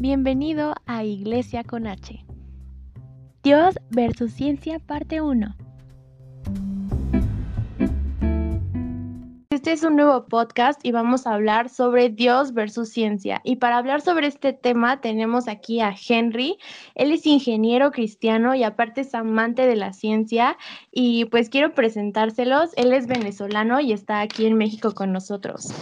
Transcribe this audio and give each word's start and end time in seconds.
Bienvenido 0.00 0.72
a 0.86 1.04
Iglesia 1.04 1.62
con 1.62 1.86
H. 1.86 2.24
Dios 3.42 3.74
versus 3.90 4.32
Ciencia, 4.32 4.78
parte 4.78 5.20
1. 5.20 5.54
Este 9.50 9.72
es 9.72 9.82
un 9.82 9.96
nuevo 9.96 10.24
podcast 10.24 10.82
y 10.86 10.92
vamos 10.92 11.26
a 11.26 11.34
hablar 11.34 11.68
sobre 11.68 12.08
Dios 12.08 12.54
versus 12.54 12.88
ciencia. 12.88 13.42
Y 13.44 13.56
para 13.56 13.76
hablar 13.76 14.00
sobre 14.00 14.28
este 14.28 14.54
tema 14.54 15.02
tenemos 15.02 15.48
aquí 15.48 15.82
a 15.82 15.94
Henry. 16.08 16.56
Él 16.94 17.12
es 17.12 17.26
ingeniero 17.26 17.90
cristiano 17.90 18.54
y 18.54 18.64
aparte 18.64 19.02
es 19.02 19.14
amante 19.14 19.66
de 19.66 19.76
la 19.76 19.92
ciencia. 19.92 20.56
Y 20.90 21.26
pues 21.26 21.50
quiero 21.50 21.74
presentárselos. 21.74 22.70
Él 22.76 22.94
es 22.94 23.06
venezolano 23.06 23.80
y 23.80 23.92
está 23.92 24.22
aquí 24.22 24.46
en 24.46 24.56
México 24.56 24.94
con 24.94 25.12
nosotros. 25.12 25.74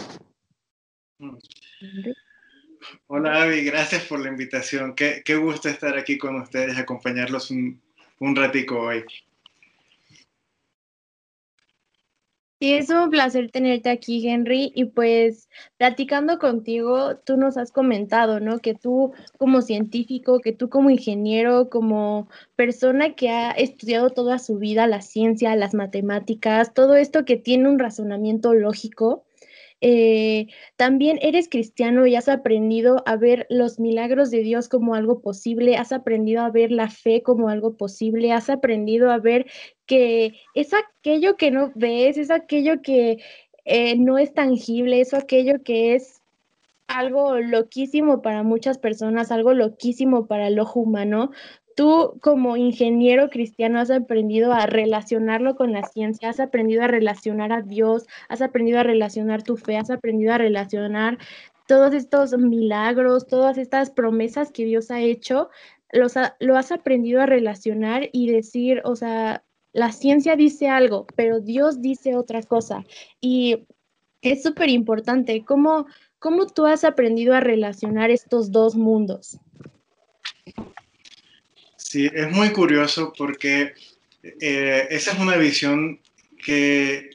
Hola 3.07 3.43
Avi, 3.43 3.63
gracias 3.63 4.05
por 4.05 4.19
la 4.19 4.29
invitación. 4.29 4.95
Qué, 4.95 5.21
qué 5.23 5.35
gusto 5.35 5.69
estar 5.69 5.97
aquí 5.97 6.17
con 6.17 6.35
ustedes, 6.35 6.77
acompañarlos 6.77 7.51
un, 7.51 7.81
un 8.19 8.35
ratico 8.35 8.79
hoy. 8.79 9.03
Sí, 12.61 12.73
es 12.73 12.89
un 12.89 13.09
placer 13.09 13.49
tenerte 13.51 13.89
aquí, 13.89 14.27
Henry. 14.27 14.73
Y 14.75 14.85
pues 14.85 15.47
platicando 15.77 16.39
contigo, 16.39 17.15
tú 17.15 17.37
nos 17.37 17.55
has 17.57 17.71
comentado, 17.71 18.41
¿no? 18.41 18.59
Que 18.59 18.73
tú 18.73 19.13
como 19.37 19.61
científico, 19.61 20.41
que 20.41 20.51
tú 20.51 20.67
como 20.67 20.89
ingeniero, 20.89 21.69
como 21.69 22.27
persona 22.57 23.15
que 23.15 23.29
ha 23.29 23.51
estudiado 23.51 24.09
toda 24.09 24.39
su 24.39 24.57
vida 24.57 24.87
la 24.87 25.01
ciencia, 25.01 25.55
las 25.55 25.73
matemáticas, 25.73 26.73
todo 26.73 26.97
esto 26.97 27.23
que 27.23 27.37
tiene 27.37 27.69
un 27.69 27.79
razonamiento 27.79 28.53
lógico, 28.53 29.23
eh, 29.81 30.47
también 30.75 31.19
eres 31.21 31.47
cristiano 31.47 32.05
y 32.05 32.15
has 32.15 32.27
aprendido 32.27 33.01
a 33.05 33.15
ver 33.15 33.47
los 33.49 33.79
milagros 33.79 34.29
de 34.29 34.39
Dios 34.39 34.67
como 34.67 34.93
algo 34.93 35.21
posible, 35.21 35.77
has 35.77 35.91
aprendido 35.93 36.41
a 36.41 36.51
ver 36.51 36.71
la 36.71 36.89
fe 36.89 37.23
como 37.23 37.49
algo 37.49 37.77
posible, 37.77 38.33
has 38.33 38.49
aprendido 38.49 39.09
a 39.11 39.19
ver 39.19 39.45
que 39.85 40.35
es 40.53 40.71
aquello 40.73 41.37
que 41.37 41.51
no 41.51 41.71
ves, 41.75 42.17
es 42.17 42.29
aquello 42.29 42.81
que 42.81 43.19
eh, 43.65 43.95
no 43.97 44.17
es 44.17 44.33
tangible, 44.33 44.99
es 44.99 45.13
aquello 45.13 45.63
que 45.63 45.95
es 45.95 46.21
algo 46.87 47.37
loquísimo 47.37 48.21
para 48.21 48.43
muchas 48.43 48.79
personas, 48.79 49.31
algo 49.31 49.53
loquísimo 49.53 50.25
para 50.25 50.47
el 50.47 50.59
ojo 50.59 50.79
humano, 50.79 51.31
tú 51.79 52.19
como 52.19 52.57
ingeniero 52.57 53.29
cristiano 53.29 53.79
has 53.79 53.89
aprendido 53.89 54.51
a 54.51 54.65
relacionarlo 54.65 55.55
con 55.55 55.71
la 55.71 55.83
ciencia, 55.83 56.27
has 56.27 56.41
aprendido 56.41 56.83
a 56.83 56.87
relacionar 56.87 57.53
a 57.53 57.61
Dios, 57.61 58.05
has 58.27 58.41
aprendido 58.41 58.79
a 58.79 58.83
relacionar 58.83 59.43
tu 59.43 59.55
fe, 59.55 59.77
has 59.77 59.89
aprendido 59.89 60.33
a 60.33 60.37
relacionar 60.37 61.17
todos 61.67 61.93
estos 61.93 62.37
milagros, 62.37 63.27
todas 63.27 63.57
estas 63.57 63.91
promesas 63.91 64.51
que 64.51 64.65
Dios 64.65 64.91
ha 64.91 64.99
hecho, 64.99 65.51
los 65.93 66.15
lo 66.41 66.57
has 66.57 66.73
aprendido 66.73 67.21
a 67.21 67.27
relacionar 67.27 68.09
y 68.11 68.29
decir, 68.29 68.81
o 68.83 68.97
sea, 68.97 69.45
la 69.71 69.93
ciencia 69.93 70.35
dice 70.35 70.67
algo, 70.67 71.07
pero 71.15 71.39
Dios 71.39 71.81
dice 71.81 72.17
otra 72.17 72.43
cosa. 72.43 72.83
Y 73.21 73.65
es 74.21 74.43
súper 74.43 74.67
importante, 74.67 75.45
¿cómo, 75.45 75.85
¿cómo 76.19 76.45
tú 76.45 76.65
has 76.65 76.83
aprendido 76.83 77.35
a 77.35 77.39
relacionar 77.39 78.11
estos 78.11 78.51
dos 78.51 78.75
mundos? 78.75 79.39
Sí, 81.89 82.07
es 82.13 82.29
muy 82.29 82.51
curioso 82.51 83.11
porque 83.17 83.73
eh, 84.21 84.87
esa 84.91 85.11
es 85.11 85.19
una 85.19 85.37
visión 85.37 85.99
que, 86.37 87.09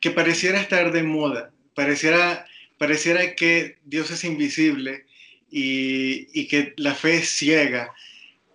que 0.00 0.12
pareciera 0.12 0.60
estar 0.60 0.92
de 0.92 1.02
moda, 1.02 1.50
pareciera, 1.74 2.46
pareciera 2.78 3.34
que 3.34 3.78
Dios 3.84 4.12
es 4.12 4.22
invisible 4.22 5.06
y, 5.50 6.28
y 6.40 6.46
que 6.46 6.72
la 6.76 6.94
fe 6.94 7.16
es 7.16 7.30
ciega 7.30 7.92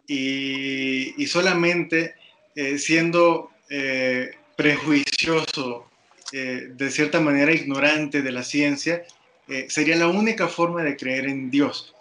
y, 0.08 1.22
y 1.22 1.28
solamente 1.28 2.16
eh, 2.56 2.78
siendo 2.78 3.52
eh, 3.70 4.32
prejuicioso, 4.56 5.92
de 6.32 6.92
cierta 6.92 7.20
manera 7.20 7.54
ignorante 7.54 8.22
de 8.22 8.32
la 8.32 8.44
ciencia, 8.44 9.04
sería 9.70 9.96
la 9.96 10.08
única 10.08 10.48
forma 10.48 10.84
de 10.84 10.98
creer 10.98 11.28
en 11.28 11.50
Dios. 11.50 11.94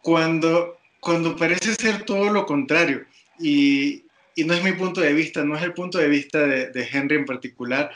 cuando 0.00 0.78
cuando 1.02 1.34
parece 1.34 1.74
ser 1.74 2.04
todo 2.04 2.32
lo 2.32 2.46
contrario. 2.46 3.04
Y, 3.40 4.04
y, 4.36 4.44
no 4.44 4.54
es 4.54 4.62
mi 4.62 4.70
punto 4.70 5.00
de 5.00 5.12
vista, 5.12 5.42
no 5.42 5.56
es 5.56 5.62
el 5.64 5.74
punto 5.74 5.98
de 5.98 6.06
vista 6.06 6.46
de, 6.46 6.70
de 6.70 6.88
Henry 6.92 7.16
en 7.16 7.24
particular, 7.24 7.90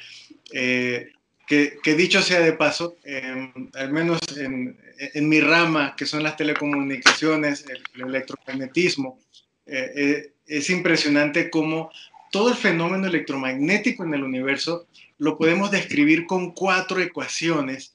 eh, 0.53 1.12
que, 1.47 1.78
que, 1.84 1.94
dicho 1.94 2.21
sea 2.21 2.41
de 2.41 2.55
paso, 2.55 2.97
eh, 3.05 3.53
al 3.75 3.93
menos 3.93 4.19
en, 4.37 4.77
en, 4.99 5.28
mi 5.28 5.41
rama, 5.41 5.94
que 5.97 6.05
son 6.05 6.25
las 6.25 6.37
telecomunicaciones, 6.37 7.65
el, 7.69 7.81
el 7.94 8.09
electromagnetismo, 8.09 9.21
eh, 9.67 10.33
es 10.44 10.69
impresionante 10.69 11.49
cómo 11.49 11.93
todo 12.33 12.49
el 12.49 12.56
fenómeno 12.56 13.06
electromagnético 13.06 14.03
en 14.03 14.15
el 14.15 14.25
universo 14.25 14.88
lo 15.19 15.38
podemos 15.38 15.71
describir 15.71 16.27
con 16.27 16.50
cuatro 16.50 17.00
ecuaciones. 17.00 17.94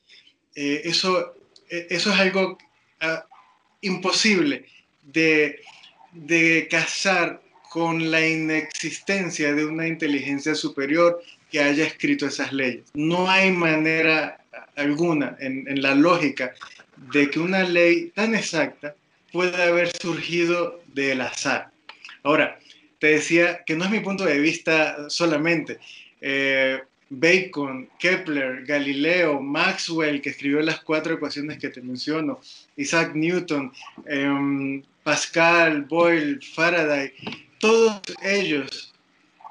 eso, 0.56 1.36
eso 1.68 2.14
es 2.14 2.20
algo 2.20 2.58
uh, 3.02 3.20
imposible 3.82 4.66
de, 5.12 5.62
de 6.12 6.68
casar 6.70 7.42
con 7.72 8.12
la 8.12 8.28
inexistencia 8.28 9.54
de 9.54 9.66
una 9.66 9.88
inteligencia 9.88 10.56
superior 10.56 11.24
que 11.50 11.62
haya 11.62 11.86
escrito 11.86 12.26
esas 12.26 12.52
leyes. 12.52 12.84
No 12.94 13.30
hay 13.30 13.52
manera 13.52 14.44
alguna 14.76 15.38
en, 15.40 15.82
la 15.82 15.96
lógica 15.96 16.54
de 17.14 17.30
que 17.30 17.40
una 17.40 17.64
ley 17.64 18.12
tan 18.16 18.36
exacta 18.36 18.96
pueda 19.32 19.64
haber 19.68 19.96
surgido 19.98 20.82
del 20.88 21.22
azar. 21.22 21.72
Ahora, 22.24 22.60
te 23.00 23.08
decía 23.08 23.64
que 23.66 23.76
no 23.76 23.86
es 23.86 23.92
mi 23.92 24.00
punto 24.00 24.26
de 24.26 24.40
vista 24.40 25.10
solamente. 25.10 25.80
Eh, 26.20 26.80
Bacon, 27.10 27.90
Kepler, 28.00 28.66
Galileo, 28.66 29.42
Maxwell, 29.42 30.22
que 30.22 30.30
escribió 30.30 30.62
las 30.62 30.82
cuatro 30.82 31.16
ecuaciones 31.16 31.58
que 31.58 31.70
te 31.70 31.82
menciono, 31.82 32.40
Isaac 32.78 33.14
Newton, 33.16 33.72
eh, 34.06 34.82
Pascal, 35.03 35.84
Boyle, 35.84 36.39
Faraday, 36.41 37.13
todos 37.59 38.01
ellos 38.22 38.94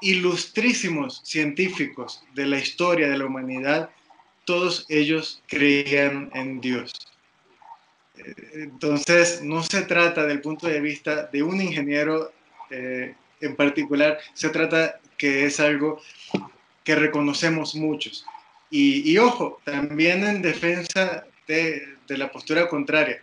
ilustrísimos 0.01 1.21
científicos 1.23 2.23
de 2.33 2.47
la 2.47 2.57
historia 2.57 3.09
de 3.09 3.17
la 3.17 3.25
humanidad, 3.25 3.89
todos 4.45 4.85
ellos 4.89 5.43
creían 5.47 6.29
en 6.33 6.59
Dios. 6.59 6.93
Entonces, 8.53 9.41
no 9.41 9.63
se 9.63 9.81
trata 9.83 10.25
del 10.25 10.41
punto 10.41 10.67
de 10.67 10.81
vista 10.81 11.23
de 11.27 11.43
un 11.43 11.61
ingeniero 11.61 12.31
eh, 12.69 13.15
en 13.41 13.55
particular, 13.55 14.19
se 14.33 14.49
trata 14.49 14.99
que 15.17 15.45
es 15.45 15.59
algo 15.59 16.01
que 16.83 16.95
reconocemos 16.95 17.75
muchos. 17.75 18.25
Y, 18.69 19.17
ojo, 19.17 19.59
también 19.65 20.23
en 20.23 20.41
defensa 20.41 21.25
de, 21.45 21.97
de 22.07 22.17
la 22.17 22.31
postura 22.31 22.69
contraria, 22.69 23.21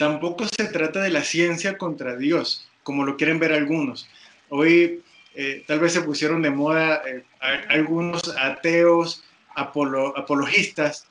tampoco 0.00 0.46
se 0.46 0.64
trata 0.64 1.02
de 1.02 1.10
la 1.10 1.22
ciencia 1.22 1.76
contra 1.76 2.16
Dios, 2.16 2.66
como 2.84 3.04
lo 3.04 3.18
quieren 3.18 3.38
ver 3.38 3.52
algunos. 3.52 4.08
Hoy 4.48 5.02
eh, 5.34 5.62
tal 5.66 5.78
vez 5.78 5.92
se 5.92 6.00
pusieron 6.00 6.40
de 6.40 6.48
moda 6.48 7.02
eh, 7.06 7.22
algunos 7.68 8.34
ateos, 8.38 9.22
apolo, 9.54 10.16
apologistas, 10.16 11.06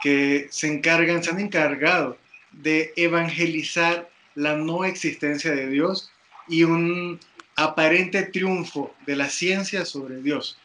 que 0.00 0.46
se 0.52 0.68
encargan, 0.68 1.24
se 1.24 1.30
han 1.30 1.40
encargado 1.40 2.16
de 2.52 2.92
evangelizar 2.94 4.08
la 4.36 4.54
no 4.54 4.84
existencia 4.84 5.50
de 5.50 5.66
Dios 5.66 6.12
y 6.46 6.62
un 6.62 7.18
aparente 7.56 8.22
triunfo 8.22 8.94
de 9.04 9.16
la 9.16 9.28
ciencia 9.28 9.84
sobre 9.84 10.22
Dios. 10.22 10.56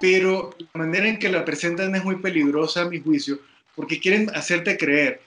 Pero 0.00 0.54
la 0.58 0.80
manera 0.80 1.08
en 1.08 1.18
que 1.18 1.30
la 1.30 1.46
presentan 1.46 1.94
es 1.94 2.04
muy 2.04 2.16
peligrosa 2.16 2.82
a 2.82 2.90
mi 2.90 3.00
juicio, 3.00 3.38
porque 3.74 4.00
quieren 4.00 4.30
hacerte 4.34 4.76
creer 4.76 5.22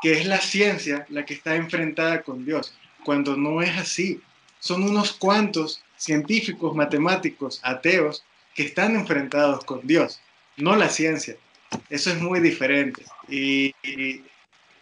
que 0.00 0.12
es 0.12 0.26
la 0.26 0.40
ciencia 0.40 1.06
la 1.08 1.24
que 1.24 1.34
está 1.34 1.56
enfrentada 1.56 2.22
con 2.22 2.44
Dios, 2.44 2.74
cuando 3.04 3.36
no 3.36 3.62
es 3.62 3.76
así. 3.76 4.20
Son 4.58 4.82
unos 4.82 5.12
cuantos 5.12 5.82
científicos, 5.96 6.74
matemáticos, 6.74 7.60
ateos, 7.62 8.24
que 8.54 8.64
están 8.64 8.96
enfrentados 8.96 9.64
con 9.64 9.86
Dios, 9.86 10.20
no 10.56 10.76
la 10.76 10.88
ciencia. 10.88 11.36
Eso 11.88 12.10
es 12.10 12.20
muy 12.20 12.40
diferente. 12.40 13.04
Y, 13.28 13.74
y, 13.82 14.24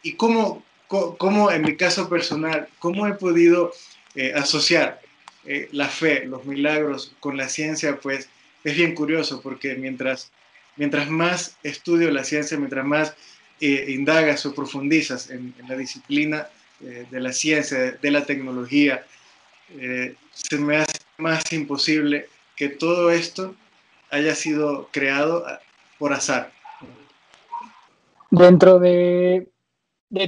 y 0.02 0.12
cómo, 0.14 0.64
cómo, 0.86 1.50
en 1.50 1.62
mi 1.62 1.76
caso 1.76 2.08
personal, 2.08 2.68
cómo 2.78 3.06
he 3.06 3.12
podido 3.14 3.72
eh, 4.14 4.32
asociar 4.34 5.00
eh, 5.44 5.68
la 5.72 5.88
fe, 5.88 6.24
los 6.24 6.44
milagros 6.44 7.14
con 7.20 7.36
la 7.36 7.48
ciencia, 7.48 7.98
pues 8.00 8.28
es 8.64 8.76
bien 8.76 8.94
curioso, 8.94 9.40
porque 9.42 9.74
mientras, 9.74 10.30
mientras 10.76 11.08
más 11.10 11.56
estudio 11.62 12.10
la 12.10 12.24
ciencia, 12.24 12.58
mientras 12.58 12.84
más 12.84 13.14
eh, 13.60 13.86
indagas 13.88 14.44
o 14.46 14.54
profundizas 14.54 15.30
en, 15.30 15.54
la 15.68 15.76
disciplina 15.76 16.48
eh, 16.80 17.06
de 17.10 17.20
la 17.20 17.32
ciencia, 17.32 17.92
de, 17.92 18.10
la 18.10 18.24
tecnología, 18.24 19.04
eh, 19.70 20.14
se 20.32 20.58
me 20.58 20.76
hace 20.76 20.98
más 21.18 21.52
imposible 21.52 22.28
que 22.56 22.68
todo 22.68 23.10
esto 23.10 23.54
haya 24.10 24.34
sido 24.34 24.88
creado 24.92 25.44
por 25.98 26.12
azar. 26.12 26.52
Dentro 28.30 28.78
de 28.78 29.48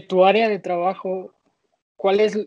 tu 0.08 0.24
área 0.24 0.48
de 0.48 0.58
trabajo, 0.58 1.32
¿cuál 1.96 2.20
es 2.20 2.38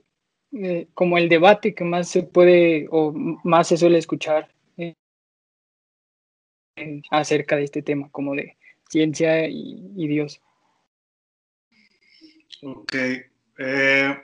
como 0.93 1.17
el 1.17 1.29
debate 1.29 1.73
que 1.73 1.83
más 1.83 2.09
se 2.09 2.23
puede 2.23 2.87
o 2.91 3.11
más 3.43 3.67
se 3.67 3.77
suele 3.77 3.97
escuchar 3.97 4.49
acerca 7.11 7.55
de 7.55 7.63
este 7.63 7.81
tema, 7.81 8.09
como 8.11 8.35
de 8.35 8.57
ciencia 8.89 9.47
y, 9.47 10.07
Dios? 10.07 10.41
Ok. 12.63 12.95
Eh, 13.57 14.23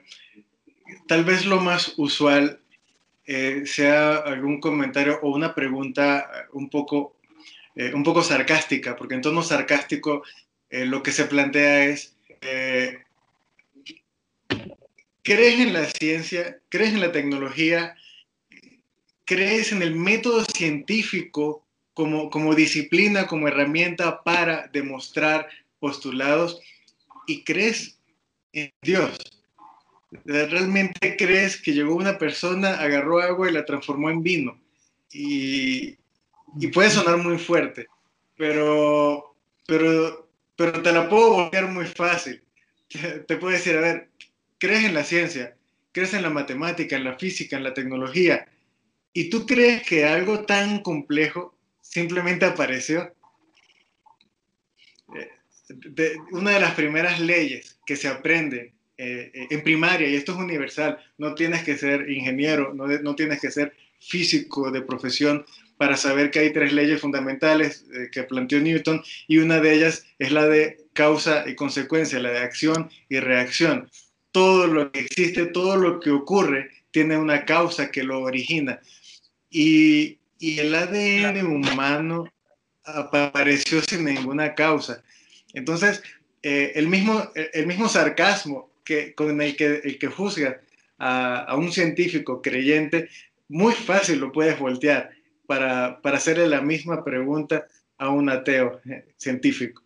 tal 1.08 1.24
vez 1.24 1.46
lo 1.46 1.60
más 1.60 1.94
usual 1.98 2.60
sea 3.66 4.16
algún 4.16 4.60
comentario 4.60 5.20
o 5.22 5.30
una 5.30 5.54
pregunta 5.54 6.48
un 6.54 6.68
poco, 6.68 7.18
un 7.94 8.04
poco 8.04 8.24
sarcástica, 8.24 8.96
porque 8.96 9.14
en 9.14 9.22
tono 9.22 9.44
sarcástico 9.44 10.24
lo 10.72 11.04
que 11.04 11.12
se 11.12 11.26
plantea 11.26 11.86
es, 11.86 12.16
¿Crees 15.30 15.60
en 15.60 15.74
la 15.74 15.86
ciencia? 15.86 16.60
¿Crees 16.70 16.94
en 16.94 17.02
la 17.02 17.12
tecnología? 17.12 17.96
¿Crees 19.26 19.72
en 19.72 19.84
el 19.84 19.94
método 19.94 20.44
científico 20.44 21.64
como, 21.94 22.32
como 22.32 22.56
disciplina, 22.56 23.28
como 23.28 23.48
herramienta 23.48 24.24
para 24.24 24.68
demostrar 24.74 25.48
postulados? 25.80 26.60
¿Y 27.28 27.44
crees 27.44 27.99
en 28.54 28.72
Dios? 28.82 29.18
¿Realmente 30.26 31.16
crees 31.18 31.62
que 31.62 31.74
llegó 31.74 31.96
una 31.96 32.18
persona, 32.18 32.80
agarró 32.80 33.20
agua 33.20 33.50
y 33.50 33.54
la 33.54 33.66
transformó 33.66 34.10
en 34.10 34.24
vino? 34.24 34.60
Y, 35.12 35.98
y 36.60 36.68
puede 36.74 36.90
sonar 36.90 37.18
muy 37.18 37.38
fuerte, 37.38 37.88
pero, 38.36 39.36
pero, 39.68 40.28
pero 40.56 40.82
te 40.82 40.92
la 40.92 41.08
puedo 41.08 41.34
volver 41.34 41.68
muy 41.68 41.86
fácil. 41.86 42.42
Te, 42.88 43.20
te 43.20 43.38
puedo 43.38 43.54
decir, 43.54 43.78
a 43.78 43.82
ver, 43.82 44.10
crees 44.58 44.86
en 44.86 44.94
la 44.96 45.04
ciencia, 45.04 45.56
crees 45.92 46.14
en 46.14 46.24
la 46.24 46.30
matemática, 46.30 46.96
en 46.96 47.04
la 47.04 47.18
física, 47.18 47.58
en 47.58 47.64
la 47.64 47.74
tecnología, 47.74 48.48
y 49.14 49.30
tú 49.30 49.46
crees 49.46 49.84
que 49.84 50.06
algo 50.06 50.46
tan 50.46 50.82
complejo 50.82 51.56
simplemente 51.82 52.46
apareció. 52.46 53.14
Eh, 55.70 56.16
una 56.32 56.52
de 56.52 56.60
las 56.60 56.74
primeras 56.74 57.20
leyes 57.20 57.78
que 57.86 57.96
se 57.96 58.08
aprende 58.08 58.74
eh, 58.98 59.32
en 59.50 59.64
primaria, 59.64 60.10
y 60.10 60.16
esto 60.16 60.34
es 60.34 60.40
universal, 60.40 61.00
no 61.18 61.36
tienes 61.36 61.64
que 61.64 61.78
ser 61.78 62.10
ingeniero, 62.10 62.74
no, 62.74 62.88
no, 62.88 63.16
tienes 63.16 63.40
que 63.40 63.52
ser 63.52 63.74
físico 64.00 64.72
de 64.72 64.82
profesión 64.82 65.46
para 65.78 65.96
saber 65.96 66.32
que 66.32 66.40
hay 66.40 66.52
tres 66.52 66.74
leyes 66.74 67.00
fundamentales 67.00 67.86
eh, 67.94 68.10
que 68.12 68.24
planteó 68.24 68.60
Newton, 68.60 69.02
y 69.28 69.38
una 69.38 69.60
de 69.60 69.74
ellas 69.74 70.06
es 70.20 70.32
la 70.32 70.48
de 70.48 70.86
causa 70.94 71.46
y 71.48 71.56
consecuencia, 71.56 72.20
la 72.20 72.32
de 72.32 72.40
acción 72.40 72.90
y 73.08 73.20
reacción 73.20 73.90
todo 74.32 74.68
lo 74.68 74.92
que 74.92 75.02
existe, 75.02 75.48
todo 75.48 75.76
lo 75.76 76.00
que 76.00 76.12
ocurre, 76.12 76.70
tiene 76.92 77.18
una 77.18 77.46
causa 77.46 77.92
que 77.92 78.04
lo 78.04 78.22
origina. 78.22 78.80
Y, 79.50 80.18
el 80.42 80.74
ADN 80.74 81.46
humano 81.46 82.32
apareció 82.86 83.82
sin 83.82 84.06
ninguna 84.06 84.56
causa. 84.56 85.04
Entonces, 85.54 86.04
eh, 86.44 86.74
el, 86.76 86.88
mismo, 86.88 87.24
el 87.36 87.68
mismo 87.68 87.90
sarcasmo 87.90 88.70
que, 88.84 89.14
con 89.14 89.42
el 89.42 89.56
que, 89.56 89.82
el 89.84 90.00
que 90.00 90.08
juzga 90.08 90.62
a, 90.98 91.56
un 91.56 91.72
científico 91.72 92.42
creyente, 92.42 93.10
muy 93.48 93.74
fácil 93.74 94.20
lo 94.20 94.32
puedes 94.32 94.60
voltear 94.60 95.12
para, 95.48 96.02
para 96.02 96.18
hacerle 96.18 96.48
la 96.48 96.62
misma 96.62 97.04
pregunta 97.04 97.68
a 97.98 98.10
un 98.10 98.30
ateo 98.30 98.82
eh, 98.90 99.06
científico. 99.18 99.84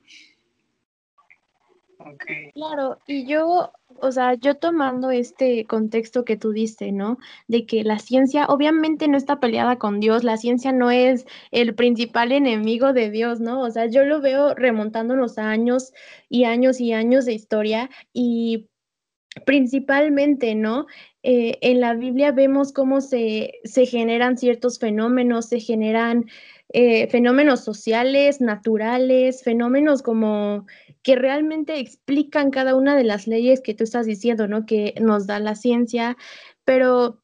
Claro, 2.53 2.99
y 3.07 3.25
yo, 3.25 3.71
o 4.01 4.11
sea, 4.11 4.35
yo 4.35 4.55
tomando 4.55 5.11
este 5.11 5.65
contexto 5.65 6.25
que 6.25 6.37
tú 6.37 6.51
diste, 6.51 6.91
¿no? 6.91 7.17
De 7.47 7.65
que 7.65 7.83
la 7.83 7.99
ciencia 7.99 8.45
obviamente 8.47 9.07
no 9.07 9.17
está 9.17 9.39
peleada 9.39 9.77
con 9.77 9.99
Dios, 9.99 10.23
la 10.23 10.37
ciencia 10.37 10.71
no 10.71 10.91
es 10.91 11.25
el 11.51 11.75
principal 11.75 12.31
enemigo 12.31 12.93
de 12.93 13.09
Dios, 13.09 13.39
¿no? 13.39 13.61
O 13.61 13.71
sea, 13.71 13.87
yo 13.87 14.03
lo 14.05 14.21
veo 14.21 14.53
remontando 14.55 15.15
los 15.15 15.37
años 15.37 15.93
y 16.29 16.45
años 16.45 16.79
y 16.79 16.93
años 16.93 17.25
de 17.25 17.33
historia 17.33 17.89
y 18.13 18.69
principalmente, 19.45 20.55
¿no? 20.55 20.85
Eh, 21.23 21.57
en 21.61 21.79
la 21.79 21.93
Biblia 21.93 22.31
vemos 22.31 22.73
cómo 22.73 23.01
se, 23.01 23.53
se 23.63 23.85
generan 23.85 24.37
ciertos 24.37 24.79
fenómenos, 24.79 25.47
se 25.47 25.59
generan 25.59 26.25
eh, 26.75 27.07
fenómenos 27.07 27.63
sociales, 27.63 28.41
naturales, 28.41 29.43
fenómenos 29.43 30.01
como 30.01 30.65
que 31.03 31.15
realmente 31.15 31.79
explican 31.79 32.49
cada 32.49 32.75
una 32.75 32.95
de 32.95 33.03
las 33.03 33.27
leyes 33.27 33.61
que 33.61 33.73
tú 33.73 33.83
estás 33.83 34.05
diciendo, 34.05 34.47
¿no? 34.47 34.65
Que 34.65 34.95
nos 35.01 35.27
da 35.27 35.39
la 35.39 35.55
ciencia, 35.55 36.17
pero 36.63 37.21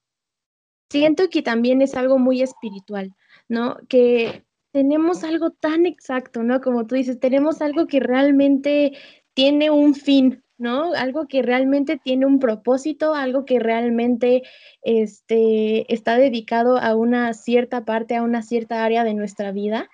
siento 0.90 1.30
que 1.30 1.42
también 1.42 1.82
es 1.82 1.96
algo 1.96 2.20
muy 2.20 2.42
espiritual, 2.42 3.16
¿no? 3.48 3.78
Que 3.88 4.46
tenemos 4.72 5.24
algo 5.24 5.52
tan 5.52 5.86
exacto, 5.86 6.44
¿no? 6.44 6.62
Como 6.62 6.86
tú 6.86 6.96
dices, 6.96 7.20
tenemos 7.20 7.62
algo 7.62 7.88
que 7.88 8.00
realmente 8.00 8.98
tiene 9.34 9.72
un 9.72 9.96
fin, 9.96 10.44
¿no? 10.58 10.94
Algo 10.94 11.28
que 11.28 11.42
realmente 11.42 11.98
tiene 11.98 12.26
un 12.26 12.40
propósito, 12.40 13.16
algo 13.16 13.46
que 13.46 13.60
realmente 13.60 14.44
este, 14.82 15.92
está 15.94 16.18
dedicado 16.18 16.78
a 16.78 16.96
una 16.96 17.34
cierta 17.34 17.86
parte, 17.86 18.16
a 18.16 18.24
una 18.24 18.42
cierta 18.42 18.84
área 18.84 19.04
de 19.04 19.14
nuestra 19.14 19.52
vida. 19.52 19.90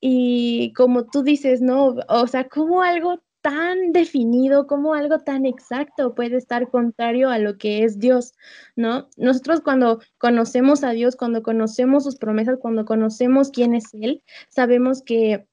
Y 0.00 0.72
como 0.74 1.06
tú 1.06 1.22
dices, 1.22 1.60
¿no? 1.60 1.96
O 2.08 2.26
sea, 2.26 2.48
como 2.48 2.82
algo 2.82 3.22
tan 3.48 3.92
definido, 3.92 4.66
como 4.66 4.92
algo 4.92 5.20
tan 5.20 5.46
exacto 5.46 6.14
puede 6.14 6.36
estar 6.36 6.68
contrario 6.68 7.30
a 7.30 7.38
lo 7.38 7.56
que 7.56 7.82
es 7.82 7.98
Dios, 7.98 8.34
¿no? 8.76 9.08
Nosotros 9.16 9.62
cuando 9.62 10.00
conocemos 10.18 10.84
a 10.84 10.90
Dios, 10.90 11.16
cuando 11.16 11.42
conocemos 11.42 12.04
sus 12.04 12.16
promesas, 12.16 12.58
cuando 12.60 12.84
conocemos 12.84 13.50
quién 13.50 13.74
es 13.74 13.94
Él, 13.94 14.22
sabemos 14.50 15.00
que, 15.02 15.46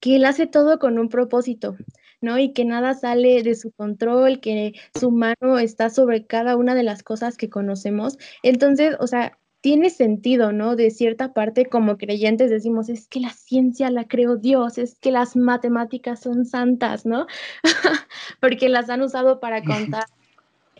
que 0.00 0.16
Él 0.16 0.24
hace 0.24 0.46
todo 0.46 0.78
con 0.78 0.98
un 0.98 1.10
propósito, 1.10 1.76
¿no? 2.22 2.38
Y 2.38 2.54
que 2.54 2.64
nada 2.64 2.94
sale 2.94 3.42
de 3.42 3.54
su 3.54 3.70
control, 3.72 4.40
que 4.40 4.72
su 4.98 5.10
mano 5.10 5.58
está 5.58 5.90
sobre 5.90 6.26
cada 6.26 6.56
una 6.56 6.74
de 6.74 6.84
las 6.84 7.02
cosas 7.02 7.36
que 7.36 7.50
conocemos. 7.50 8.16
Entonces, 8.42 8.96
o 8.98 9.06
sea, 9.06 9.38
tiene 9.60 9.90
sentido, 9.90 10.52
¿no? 10.52 10.76
De 10.76 10.90
cierta 10.90 11.32
parte, 11.32 11.66
como 11.66 11.98
creyentes 11.98 12.50
decimos, 12.50 12.88
es 12.88 13.08
que 13.08 13.20
la 13.20 13.30
ciencia 13.30 13.90
la 13.90 14.06
creó 14.06 14.36
Dios, 14.36 14.78
es 14.78 14.96
que 14.96 15.10
las 15.10 15.36
matemáticas 15.36 16.20
son 16.20 16.46
santas, 16.46 17.04
¿no? 17.04 17.26
Porque 18.40 18.68
las 18.68 18.88
han 18.88 19.02
usado 19.02 19.40
para 19.40 19.62
contar 19.64 20.04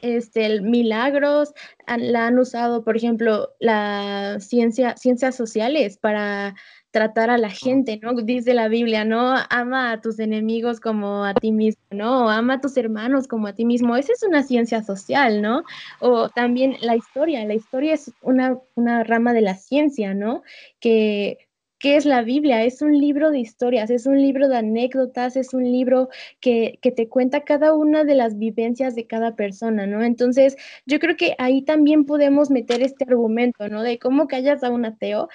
este, 0.03 0.61
milagros, 0.63 1.53
la 1.87 2.27
han 2.27 2.39
usado, 2.39 2.85
por 2.85 2.97
ejemplo, 2.97 3.51
la 3.61 4.39
ciencia, 4.41 4.97
ciencias 4.97 5.35
sociales 5.37 5.99
para 5.99 6.55
tratar 6.91 7.31
a 7.31 7.39
la 7.39 7.51
gente, 7.51 7.99
¿no? 8.03 8.15
Dice 8.15 8.55
la 8.55 8.69
Biblia, 8.69 9.05
¿no? 9.05 9.35
Ama 9.49 9.93
a 9.93 10.01
tus 10.01 10.19
enemigos 10.19 10.81
como 10.81 11.25
a 11.25 11.35
ti 11.35 11.53
mismo, 11.53 11.83
¿no? 11.91 12.31
ama 12.31 12.55
a 12.55 12.61
tus 12.61 12.77
hermanos 12.77 13.29
como 13.29 13.47
a 13.47 13.55
ti 13.55 13.65
mismo. 13.65 13.97
Esa 13.97 14.13
es 14.13 14.23
una 14.23 14.43
ciencia 14.43 14.83
social, 14.83 15.43
¿no? 15.43 15.65
O 16.01 16.29
también 16.29 16.77
la 16.81 16.97
historia. 16.97 17.45
La 17.45 17.55
historia 17.55 17.95
es 17.95 18.13
una, 18.23 18.59
una 18.75 19.05
rama 19.05 19.33
de 19.33 19.43
la 19.43 19.55
ciencia, 19.55 20.15
¿no? 20.15 20.43
Que 20.81 21.39
¿Qué 21.81 21.97
es 21.97 22.05
la 22.05 22.21
Biblia? 22.21 22.63
Es 22.63 22.83
un 22.83 22.99
libro 23.01 23.31
de 23.31 23.39
historias, 23.39 23.89
es 23.89 24.05
un 24.05 24.21
libro 24.21 24.49
de 24.49 24.59
anécdotas, 24.59 25.35
es 25.35 25.55
un 25.55 25.65
libro 25.65 26.11
que, 26.39 26.79
que, 26.83 26.93
te 26.93 27.09
cuenta 27.09 27.41
cada 27.45 27.73
una 27.73 28.05
de 28.05 28.15
las 28.15 28.37
vivencias 28.37 28.95
de 28.95 29.07
cada 29.07 29.35
persona, 29.35 29.87
¿no? 29.87 30.05
Entonces, 30.05 30.59
yo 30.85 30.99
creo 30.99 31.17
que 31.17 31.35
ahí 31.39 31.63
también 31.63 32.05
podemos 32.05 32.51
meter 32.51 32.83
este 32.83 33.05
argumento, 33.09 33.67
¿no? 33.71 33.83
De 33.83 33.99
cómo 33.99 34.29
callas 34.29 34.63
a 34.63 34.69
un 34.69 34.85
ateo, 34.85 35.31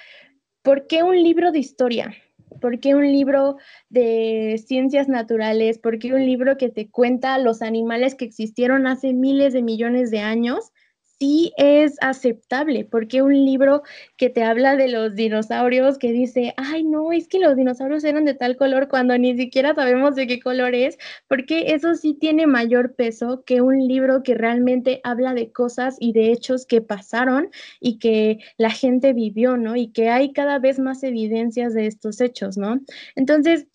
¿Por 0.66 0.88
qué 0.88 1.04
un 1.04 1.22
libro 1.22 1.52
de 1.52 1.60
historia? 1.60 2.12
¿Por 2.60 2.80
qué 2.80 2.96
un 2.96 3.06
libro 3.12 3.56
de 3.88 4.60
ciencias 4.66 5.06
naturales? 5.06 5.78
¿Por 5.78 6.00
qué 6.00 6.12
un 6.12 6.26
libro 6.26 6.56
que 6.56 6.70
te 6.70 6.90
cuenta 6.90 7.38
los 7.38 7.62
animales 7.62 8.16
que 8.16 8.24
existieron 8.24 8.88
hace 8.88 9.12
miles 9.12 9.52
de 9.52 9.62
millones 9.62 10.10
de 10.10 10.18
años? 10.18 10.72
Sí 11.18 11.52
es 11.56 11.96
aceptable, 12.00 12.84
porque 12.84 13.22
un 13.22 13.32
libro 13.32 13.82
que 14.16 14.30
te 14.30 14.42
habla 14.42 14.76
de 14.76 14.88
los 14.88 15.14
dinosaurios, 15.14 15.98
que 15.98 16.12
dice, 16.12 16.54
ay, 16.56 16.84
no, 16.84 17.12
es 17.12 17.28
que 17.28 17.38
los 17.38 17.56
dinosaurios 17.56 18.04
eran 18.04 18.24
de 18.24 18.34
tal 18.34 18.56
color 18.56 18.88
cuando 18.88 19.16
ni 19.18 19.36
siquiera 19.36 19.74
sabemos 19.74 20.14
de 20.14 20.26
qué 20.26 20.40
color 20.40 20.74
es, 20.74 20.98
porque 21.28 21.74
eso 21.74 21.94
sí 21.94 22.14
tiene 22.14 22.46
mayor 22.46 22.94
peso 22.94 23.42
que 23.46 23.60
un 23.62 23.86
libro 23.86 24.22
que 24.22 24.34
realmente 24.34 25.00
habla 25.04 25.34
de 25.34 25.52
cosas 25.52 25.96
y 26.00 26.12
de 26.12 26.32
hechos 26.32 26.66
que 26.66 26.80
pasaron 26.82 27.50
y 27.80 27.98
que 27.98 28.38
la 28.58 28.70
gente 28.70 29.12
vivió, 29.12 29.56
¿no? 29.56 29.76
Y 29.76 29.88
que 29.88 30.10
hay 30.10 30.32
cada 30.32 30.58
vez 30.58 30.78
más 30.78 31.02
evidencias 31.02 31.74
de 31.74 31.86
estos 31.86 32.20
hechos, 32.20 32.56
¿no? 32.58 32.80
Entonces, 33.14 33.66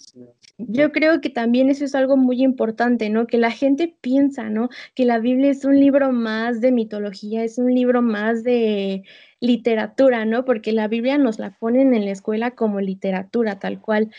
yo 0.68 0.92
creo 0.92 1.22
que 1.22 1.30
también 1.30 1.70
eso 1.70 1.86
es 1.86 1.96
algo 1.96 2.18
muy 2.18 2.42
importante, 2.44 3.10
¿no? 3.10 3.28
Que 3.28 3.38
la 3.38 3.52
gente 3.52 3.96
piensa, 4.02 4.50
¿no? 4.50 4.70
Que 4.96 5.06
la 5.06 5.20
Biblia 5.20 5.52
es 5.52 5.66
un 5.66 5.80
libro 5.80 6.12
más 6.12 6.62
de 6.62 6.72
mitología, 6.72 7.44
es 7.44 7.58
un 7.58 7.74
libro 7.74 8.02
más 8.02 8.44
de 8.44 9.04
literatura, 9.40 10.26
¿no? 10.26 10.46
Porque 10.46 10.72
la 10.72 10.88
Biblia 10.88 11.18
nos 11.18 11.40
la 11.40 11.52
ponen 11.58 11.94
en 11.94 12.06
la 12.06 12.12
escuela 12.12 12.52
como 12.52 12.80
literatura, 12.80 13.60
tal 13.60 13.82
cual. 13.82 14.12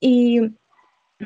Y 0.00 0.40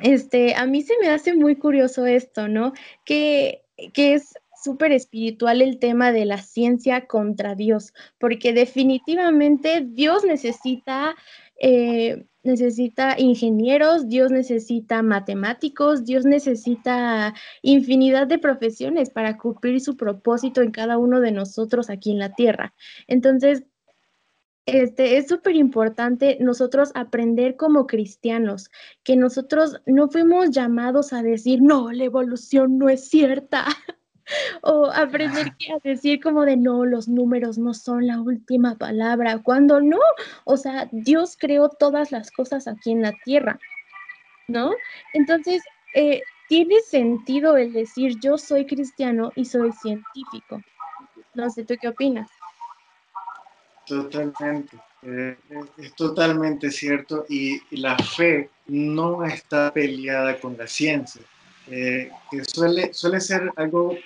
este, 0.03 0.55
a 0.55 0.67
mí 0.67 0.83
se 0.83 0.95
me 1.01 1.09
hace 1.09 1.35
muy 1.35 1.57
curioso 1.57 2.07
esto, 2.07 2.49
¿no? 2.49 2.73
Que, 3.05 3.65
que 3.93 4.15
es 4.15 4.35
súper 4.63 4.93
espiritual 4.93 5.63
el 5.63 5.79
tema 5.79 6.13
de 6.13 6.25
la 6.25 6.39
ciencia 6.39 7.07
contra 7.07 7.55
Dios, 7.55 7.95
porque 8.19 8.53
definitivamente 8.53 9.83
Dios 9.87 10.25
necesita, 10.25 11.15
eh, 11.59 12.27
necesita 12.43 13.17
ingenieros, 13.19 14.09
Dios 14.09 14.31
necesita 14.31 15.03
matemáticos, 15.03 16.05
Dios 16.05 16.25
necesita 16.25 17.35
infinidad 17.63 18.27
de 18.27 18.39
profesiones 18.39 19.11
para 19.11 19.37
cumplir 19.37 19.81
su 19.81 19.97
propósito 19.97 20.63
en 20.63 20.71
cada 20.71 20.99
uno 20.99 21.21
de 21.21 21.33
nosotros 21.33 21.91
aquí 21.91 22.13
en 22.13 22.19
la 22.19 22.35
tierra. 22.35 22.75
Entonces, 23.07 23.65
este, 24.67 25.17
es 25.17 25.29
súper 25.29 25.57
importante 25.57 26.37
nosotros 26.41 26.91
aprender 26.95 27.57
como 27.57 27.87
cristianos, 27.87 28.71
que 29.03 29.17
nosotros 29.17 29.81
no 29.87 30.09
fuimos 30.09 30.51
llamados 30.51 31.15
a 31.15 31.23
decir, 31.23 31.63
no, 31.63 31.91
la 31.91 32.05
evolución 32.05 32.77
no 32.77 32.91
es 32.91 33.09
cierta, 33.09 33.65
o 34.63 34.91
aprender 34.93 35.53
a 35.75 35.79
decir 35.83 36.21
como 36.21 36.45
de, 36.45 36.57
no, 36.57 36.85
los 36.85 37.09
números 37.09 37.59
no 37.59 37.75
son 37.75 38.07
la 38.07 38.21
última 38.21 38.77
palabra, 38.77 39.41
cuando 39.43 39.81
no, 39.81 40.01
o 40.45 40.57
sea, 40.57 40.89
Dios 40.93 41.37
creó 41.39 41.69
todas 41.69 42.13
las 42.13 42.31
cosas 42.31 42.69
aquí 42.69 42.93
en 42.93 43.03
la 43.03 43.13
tierra, 43.25 43.59
¿no? 44.49 44.73
Entonces, 45.15 45.63
eh, 45.95 46.23
tiene 46.49 46.81
sentido 46.81 47.57
el 47.57 47.73
decir, 47.73 48.19
yo 48.21 48.39
soy 48.39 48.67
cristiano 48.67 49.31
y 49.37 49.45
soy 49.45 49.71
científico. 49.73 50.63
No 51.35 51.51
sé, 51.51 51.65
¿tú 51.65 51.75
qué 51.81 51.89
opinas? 51.89 52.29
Totalmente, 53.87 54.77
eh, 55.03 55.37
es 55.79 55.95
totalmente 55.95 56.71
cierto 56.71 57.25
y, 57.29 57.61
la 57.77 57.97
fe 57.97 58.51
no 58.67 59.25
está 59.25 59.73
peleada 59.73 60.39
con 60.39 60.59
la 60.59 60.67
ciencia, 60.67 61.23
eh, 61.69 62.11
que 62.31 62.45
suele, 62.45 62.93
suele 62.93 63.21
ser 63.21 63.51
algo, 63.57 63.97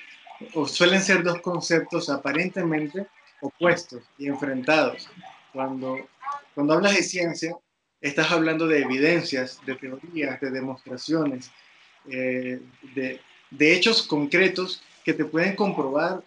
o 0.55 0.67
suelen 0.67 1.03
ser 1.03 1.23
dos 1.23 1.41
conceptos 1.41 2.09
aparentemente 2.09 3.07
opuestos 3.41 4.03
y 4.19 4.29
enfrentados. 4.29 5.09
Cuando, 5.53 5.99
cuando 6.55 6.75
hablas 6.75 6.97
de 6.97 7.03
ciencia, 7.03 7.57
estás 8.01 8.31
hablando 8.31 8.67
de 8.67 8.81
evidencias, 8.81 9.61
de 9.67 9.75
teorías, 9.77 10.41
de 10.41 10.51
demostraciones, 10.51 11.51
eh, 12.09 12.61
de, 12.95 13.21
de 13.51 13.75
hechos 13.75 14.03
concretos 14.03 14.83
que 15.05 15.13
te 15.13 15.25
pueden 15.25 15.55
comprobar 15.57 16.23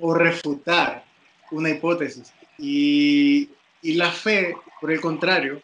o 0.00 0.14
refutar 0.14 1.04
una 1.50 1.70
hipótesis. 1.70 2.32
Y, 2.58 3.50
la 3.82 4.10
fe, 4.10 4.56
por 4.80 4.90
el 4.90 5.00
contrario, 5.00 5.62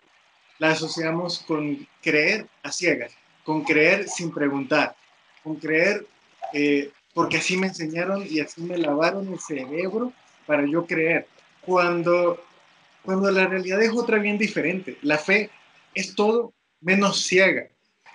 la 0.59 0.71
asociamos 0.71 1.41
con 1.41 1.87
creer 2.01 2.47
a 2.63 2.71
ciegas, 2.71 3.13
con 3.45 3.65
creer 3.65 4.09
sin 4.09 4.33
preguntar, 4.33 4.95
con 5.43 5.57
creer 5.57 6.07
eh, 6.53 6.91
porque 7.15 7.39
así 7.39 7.57
me 7.57 7.69
enseñaron 7.69 8.25
y 8.29 8.41
así 8.41 8.63
me 8.63 8.79
lavaron 8.79 9.33
el 9.33 9.39
cerebro 9.39 10.13
para 10.47 10.67
yo 10.67 10.87
creer. 10.87 11.27
Cuando, 11.61 12.43
cuando 13.03 13.31
la 13.31 13.47
realidad 13.47 13.83
es 13.83 13.93
otra 13.93 14.19
bien 14.19 14.39
diferente, 14.39 14.99
la 15.03 15.19
fe 15.19 15.51
es 15.95 16.15
todo 16.15 16.53
menos 16.81 17.25
ciega. 17.25 17.69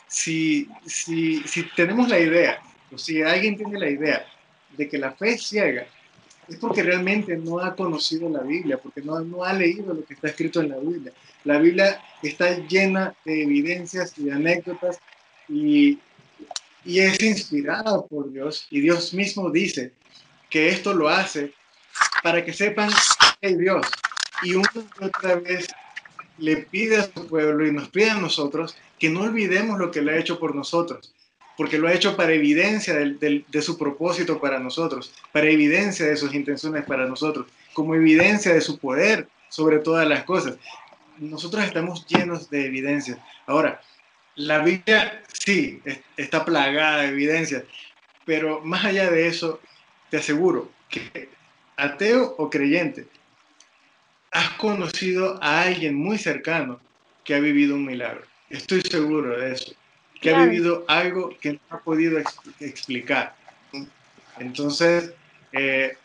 Si, 0.08 0.70
si, 0.86 1.42
si 1.44 1.64
tenemos 1.76 2.10
la 2.10 2.20
idea, 2.20 2.62
o 2.92 2.98
si 2.98 3.22
alguien 3.22 3.58
tiene 3.58 3.80
la 3.80 3.90
idea 3.90 4.26
de 4.78 4.88
que 4.88 4.98
la 4.98 5.12
fe 5.12 5.34
es 5.34 5.48
ciega, 5.48 5.86
es 6.48 6.56
porque 6.58 6.82
realmente 6.82 7.36
no 7.36 7.60
ha 7.60 7.76
conocido 7.76 8.30
la 8.30 8.42
Biblia, 8.42 8.78
porque 8.78 9.02
no, 9.02 9.20
no 9.20 9.44
ha 9.44 9.54
leído 9.54 9.94
lo 9.94 10.06
que 10.06 10.14
está 10.14 10.30
escrito 10.30 10.62
en 10.62 10.70
la 10.70 10.78
Biblia. 10.78 11.12
La 11.44 11.60
Biblia 11.60 12.02
está 12.24 12.58
llena 12.68 13.14
de 13.26 13.44
evidencias 13.44 14.18
y 14.18 14.26
de 14.26 14.34
anécdotas 14.34 15.00
y, 15.50 16.00
y 16.86 17.00
es 17.00 17.22
inspirada 17.22 18.06
por 18.06 18.32
Dios. 18.32 18.68
Y 18.70 18.82
Dios 18.82 19.14
mismo 19.14 19.50
dice 19.50 19.94
que 20.50 20.70
esto 20.70 20.94
lo 20.94 21.10
hace 21.10 21.54
para 22.24 22.44
que 22.44 22.54
sepan 22.54 22.90
que 23.40 23.48
hay 23.48 23.56
Dios. 23.56 23.86
Y 24.44 24.56
una 24.56 24.70
otra 25.02 25.36
vez 25.36 25.68
le 26.38 26.58
pide 26.58 26.98
a 26.98 27.04
su 27.04 27.28
pueblo 27.28 27.66
y 27.66 27.72
nos 27.72 27.90
pide 27.90 28.12
a 28.12 28.20
nosotros 28.20 28.76
que 29.00 29.10
no 29.10 29.22
olvidemos 29.22 29.80
lo 29.80 29.92
que 29.92 30.02
le 30.02 30.14
ha 30.14 30.18
hecho 30.18 30.40
por 30.40 30.56
nosotros 30.56 31.14
porque 31.58 31.80
lo 31.80 31.88
ha 31.88 31.94
hecho 31.94 32.16
para 32.16 32.34
evidencia 32.34 32.94
de 32.94 33.62
su 33.62 33.78
propósito 33.78 34.40
para 34.40 34.60
nosotros, 34.60 35.12
para 35.32 35.50
evidencia 35.50 36.06
de 36.06 36.16
sus 36.16 36.34
intenciones 36.36 36.86
para 36.86 37.08
nosotros, 37.08 37.48
como 37.74 37.96
evidencia 37.96 38.54
de 38.54 38.62
su 38.62 38.78
poder 38.78 39.28
sobre 39.50 39.80
todas 39.80 40.08
las 40.08 40.24
cosas. 40.24 40.56
Nosotros 41.18 41.66
estamos 41.66 42.06
llenos 42.06 42.52
de 42.52 42.68
evidencias. 42.68 43.18
Ahora, 43.48 43.82
la 44.38 44.60
Biblia 44.60 45.24
sí 45.34 45.82
está 46.16 46.46
plagada 46.46 47.02
de 47.02 47.10
evidencias, 47.10 47.64
pero 48.26 48.62
más 48.62 48.86
allá 48.86 49.10
de 49.10 49.28
eso, 49.28 49.60
te 50.10 50.18
aseguro 50.18 50.72
que 50.90 51.30
ateo 51.76 52.36
o 52.38 52.50
creyente, 52.50 53.08
has 54.32 54.52
conocido 54.52 55.40
a 55.42 55.64
alguien 55.64 55.96
muy 55.96 56.18
cercano 56.18 56.80
que 57.24 57.36
ha 57.36 57.40
vivido 57.40 57.76
un 57.76 57.86
milagro. 57.86 58.24
Estoy 58.50 58.82
seguro 58.82 59.38
de 59.38 59.54
eso 59.54 59.76
que 60.22 60.34
ha 60.34 60.46
vivido 60.46 60.86
algo 60.88 61.36
que 61.40 61.54
no 61.54 61.60
ha 61.70 61.80
podido 61.80 62.20
explicar. 62.60 63.36
Entonces, 64.40 65.14
eh, 65.52 65.96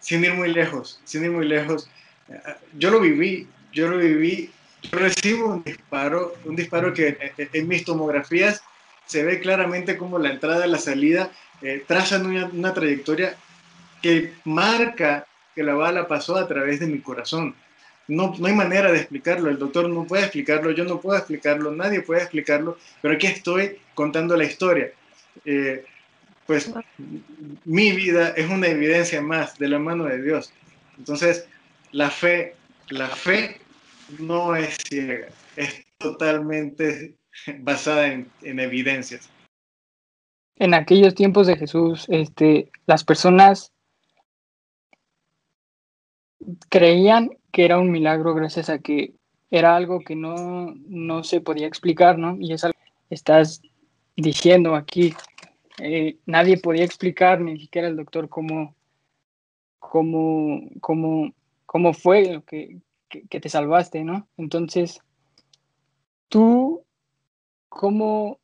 sin 0.00 0.24
ir 0.24 0.34
muy 0.34 0.52
lejos, 0.52 1.00
sin 1.04 1.24
ir 1.24 1.30
muy 1.30 1.46
lejos, 1.46 1.88
eh, 2.28 2.40
yo 2.78 2.90
lo 2.90 3.00
viví, 3.00 3.46
yo 3.72 3.88
lo 3.88 3.98
viví, 3.98 4.50
yo 4.90 4.98
recibo 4.98 5.48
un 5.48 5.64
disparo, 5.64 6.34
un 6.44 6.56
disparo 6.56 6.92
que 6.92 7.08
eh, 7.38 7.48
en, 7.52 7.68
mis 7.68 7.84
tomografías 7.84 8.62
se 9.06 9.24
ve 9.24 9.40
claramente 9.40 9.96
como 9.96 10.18
la 10.18 10.30
entrada 10.30 10.66
y 10.66 10.70
la 10.70 10.78
salida 10.78 11.30
trazan 11.86 12.26
una, 12.26 12.46
una 12.46 12.74
trayectoria 12.74 13.36
que 14.02 14.34
marca 14.44 15.26
que 15.54 15.62
la 15.62 15.74
bala 15.74 16.06
pasó 16.06 16.36
a 16.36 16.46
través 16.46 16.80
de 16.80 16.86
mi 16.86 17.00
corazón 17.00 17.54
no, 18.08 18.34
no 18.38 18.46
hay 18.46 18.54
manera 18.54 18.92
de 18.92 18.98
explicarlo, 18.98 19.50
el 19.50 19.58
doctor 19.58 19.88
no 19.88 20.04
puede 20.04 20.24
explicarlo, 20.24 20.70
yo 20.72 20.84
no 20.84 21.00
puedo 21.00 21.16
explicarlo, 21.16 21.70
nadie 21.70 22.02
puede 22.02 22.22
explicarlo, 22.22 22.78
pero 23.00 23.14
aquí 23.14 23.26
estoy 23.26 23.78
contando 23.94 24.36
la 24.36 24.44
historia. 24.44 24.92
Eh, 25.44 25.84
pues 26.46 26.70
mi 27.64 27.92
vida 27.92 28.34
es 28.36 28.50
una 28.50 28.66
evidencia 28.66 29.22
más 29.22 29.58
de 29.58 29.68
la 29.68 29.78
mano 29.78 30.04
de 30.04 30.20
Dios. 30.20 30.52
Entonces, 30.98 31.46
la 31.92 32.10
fe, 32.10 32.54
la 32.90 33.08
fe 33.08 33.60
no 34.18 34.56
es 34.56 34.76
ciega, 34.88 35.28
es 35.56 35.84
totalmente 35.98 37.16
basada 37.58 38.08
en, 38.08 38.30
en 38.42 38.60
evidencias. 38.60 39.28
En 40.56 40.74
aquellos 40.74 41.14
tiempos 41.14 41.46
de 41.46 41.56
Jesús, 41.56 42.06
este, 42.08 42.70
las 42.86 43.04
personas 43.04 43.72
creían 46.68 47.30
que 47.50 47.64
era 47.64 47.78
un 47.78 47.90
milagro 47.90 48.34
gracias 48.34 48.68
a 48.68 48.78
que 48.78 49.14
era 49.50 49.76
algo 49.76 50.00
que 50.00 50.16
no, 50.16 50.74
no 50.86 51.22
se 51.22 51.40
podía 51.40 51.66
explicar, 51.66 52.18
¿no? 52.18 52.36
Y 52.40 52.52
es 52.52 52.64
algo 52.64 52.78
que 53.08 53.14
estás 53.14 53.62
diciendo 54.16 54.74
aquí. 54.74 55.14
Eh, 55.78 56.18
nadie 56.26 56.58
podía 56.58 56.84
explicar, 56.84 57.40
ni 57.40 57.58
siquiera 57.60 57.88
el 57.88 57.96
doctor, 57.96 58.28
cómo, 58.28 58.74
cómo, 59.78 60.68
cómo, 60.80 61.32
cómo 61.66 61.92
fue 61.92 62.32
lo 62.32 62.44
que, 62.44 62.78
que, 63.08 63.40
te 63.40 63.48
salvaste, 63.48 64.04
¿no? 64.04 64.28
Entonces, 64.36 65.00
tú, 66.28 66.84
¿cómo, 67.68 68.40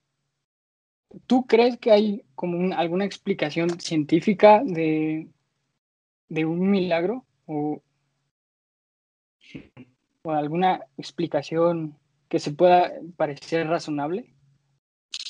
tú 1.26 1.47
crees 1.47 1.79
que 1.79 1.90
hay 1.90 2.25
como 2.35 2.75
alguna 2.76 3.05
explicación 3.05 3.81
científica 3.81 4.62
de, 4.64 5.29
de 6.29 6.45
un 6.45 6.71
milagro? 6.71 7.25
¿O, 7.47 7.83
o 10.23 10.31
alguna 10.31 10.81
explicación 10.97 11.99
que 12.29 12.38
se 12.38 12.52
pueda 12.52 12.93
parecer 13.17 13.67
razonable? 13.67 14.33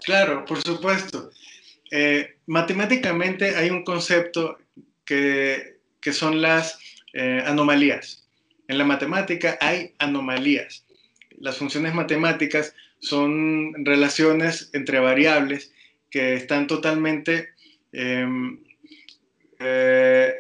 Claro, 0.05 0.45
por 0.45 0.61
supuesto. 0.61 1.31
Eh, 1.91 2.39
matemáticamente 2.47 3.57
hay 3.57 3.71
un 3.71 3.85
concepto 3.85 4.59
que, 5.05 5.81
que 6.01 6.13
son 6.13 6.41
las 6.41 6.79
eh, 7.13 7.43
anomalías. 7.45 8.29
En 8.71 8.79
la 8.79 8.85
matemática 8.85 9.59
hay 9.61 9.95
anomalías. 9.99 10.87
Las 11.41 11.59
funciones 11.59 11.93
matemáticas 11.93 12.73
son 13.01 13.85
relaciones 13.85 14.71
entre 14.73 15.01
variables 15.01 15.73
que 16.09 16.35
están 16.35 16.69
totalmente 16.69 17.49
em, 17.91 18.61
eh, 19.59 20.35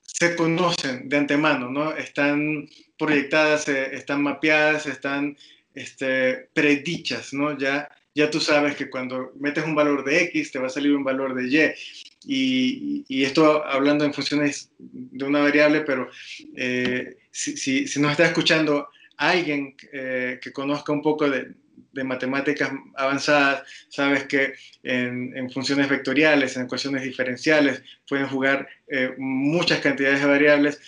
se 0.00 0.34
conocen 0.36 1.06
de 1.10 1.18
antemano, 1.18 1.68
¿no? 1.68 1.94
Están 1.94 2.66
proyectadas, 2.96 3.68
eh, 3.68 3.94
están 3.94 4.22
mapeadas, 4.22 4.86
están 4.86 5.36
este, 5.74 6.48
predichas, 6.54 7.34
¿no? 7.34 7.58
Ya, 7.58 7.90
ya 8.14 8.30
tú 8.30 8.40
sabes 8.40 8.76
que 8.76 8.88
cuando 8.88 9.32
metes 9.38 9.64
un 9.64 9.74
valor 9.74 10.04
de 10.04 10.22
X 10.22 10.52
te 10.52 10.58
va 10.58 10.66
a 10.66 10.70
salir 10.70 10.94
un 10.94 11.04
valor 11.04 11.34
de 11.34 11.48
Y. 11.48 11.74
Y, 12.26 13.04
y 13.08 13.24
esto 13.24 13.64
hablando 13.66 14.04
en 14.04 14.14
funciones 14.14 14.70
de 14.78 15.24
una 15.24 15.40
variable, 15.40 15.82
pero 15.82 16.08
eh, 16.56 17.16
si, 17.30 17.56
si, 17.56 17.86
si, 17.86 18.00
nos 18.00 18.12
está 18.12 18.26
escuchando 18.26 18.88
alguien 19.16 19.74
eh, 19.92 20.38
que 20.40 20.52
conozca 20.52 20.92
un 20.92 21.02
poco 21.02 21.28
de, 21.28 21.52
de 21.94 22.04
matemáticas 22.04 22.70
avanzadas, 22.96 23.62
sabes 23.88 24.24
que 24.24 24.54
en, 24.82 25.50
funciones 25.50 25.88
vectoriales, 25.88 26.56
en 26.56 26.64
ecuaciones 26.64 27.02
diferenciales, 27.02 27.82
pueden 28.08 28.26
jugar 28.26 28.68
eh, 28.88 29.14
muchas 29.16 29.80
cantidades 29.80 30.20
de 30.20 30.26
variables. 30.26 30.80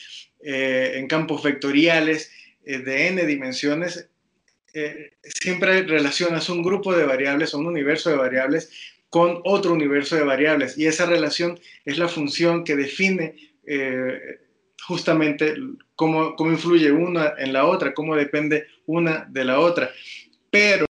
Eh, 0.42 0.98
en 0.98 1.08
campos 1.08 1.42
vectoriales 1.42 2.30
eh, 2.64 2.78
de 2.78 3.08
n 3.08 3.24
dimensiones, 3.24 4.08
siempre 5.22 5.82
relacionas 5.82 6.48
un 6.48 6.62
grupo 6.62 6.94
de 6.94 7.04
variables 7.04 7.54
o 7.54 7.58
un 7.58 7.66
universo 7.66 8.10
de 8.10 8.16
variables 8.16 8.70
con 9.08 9.40
otro 9.44 9.72
universo 9.72 10.16
de 10.16 10.24
variables. 10.24 10.76
Y 10.76 10.86
esa 10.86 11.06
relación 11.06 11.58
es 11.84 11.98
la 11.98 12.08
función 12.08 12.64
que 12.64 12.76
define 12.76 13.34
justamente 14.86 15.56
cómo, 15.94 16.36
cómo 16.36 16.52
influye 16.52 16.92
una 16.92 17.34
en 17.38 17.52
la 17.52 17.66
otra, 17.66 17.94
cómo 17.94 18.14
depende 18.14 18.66
una 18.86 19.26
de 19.28 19.44
la 19.44 19.58
otra. 19.58 19.90
Pero 20.50 20.86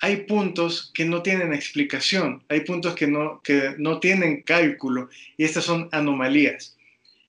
hay 0.00 0.16
puntos 0.24 0.90
que 0.94 1.04
no 1.04 1.22
tienen 1.22 1.52
explicación, 1.52 2.44
hay 2.48 2.60
puntos 2.60 2.94
que 2.94 3.06
no, 3.06 3.40
que 3.42 3.74
no 3.78 4.00
tienen 4.00 4.42
cálculo 4.42 5.08
y 5.36 5.44
estas 5.44 5.64
son 5.64 5.88
anomalías. 5.92 6.76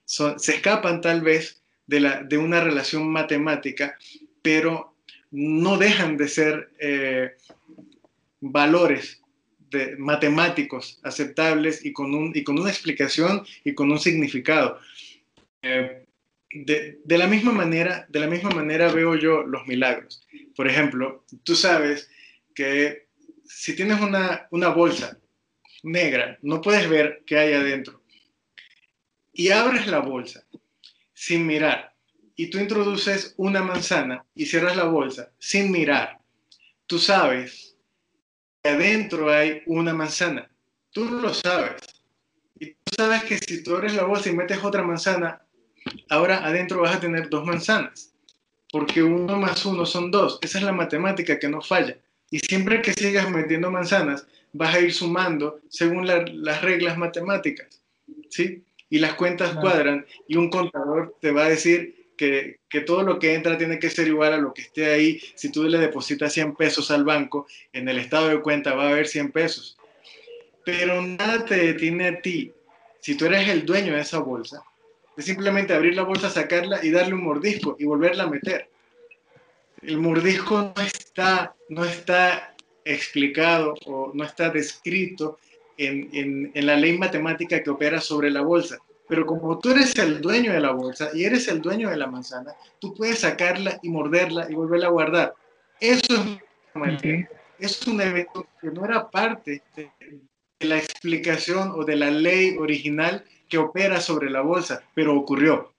se 0.05 0.51
escapan 0.53 1.01
tal 1.01 1.22
vez 1.22 1.62
de, 1.86 2.00
la, 2.01 2.24
de 2.24 2.38
una 2.38 2.62
relación 2.62 3.10
matemática, 3.10 3.98
pero 4.41 4.96
no 5.31 5.77
dejan 5.77 6.17
de 6.17 6.27
ser 6.27 6.69
eh, 6.79 7.36
valores 8.39 9.22
de, 9.69 9.98
matemáticos 9.98 11.00
aceptables 11.03 11.86
y 11.86 11.93
con, 11.93 12.13
un, 12.13 12.31
y 12.36 12.43
con 12.43 12.60
una 12.60 12.69
explicación 12.69 13.46
y 13.63 13.74
con 13.74 13.91
un 13.91 14.00
significado. 14.00 14.79
Eh, 15.62 16.05
de, 16.51 17.00
de, 17.03 17.17
la 17.17 17.27
misma 17.27 17.51
manera, 17.51 18.05
de 18.10 18.19
la 18.19 18.27
misma 18.27 18.51
manera 18.51 18.91
veo 18.91 19.15
yo 19.15 19.43
los 19.43 19.67
milagros. 19.67 20.25
Por 20.55 20.67
ejemplo, 20.67 21.25
tú 21.43 21.55
sabes 21.55 22.10
que 22.55 23.07
si 23.46 23.75
tienes 23.75 24.00
una, 24.01 24.48
una 24.51 24.69
bolsa 24.69 25.17
negra, 25.84 26.38
no 26.41 26.62
puedes 26.62 26.89
ver 26.89 27.24
qué 27.25 27.38
hay 27.38 27.53
adentro. 27.53 28.01
Y 29.34 29.50
abres 29.50 29.88
la 29.88 30.00
bolsa 30.00 30.43
sin 31.13 31.46
mirar 31.46 31.93
y 32.39 32.51
tú 32.51 32.60
introduces 32.60 33.34
una 33.36 33.63
manzana 33.63 34.24
y 34.36 34.46
cierras 34.46 34.77
la 34.77 34.86
bolsa 34.86 35.32
sin 35.39 35.72
mirar. 35.72 36.20
Tú 36.86 37.00
sabes 37.00 37.75
que 38.62 38.70
adentro 38.70 39.29
hay 39.34 39.63
una 39.65 39.94
manzana. 39.94 40.50
Tú 40.91 41.06
lo 41.06 41.34
sabes. 41.34 41.82
Y 42.60 42.74
tú 42.74 42.96
sabes 42.96 43.24
que 43.24 43.39
si 43.39 43.63
tú 43.63 43.75
abres 43.75 43.96
la 43.96 44.03
bolsa 44.03 44.29
y 44.29 44.34
metes 44.34 44.63
otra 44.63 44.84
manzana, 44.84 45.41
ahora 46.10 46.46
adentro 46.46 46.82
vas 46.82 46.96
a 46.96 47.00
tener 47.00 47.27
dos 47.27 47.44
manzanas, 47.44 48.13
porque 48.72 49.01
uno 49.01 49.38
más 49.38 49.65
uno 49.65 49.86
son 49.86 50.12
dos. 50.12 50.38
Esa 50.41 50.60
es 50.60 50.63
la 50.63 50.72
matemática 50.72 51.39
que 51.39 51.50
no 51.50 51.62
falla. 51.62 51.98
Y 52.29 52.39
siempre 52.39 52.84
que 52.84 52.94
sigas 52.94 53.29
metiendo 53.32 53.72
manzanas, 53.72 54.27
vas 54.53 54.75
a 54.75 54.79
ir 54.79 54.94
sumando 54.94 55.60
según 55.70 56.06
las 56.06 56.62
reglas 56.62 56.98
matemáticas, 56.98 57.82
¿sí? 58.29 58.63
Y 58.89 59.00
las 59.00 59.15
cuentas 59.15 59.56
cuadran 59.58 60.06
y 60.27 60.38
un 60.38 60.50
contador 60.50 61.15
te 61.20 61.32
va 61.32 61.46
a 61.46 61.50
decir 61.50 61.96
que, 62.17 62.57
todo 62.86 63.03
lo 63.03 63.19
que 63.19 63.36
entra 63.36 63.57
tiene 63.57 63.79
que 63.79 63.89
ser 63.89 64.07
igual 64.07 64.33
a 64.33 64.38
lo 64.38 64.53
que 64.53 64.63
esté 64.63 64.91
ahí. 64.91 65.21
Si 65.36 65.51
tú 65.51 65.63
le 65.63 65.77
depositas 65.77 66.33
100 66.33 66.55
pesos 66.55 66.91
al 66.91 67.05
banco, 67.05 67.47
en 67.71 67.88
el 67.88 68.00
estado 68.00 68.29
de 68.29 68.41
cuenta 68.41 68.74
va 68.74 68.86
a 68.86 68.89
haber 68.89 69.07
100 69.07 69.31
pesos. 69.31 69.77
Pero 70.65 71.01
nada 71.01 71.45
te 71.45 71.55
detiene 71.55 72.07
a 72.07 72.21
ti, 72.21 72.51
si 73.00 73.15
tú 73.15 73.25
eres 73.25 73.47
el 73.47 73.65
dueño 73.65 73.93
de 73.93 74.01
esa 74.01 74.19
bolsa, 74.19 74.62
de 75.15 75.24
simplemente 75.24 75.74
abrir 75.74 75.95
la 75.95 76.03
bolsa, 76.03 76.29
sacarla 76.29 76.83
y 76.83 76.91
darle 76.91 77.13
un 77.13 77.24
mordisco 77.24 77.77
y 77.79 77.86
volverla 77.86 78.24
a 78.24 78.29
meter. 78.29 78.69
El 79.81 80.00
mordisco 80.00 80.74
no 80.75 80.83
está, 80.83 81.55
no 81.69 81.86
está 81.86 82.55
explicado 82.83 83.75
o 83.86 84.12
no 84.13 84.24
está 84.24 84.50
descrito 84.50 85.38
en, 85.77 86.09
en, 86.53 86.65
la 86.65 86.75
ley 86.75 86.97
matemática 86.97 87.62
que 87.62 87.69
opera 87.69 88.01
sobre 88.01 88.30
la 88.30 88.41
bolsa. 88.41 88.77
Pero 89.08 89.26
como 89.26 89.58
tú 89.60 89.72
eres 89.72 89.98
el 89.98 90.22
dueño 90.22 90.52
de 90.52 90.60
la 90.60 90.72
bolsa 90.72 91.10
y 91.13 91.24
eres 91.24 91.48
el 91.48 91.62
dueño 91.62 91.89
de 91.89 91.98
la 91.98 92.08
manzana, 92.08 92.54
tú 92.80 92.93
puedes 92.93 93.20
sacarla 93.20 93.80
y 93.82 93.89
morderla 93.89 94.48
y 94.50 94.54
volverla 94.54 94.88
a 94.88 94.91
guardar. 94.91 95.34
Eso 95.80 96.39
es, 97.04 97.28
es 97.60 97.88
un 97.88 98.02
evento 98.02 98.48
que 98.60 98.67
no 98.67 98.86
era 98.86 99.10
parte 99.10 99.63
de, 99.76 99.91
de 100.60 100.67
la 100.67 100.78
explicación 100.78 101.72
o 101.72 101.86
de 101.86 101.96
la 101.96 102.12
ley 102.12 102.58
original 102.58 103.24
que 103.48 103.58
opera 103.58 104.02
sobre 104.02 104.30
la 104.30 104.41
bolsa, 104.41 104.84
pero 104.93 105.15
ocurrió. 105.15 105.74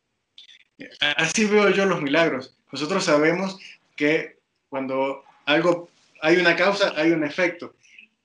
Así 1.16 1.44
veo 1.44 1.70
yo 1.70 1.84
los 1.86 2.00
milagros. 2.00 2.56
Nosotros 2.72 3.04
sabemos 3.04 3.58
que 3.96 4.38
cuando 4.68 5.24
algo 5.44 5.88
hay 6.20 6.36
una 6.36 6.56
causa, 6.56 6.92
hay 6.96 7.10
un 7.10 7.24
efecto, 7.24 7.74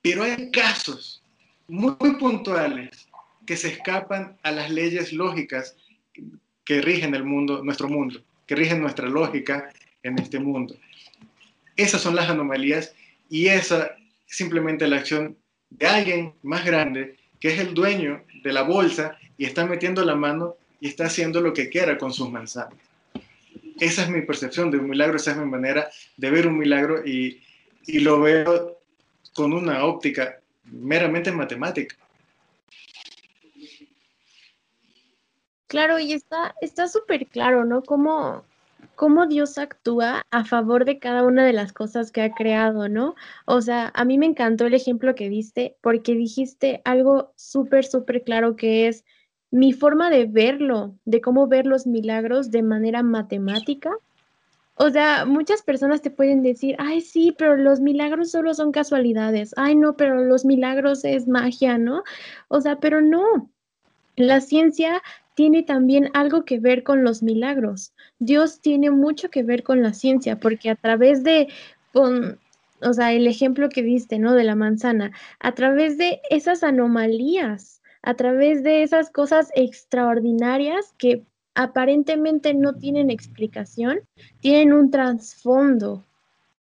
pero 0.02 0.24
hay 0.24 0.52
casos 0.52 1.24
muy, 1.68 1.96
puntuales 2.20 3.08
que 3.46 3.58
se 3.58 3.70
escapan 3.70 4.38
a 4.44 4.52
las 4.52 4.70
leyes 4.70 5.14
lógicas 5.14 5.76
que 6.66 6.82
rigen 6.82 7.14
el 7.16 7.24
mundo, 7.24 7.64
nuestro 7.64 7.90
mundo, 7.90 8.22
que 8.48 8.56
rigen 8.56 8.82
nuestra 8.82 9.08
lógica 9.08 9.72
en 10.02 10.20
este 10.20 10.40
mundo. 10.40 10.76
Esas 11.76 12.02
son 12.02 12.16
las 12.16 12.30
anomalías 12.30 12.94
y 13.30 13.48
esa 13.48 13.86
es 13.86 14.38
simplemente 14.38 14.88
la 14.88 14.98
acción 14.98 15.38
de 15.70 15.88
alguien 15.88 16.34
más 16.44 16.64
grande 16.66 17.18
que 17.40 17.50
es 17.50 17.60
el 17.60 17.74
dueño 17.74 18.24
de 18.44 18.54
la 18.54 18.62
bolsa 18.62 19.18
y 19.38 19.46
está 19.46 19.66
metiendo 19.66 20.04
la 20.06 20.16
mano 20.16 20.56
y 20.80 20.88
está 20.88 21.06
haciendo 21.06 21.42
lo 21.42 21.54
que 21.54 21.70
quiera 21.70 21.98
con 21.98 22.14
sus 22.14 22.30
manzanas. 22.30 22.78
Esa 23.80 24.04
es 24.04 24.10
mi 24.10 24.22
percepción 24.22 24.70
de 24.72 24.78
un 24.78 24.90
milagro, 24.90 25.18
esa 25.18 25.32
es 25.32 25.38
mi 25.38 25.46
manera 25.46 25.90
de 26.16 26.30
ver 26.30 26.48
un 26.48 26.58
milagro 26.58 27.06
y, 27.06 27.42
y 27.86 28.00
lo 28.00 28.22
veo 28.22 28.80
con 29.34 29.52
una 29.52 29.84
óptica 29.84 30.40
meramente 30.66 31.32
matemática. 31.32 31.96
Claro, 35.74 35.98
y 35.98 36.14
está 36.14 36.88
súper 36.88 37.26
claro, 37.26 37.66
¿no? 37.66 37.82
Cómo, 37.82 38.44
cómo 38.94 39.26
Dios 39.26 39.58
actúa 39.58 40.22
a 40.30 40.46
favor 40.46 40.86
de 40.86 41.00
cada 41.00 41.24
una 41.24 41.44
de 41.44 41.52
las 41.52 41.74
cosas 41.74 42.12
que 42.12 42.22
ha 42.22 42.32
creado, 42.36 42.90
¿no? 42.90 43.16
O 43.48 43.60
sea, 43.60 43.92
a 43.96 44.06
mí 44.06 44.20
me 44.20 44.28
encantó 44.28 44.68
el 44.68 44.76
ejemplo 44.76 45.16
que 45.16 45.30
diste 45.30 45.76
porque 45.82 46.14
dijiste 46.14 46.84
algo 46.86 47.34
súper, 47.38 47.86
súper 47.86 48.22
claro 48.22 48.56
que 48.56 48.88
es 48.88 49.04
mi 49.50 49.74
forma 49.74 50.12
de 50.12 50.28
verlo, 50.28 50.94
de 51.06 51.22
cómo 51.22 51.48
ver 51.48 51.66
los 51.66 51.88
milagros 51.88 52.52
de 52.52 52.62
manera 52.62 53.02
matemática. 53.02 53.90
O 54.76 54.92
sea, 54.92 55.26
muchas 55.26 55.64
personas 55.64 56.04
te 56.04 56.12
pueden 56.12 56.44
decir, 56.44 56.76
ay, 56.78 57.02
sí, 57.02 57.34
pero 57.36 57.58
los 57.58 57.80
milagros 57.80 58.30
solo 58.30 58.54
son 58.54 58.72
casualidades. 58.72 59.56
Ay, 59.58 59.76
no, 59.76 59.98
pero 59.98 60.24
los 60.24 60.46
milagros 60.46 61.04
es 61.04 61.28
magia, 61.28 61.80
¿no? 61.80 62.04
O 62.48 62.62
sea, 62.62 62.80
pero 62.80 63.02
no. 63.02 63.50
La 64.16 64.40
ciencia 64.42 65.02
tiene 65.36 65.64
también 65.64 66.10
algo 66.14 66.46
que 66.46 66.60
ver 66.60 66.84
con 66.84 67.04
los 67.04 67.24
milagros. 67.24 67.94
Dios 68.20 68.62
tiene 68.62 68.92
mucho 68.92 69.30
que 69.30 69.44
ver 69.44 69.64
con 69.64 69.82
la 69.82 69.94
ciencia, 69.94 70.40
porque 70.40 70.70
a 70.70 70.76
través 70.76 71.24
de, 71.24 71.48
o 71.94 72.94
sea, 72.94 73.14
el 73.14 73.28
ejemplo 73.28 73.70
que 73.70 73.82
viste, 73.82 74.20
¿no? 74.20 74.34
De 74.34 74.44
la 74.44 74.56
manzana, 74.56 75.12
a 75.40 75.54
través 75.54 75.98
de 75.98 76.22
esas 76.30 76.64
anomalías, 76.64 77.82
a 78.02 78.14
través 78.16 78.64
de 78.64 78.84
esas 78.84 79.10
cosas 79.10 79.50
extraordinarias 79.56 80.94
que 80.98 81.24
aparentemente 81.56 82.54
no 82.54 82.76
tienen 82.76 83.10
explicación, 83.10 84.02
tienen 84.40 84.74
un 84.74 84.92
trasfondo 84.92 86.04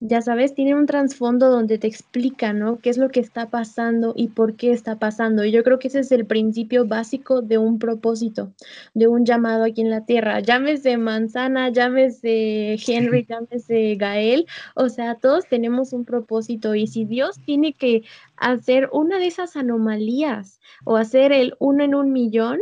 ya 0.03 0.19
sabes, 0.23 0.55
tiene 0.55 0.73
un 0.73 0.87
trasfondo 0.87 1.51
donde 1.51 1.77
te 1.77 1.85
explica, 1.85 2.53
¿no? 2.53 2.79
¿Qué 2.79 2.89
es 2.89 2.97
lo 2.97 3.09
que 3.09 3.19
está 3.19 3.51
pasando 3.51 4.13
y 4.17 4.29
por 4.29 4.55
qué 4.55 4.71
está 4.71 4.97
pasando? 4.97 5.45
Y 5.45 5.51
yo 5.51 5.63
creo 5.63 5.77
que 5.77 5.89
ese 5.89 5.99
es 5.99 6.11
el 6.11 6.25
principio 6.25 6.87
básico 6.87 7.43
de 7.43 7.59
un 7.59 7.77
propósito, 7.77 8.51
de 8.95 9.07
un 9.07 9.25
llamado 9.25 9.63
aquí 9.63 9.81
en 9.81 9.91
la 9.91 10.03
tierra. 10.03 10.39
Llámese 10.39 10.97
Manzana, 10.97 11.69
llámese 11.69 12.77
Henry, 12.87 13.27
llámese 13.29 13.95
Gael, 13.95 14.47
o 14.73 14.89
sea, 14.89 15.15
todos 15.15 15.45
tenemos 15.47 15.93
un 15.93 16.03
propósito 16.03 16.73
y 16.73 16.87
si 16.87 17.05
Dios 17.05 17.39
tiene 17.45 17.73
que 17.73 18.01
hacer 18.37 18.89
una 18.91 19.19
de 19.19 19.27
esas 19.27 19.55
anomalías 19.55 20.59
o 20.83 20.97
hacer 20.97 21.31
el 21.31 21.53
uno 21.59 21.83
en 21.83 21.93
un 21.93 22.11
millón, 22.11 22.59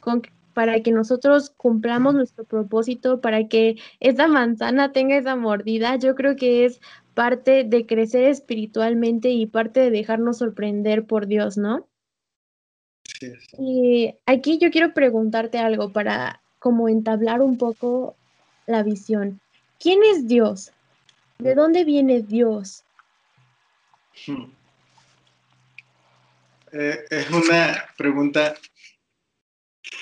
con 0.00 0.22
para 0.58 0.82
que 0.82 0.90
nosotros 0.90 1.50
cumplamos 1.50 2.16
nuestro 2.16 2.42
propósito, 2.42 3.20
para 3.20 3.46
que 3.46 3.76
esa 4.00 4.26
manzana 4.26 4.90
tenga 4.90 5.16
esa 5.16 5.36
mordida, 5.36 5.94
yo 5.94 6.16
creo 6.16 6.34
que 6.34 6.64
es 6.64 6.80
parte 7.14 7.62
de 7.62 7.86
crecer 7.86 8.24
espiritualmente 8.24 9.28
y 9.28 9.46
parte 9.46 9.78
de 9.78 9.92
dejarnos 9.92 10.38
sorprender 10.38 11.04
por 11.04 11.28
Dios, 11.28 11.58
¿no? 11.58 11.86
Sí. 13.04 13.32
Y 13.56 14.14
aquí 14.26 14.58
yo 14.58 14.72
quiero 14.72 14.94
preguntarte 14.94 15.58
algo 15.58 15.92
para 15.92 16.42
como 16.58 16.88
entablar 16.88 17.40
un 17.40 17.56
poco 17.56 18.16
la 18.66 18.82
visión. 18.82 19.38
¿Quién 19.78 20.00
es 20.02 20.26
Dios? 20.26 20.72
¿De 21.38 21.54
dónde 21.54 21.84
viene 21.84 22.22
Dios? 22.22 22.82
Hmm. 24.26 24.50
Eh, 26.72 26.98
es 27.10 27.30
una 27.30 27.84
pregunta 27.96 28.56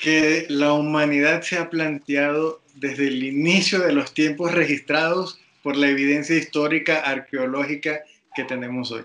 que 0.03 0.47
la 0.49 0.73
humanidad 0.73 1.43
se 1.43 1.59
ha 1.59 1.71
planteado 1.71 2.61
desde 2.75 3.09
el 3.09 3.23
inicio 3.23 3.81
de 3.81 3.93
los 3.93 4.13
tiempos 4.15 4.53
registrados 4.53 5.41
por 5.63 5.77
la 5.77 5.89
evidencia 5.89 6.37
histórica, 6.37 7.01
arqueológica 7.01 8.01
que 8.35 8.45
tenemos 8.45 8.93
hoy. 8.93 9.05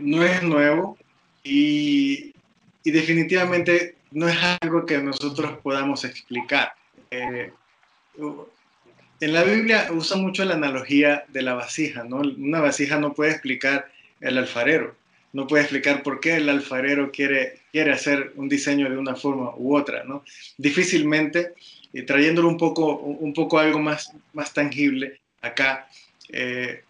No 0.00 0.24
es 0.24 0.42
nuevo 0.42 0.96
y, 1.44 2.32
y 2.84 2.90
definitivamente 2.90 3.96
no 4.12 4.28
es 4.28 4.36
algo 4.62 4.86
que 4.86 4.98
nosotros 4.98 5.58
podamos 5.62 6.04
explicar. 6.04 6.72
Eh, 7.10 7.52
en 9.20 9.32
la 9.32 9.44
Biblia 9.44 9.88
usa 9.90 10.16
mucho 10.16 10.44
la 10.44 10.54
analogía 10.54 11.24
de 11.28 11.42
la 11.42 11.54
vasija, 11.54 12.04
¿no? 12.04 12.18
Una 12.18 12.60
vasija 12.60 12.98
no 12.98 13.12
puede 13.12 13.32
explicar 13.32 13.90
el 14.20 14.38
alfarero, 14.38 14.94
no 15.36 15.46
puede 15.46 15.64
explicar 15.64 16.02
por 16.02 16.18
qué 16.18 16.36
el 16.36 16.48
alfarero 16.48 17.12
quiere, 17.12 17.60
quiere 17.70 17.92
hacer 17.92 18.32
un 18.36 18.48
diseño 18.48 18.88
de 18.88 18.96
una 18.96 19.14
forma 19.14 19.52
u 19.58 19.76
otra, 19.76 20.02
¿no? 20.02 20.24
Difícilmente, 20.56 21.52
y 21.92 22.04
trayéndolo 22.04 22.48
un 22.48 22.56
poco, 22.56 22.96
un 22.96 23.34
poco 23.34 23.58
algo 23.58 23.78
más, 23.78 24.10
más 24.32 24.54
tangible 24.54 25.20
acá, 25.42 25.90
eh, 26.30 26.82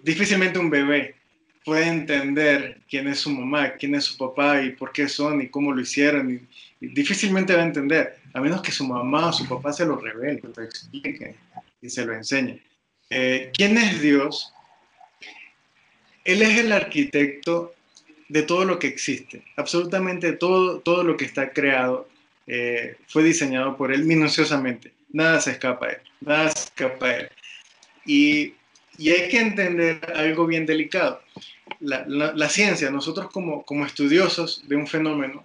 difícilmente 0.00 0.60
un 0.60 0.70
bebé 0.70 1.16
puede 1.64 1.88
entender 1.88 2.78
quién 2.88 3.08
es 3.08 3.18
su 3.18 3.30
mamá, 3.30 3.72
quién 3.72 3.96
es 3.96 4.04
su 4.04 4.16
papá 4.16 4.62
y 4.62 4.70
por 4.70 4.92
qué 4.92 5.08
son 5.08 5.42
y 5.42 5.48
cómo 5.48 5.72
lo 5.72 5.80
hicieron. 5.80 6.46
Difícilmente 6.80 7.52
va 7.52 7.62
a 7.62 7.66
entender, 7.66 8.16
a 8.32 8.40
menos 8.40 8.62
que 8.62 8.70
su 8.70 8.86
mamá 8.86 9.30
o 9.30 9.32
su 9.32 9.44
papá 9.48 9.72
se 9.72 9.84
lo 9.84 9.96
revele, 9.96 10.40
lo 10.56 10.62
explique 10.62 11.34
y 11.82 11.90
se 11.90 12.04
lo 12.04 12.14
enseñe. 12.14 12.62
Eh, 13.10 13.50
¿Quién 13.52 13.76
es 13.76 14.00
Dios? 14.00 14.54
Él 16.28 16.42
es 16.42 16.58
el 16.58 16.72
arquitecto 16.72 17.74
de 18.28 18.42
todo 18.42 18.64
lo 18.64 18.78
que 18.78 18.86
existe. 18.86 19.42
Absolutamente 19.56 20.32
todo, 20.32 20.80
todo 20.80 21.02
lo 21.02 21.16
que 21.16 21.24
está 21.24 21.52
creado 21.52 22.08
eh, 22.46 22.96
fue 23.06 23.22
diseñado 23.22 23.76
por 23.76 23.92
Él 23.92 24.04
minuciosamente. 24.04 24.92
Nada 25.12 25.40
se 25.40 25.52
escapa 25.52 25.86
a 25.86 25.90
Él. 25.90 25.98
Nada 26.20 26.50
se 26.50 26.64
escapa 26.64 27.06
a 27.06 27.16
Él. 27.16 27.28
Y, 28.04 28.54
y 28.98 29.10
hay 29.10 29.28
que 29.28 29.40
entender 29.40 30.00
algo 30.14 30.46
bien 30.46 30.66
delicado 30.66 31.22
la, 31.80 32.48
ciencia, 32.48 32.90
nosotros 32.90 33.30
como, 33.30 33.64
como 33.64 33.86
estudiosos 33.86 34.64
de 34.68 34.76
un 34.76 34.86
fenómeno, 34.86 35.44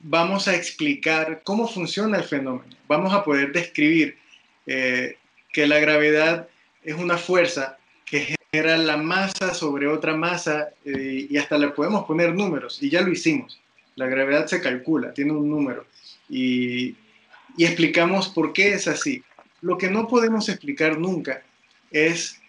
vamos 0.00 0.48
a 0.48 0.54
explicar 0.54 1.42
cómo 1.44 1.68
funciona 1.68 2.18
el 2.18 2.24
fenómeno. 2.24 2.74
Vamos 2.88 3.12
a 3.12 3.24
poder 3.24 3.52
describir 3.52 4.18
eh, 4.66 5.16
que 5.52 5.66
la 5.66 5.78
gravedad 5.78 6.48
es 6.82 6.94
una 6.94 7.16
fuerza 7.16 7.78
que 8.04 8.34
genera 8.52 8.76
la 8.76 8.98
masa 8.98 9.54
sobre 9.54 9.86
otra 9.86 10.14
masa 10.14 10.68
eh, 10.84 11.26
y 11.30 11.36
hasta 11.38 11.56
le 11.56 11.68
podemos 11.68 12.04
poner 12.04 12.34
números 12.34 12.82
y 12.82 12.90
ya 12.90 13.00
lo 13.00 13.10
hicimos. 13.10 13.58
La 13.96 14.06
gravedad 14.06 14.46
se 14.46 14.60
calcula, 14.60 15.14
tiene 15.14 15.32
un 15.32 15.48
número 15.48 15.86
y, 16.28 16.94
y 17.56 17.64
explicamos 17.64 18.28
por 18.28 18.52
qué 18.52 18.74
es 18.74 18.88
así. 18.88 19.24
Lo 19.62 19.78
que 19.78 19.90
no 19.90 20.06
podemos 20.06 20.48
explicar 20.48 20.98
nunca 20.98 21.42
es 21.90 22.42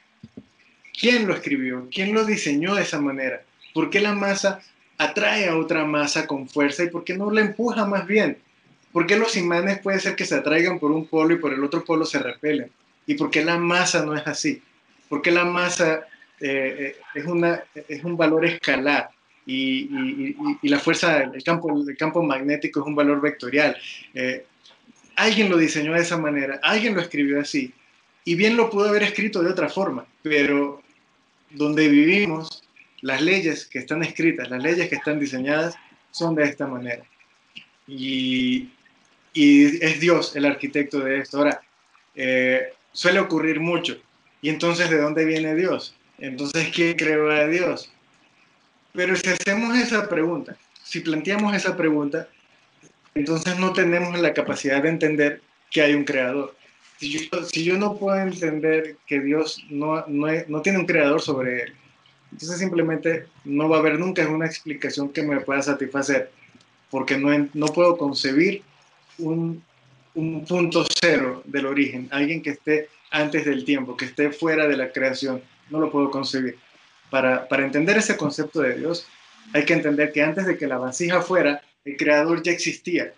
¿Quién 1.00 1.28
lo 1.28 1.34
escribió? 1.34 1.88
¿Quién 1.92 2.14
lo 2.14 2.24
diseñó 2.24 2.76
de 2.76 2.84
esa 2.84 3.00
manera? 3.00 3.42
¿Por 3.74 3.90
qué 3.90 4.00
la 4.00 4.14
masa 4.14 4.62
atrae 4.98 5.50
a 5.50 5.58
otra 5.58 5.86
masa 5.86 6.28
con 6.28 6.48
fuerza 6.48 6.84
y 6.84 6.90
por 6.90 7.04
qué 7.04 7.18
no 7.18 7.32
la 7.32 7.42
empuja 7.42 7.86
más 7.86 8.06
bien? 8.06 8.38
¿Por 8.92 9.08
qué 9.08 9.18
los 9.18 9.36
imanes 9.36 9.80
puede 9.80 10.00
ser 10.00 10.16
que 10.16 10.26
se 10.26 10.36
atraigan 10.36 10.80
por 10.80 10.92
un 10.92 11.08
polo 11.08 11.34
y 11.34 11.40
por 11.40 11.52
el 11.54 11.64
otro 11.64 11.84
polo 11.84 12.06
se 12.06 12.20
repelen? 12.20 12.70
¿Y 13.08 13.16
por 13.16 13.32
qué 13.32 13.44
la 13.44 13.58
masa 13.58 14.06
no 14.06 14.16
es 14.16 14.26
así? 14.28 14.62
¿Por 15.14 15.22
qué 15.22 15.30
la 15.30 15.46
masa 15.46 16.08
eh, 16.40 16.96
eh, 16.96 16.96
es, 17.14 17.26
una, 17.26 17.64
es 17.88 18.04
un 18.04 18.18
valor 18.18 18.44
escalar 18.46 19.12
y, 19.46 20.36
la 20.64 20.80
fuerza, 20.80 21.26
el 21.32 21.44
campo, 21.44 21.72
el 21.88 21.96
campo 21.96 22.24
magnético 22.24 22.80
es 22.80 22.88
un 22.88 22.96
valor 22.96 23.22
vectorial? 23.22 23.78
Eh, 24.16 24.44
alguien 25.16 25.52
lo 25.52 25.58
diseñó 25.58 25.94
de 25.94 26.02
esa 26.02 26.18
manera, 26.18 26.60
alguien 26.64 26.96
lo 26.96 27.02
escribió 27.02 27.40
así 27.40 27.72
y 28.26 28.34
bien 28.34 28.58
lo 28.58 28.72
pudo 28.72 28.90
haber 28.90 29.04
escrito 29.04 29.44
de 29.44 29.52
otra 29.52 29.70
forma, 29.70 30.04
pero 30.24 30.82
donde 31.52 31.90
vivimos, 31.90 32.64
las 33.02 33.22
leyes 33.22 33.68
que 33.68 33.78
están 33.78 34.02
escritas, 34.02 34.50
las 34.50 34.64
leyes 34.64 34.90
que 34.90 34.96
están 34.96 35.20
diseñadas, 35.20 35.76
son 36.10 36.34
de 36.34 36.46
esta 36.46 36.66
manera. 36.66 37.04
Y, 37.86 38.72
es 39.36 40.00
Dios 40.00 40.36
el 40.36 40.48
arquitecto 40.48 41.02
de 41.02 41.20
esto. 41.20 41.38
Ahora, 41.38 41.62
eh, 42.16 42.74
suele 42.92 43.20
ocurrir 43.20 43.60
mucho. 43.60 44.02
¿Y 44.44 44.50
entonces 44.50 44.92
de 44.92 45.00
dónde 45.00 45.26
viene 45.26 45.56
Dios? 45.56 45.96
Entonces, 46.20 46.70
¿quién 46.72 46.96
creó 46.96 47.32
a 47.32 47.48
Dios? 47.48 47.92
Pero 48.94 49.16
si 49.16 49.28
hacemos 49.28 49.76
esa 49.76 50.08
pregunta, 50.08 50.56
si 50.84 51.00
planteamos 51.00 51.56
esa 51.56 51.76
pregunta, 51.76 52.30
entonces 53.16 53.58
no 53.58 53.74
tenemos 53.74 54.20
la 54.20 54.36
capacidad 54.36 54.84
de 54.84 54.90
entender 54.90 55.42
que 55.72 55.82
hay 55.82 55.96
un 55.96 56.04
creador 56.04 56.54
si 57.00 57.64
yo, 57.64 57.78
no 57.78 57.98
puedo 57.98 58.18
entender 58.18 58.96
que 59.06 59.20
Dios 59.20 59.64
no, 59.70 60.06
no, 60.08 60.62
tiene 60.62 60.80
un 60.80 60.86
creador 60.86 61.22
sobre 61.22 61.64
él, 61.64 61.74
entonces 62.32 62.60
simplemente 62.60 63.28
no 63.44 63.68
va 63.70 63.78
a 63.78 63.80
haber 63.80 64.00
nunca 64.00 64.28
una 64.28 64.46
explicación 64.46 65.10
que 65.10 65.24
me 65.24 65.42
pueda 65.42 65.62
satisfacer, 65.62 66.32
porque 66.90 67.18
no, 67.18 67.30
no 67.54 67.66
puedo 67.68 67.98
concebir 67.98 68.64
un, 69.18 69.62
un 70.16 70.46
punto 70.46 70.86
cero 71.02 71.44
del 71.46 71.66
origen, 71.66 72.08
alguien 72.12 72.42
que 72.42 72.52
esté 72.52 72.90
antes 73.14 73.46
del 73.46 73.64
tiempo, 73.64 73.96
que 73.96 74.06
esté 74.06 74.32
fuera 74.32 74.68
de 74.68 74.76
la 74.76 74.92
creación, 74.92 75.42
no 75.70 75.80
lo 75.80 75.90
puedo 75.90 76.12
concebir. 76.12 76.58
Para, 77.10 77.48
para 77.48 77.64
entender 77.64 77.96
ese 77.96 78.18
concepto 78.18 78.60
de 78.60 78.76
Dios, 78.76 79.08
hay 79.54 79.64
que 79.64 79.74
entender 79.74 80.12
que 80.12 80.22
antes 80.22 80.46
de 80.46 80.58
que 80.58 80.68
la 80.68 80.78
vasija 80.78 81.22
fuera, 81.22 81.62
el 81.86 81.96
creador 81.96 82.44
ya 82.44 82.52
existía 82.52 83.14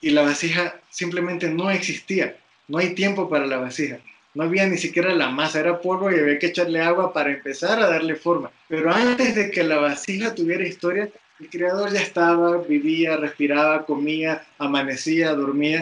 y 0.00 0.10
la 0.10 0.22
vasija 0.22 0.80
simplemente 0.90 1.50
no 1.50 1.70
existía. 1.70 2.36
No 2.68 2.78
hay 2.78 2.94
tiempo 2.94 3.28
para 3.28 3.46
la 3.46 3.58
vasija. 3.58 3.98
No 4.34 4.44
había 4.44 4.66
ni 4.66 4.76
siquiera 4.76 5.14
la 5.14 5.30
masa, 5.30 5.60
era 5.60 5.80
polvo 5.80 6.10
y 6.10 6.18
había 6.18 6.38
que 6.38 6.46
echarle 6.46 6.80
agua 6.80 7.12
para 7.12 7.32
empezar 7.32 7.80
a 7.80 7.88
darle 7.88 8.14
forma. 8.14 8.50
Pero 8.68 8.92
antes 8.92 9.34
de 9.34 9.50
que 9.50 9.64
la 9.64 9.78
vasija 9.78 10.34
tuviera 10.34 10.66
historia, 10.66 11.08
el 11.40 11.48
creador 11.50 11.92
ya 11.92 12.00
estaba, 12.00 12.58
vivía, 12.58 13.16
respiraba, 13.16 13.86
comía, 13.86 14.46
amanecía, 14.58 15.34
dormía. 15.34 15.80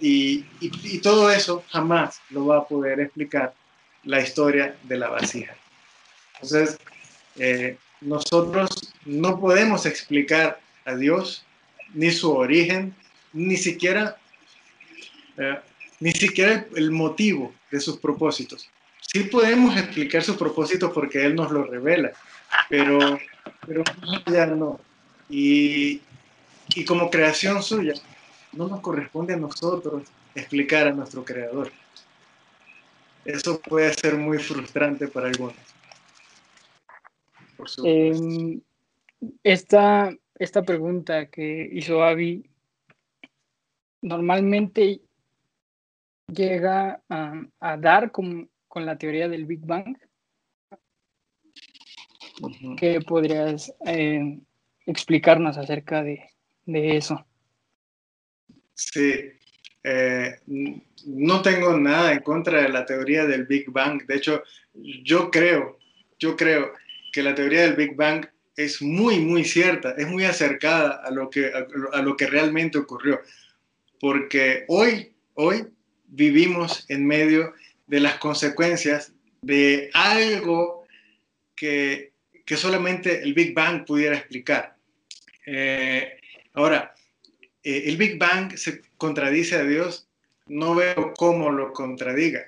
Y, 0.00 0.44
todo 1.02 1.30
eso 1.30 1.64
jamás 1.70 2.20
lo 2.30 2.46
va 2.46 2.58
a 2.58 2.68
poder 2.68 3.00
explicar 3.00 3.54
la 4.04 4.20
historia 4.20 4.76
de 4.84 4.96
la 4.96 5.08
vasija. 5.08 5.56
Entonces, 6.34 6.78
eh, 7.36 7.76
nosotros 8.00 8.92
no 9.04 9.40
podemos 9.40 9.86
explicar 9.86 10.60
a 10.84 10.94
Dios 10.94 11.44
ni 11.94 12.10
su 12.10 12.32
origen, 12.32 12.94
ni 13.32 13.56
siquiera, 13.56 14.16
eh, 15.36 15.58
ni 16.00 16.12
siquiera 16.12 16.66
el, 16.76 16.90
motivo 16.90 17.52
de 17.70 17.80
sus 17.80 17.98
propósitos. 17.98 18.68
Sí 19.00 19.24
podemos 19.24 19.76
explicar 19.76 20.22
sus 20.22 20.36
propósitos 20.36 20.92
porque 20.92 21.24
Él 21.24 21.34
nos 21.34 21.50
lo 21.50 21.64
revela, 21.64 22.12
pero, 22.68 23.18
pero 23.66 23.82
ya 24.26 24.46
no. 24.46 24.80
Y, 25.30 26.00
y 26.74 26.84
como 26.84 27.10
creación 27.10 27.62
suya, 27.62 27.94
no 28.52 28.68
nos 28.68 28.80
corresponde 28.80 29.34
a 29.34 29.36
nosotros 29.36 30.04
explicar 30.34 30.88
a 30.88 30.92
nuestro 30.92 31.24
Creador. 31.24 31.70
Eso 33.24 33.60
puede 33.60 33.92
ser 33.94 34.16
muy 34.16 34.38
frustrante 34.38 35.08
para 35.08 35.28
algunos. 35.28 35.56
Em, 37.84 38.60
esta, 39.42 40.14
esta 40.38 40.62
pregunta 40.62 41.26
que 41.26 41.68
hizo 41.72 42.02
Avi 42.02 42.48
normalmente 44.00 45.00
llega 46.28 47.02
a, 47.08 47.76
dar 47.76 48.10
con, 48.12 48.48
la 48.74 48.96
teoría 48.96 49.28
del 49.28 49.44
Big 49.44 49.60
Bang. 49.60 49.96
¿Qué 52.76 53.00
podrías 53.00 53.74
eh, 53.84 54.38
explicarnos 54.86 55.58
acerca 55.58 56.04
de, 56.04 56.30
eso? 56.66 57.26
Sí, 58.78 59.32
eh, 59.82 60.36
no 61.06 61.42
tengo 61.42 61.76
nada 61.76 62.12
en 62.12 62.20
contra 62.20 62.62
de 62.62 62.68
la 62.68 62.86
teoría 62.86 63.26
del 63.26 63.44
Big 63.44 63.70
Bang. 63.70 64.06
De 64.06 64.16
hecho, 64.16 64.42
yo 65.02 65.30
creo, 65.30 65.78
yo 66.18 66.36
creo 66.36 66.72
que 67.12 67.22
la 67.22 67.34
teoría 67.34 67.62
del 67.62 67.74
Big 67.74 67.96
Bang 67.96 68.26
es 68.56 68.80
muy, 68.80 69.18
muy 69.18 69.44
cierta, 69.44 69.94
es 69.98 70.06
muy 70.06 70.24
acercada 70.24 71.02
a 71.04 71.10
lo 71.10 71.28
que, 71.28 71.50
a 71.92 72.02
lo 72.02 72.16
que 72.16 72.26
realmente 72.26 72.78
ocurrió 72.78 73.20
porque 74.00 74.64
hoy, 74.68 75.12
hoy 75.34 75.68
vivimos 76.06 76.84
en 76.88 77.06
medio 77.06 77.54
de 77.86 78.00
las 78.00 78.18
consecuencias 78.18 79.12
de 79.42 79.90
algo 79.94 80.86
que, 81.54 82.12
solamente 82.56 83.22
el 83.22 83.34
Big 83.34 83.54
Bang 83.54 83.84
pudiera 83.84 84.16
explicar. 84.16 84.76
Eh, 85.46 86.18
ahora, 86.54 86.94
eh, 87.70 87.82
el 87.86 87.96
Big 87.96 88.18
Bang 88.18 88.56
se 88.56 88.82
contradice 88.96 89.56
a 89.56 89.64
Dios, 89.64 90.08
no 90.46 90.74
veo 90.74 91.12
cómo 91.16 91.50
lo 91.50 91.72
contradiga. 91.72 92.46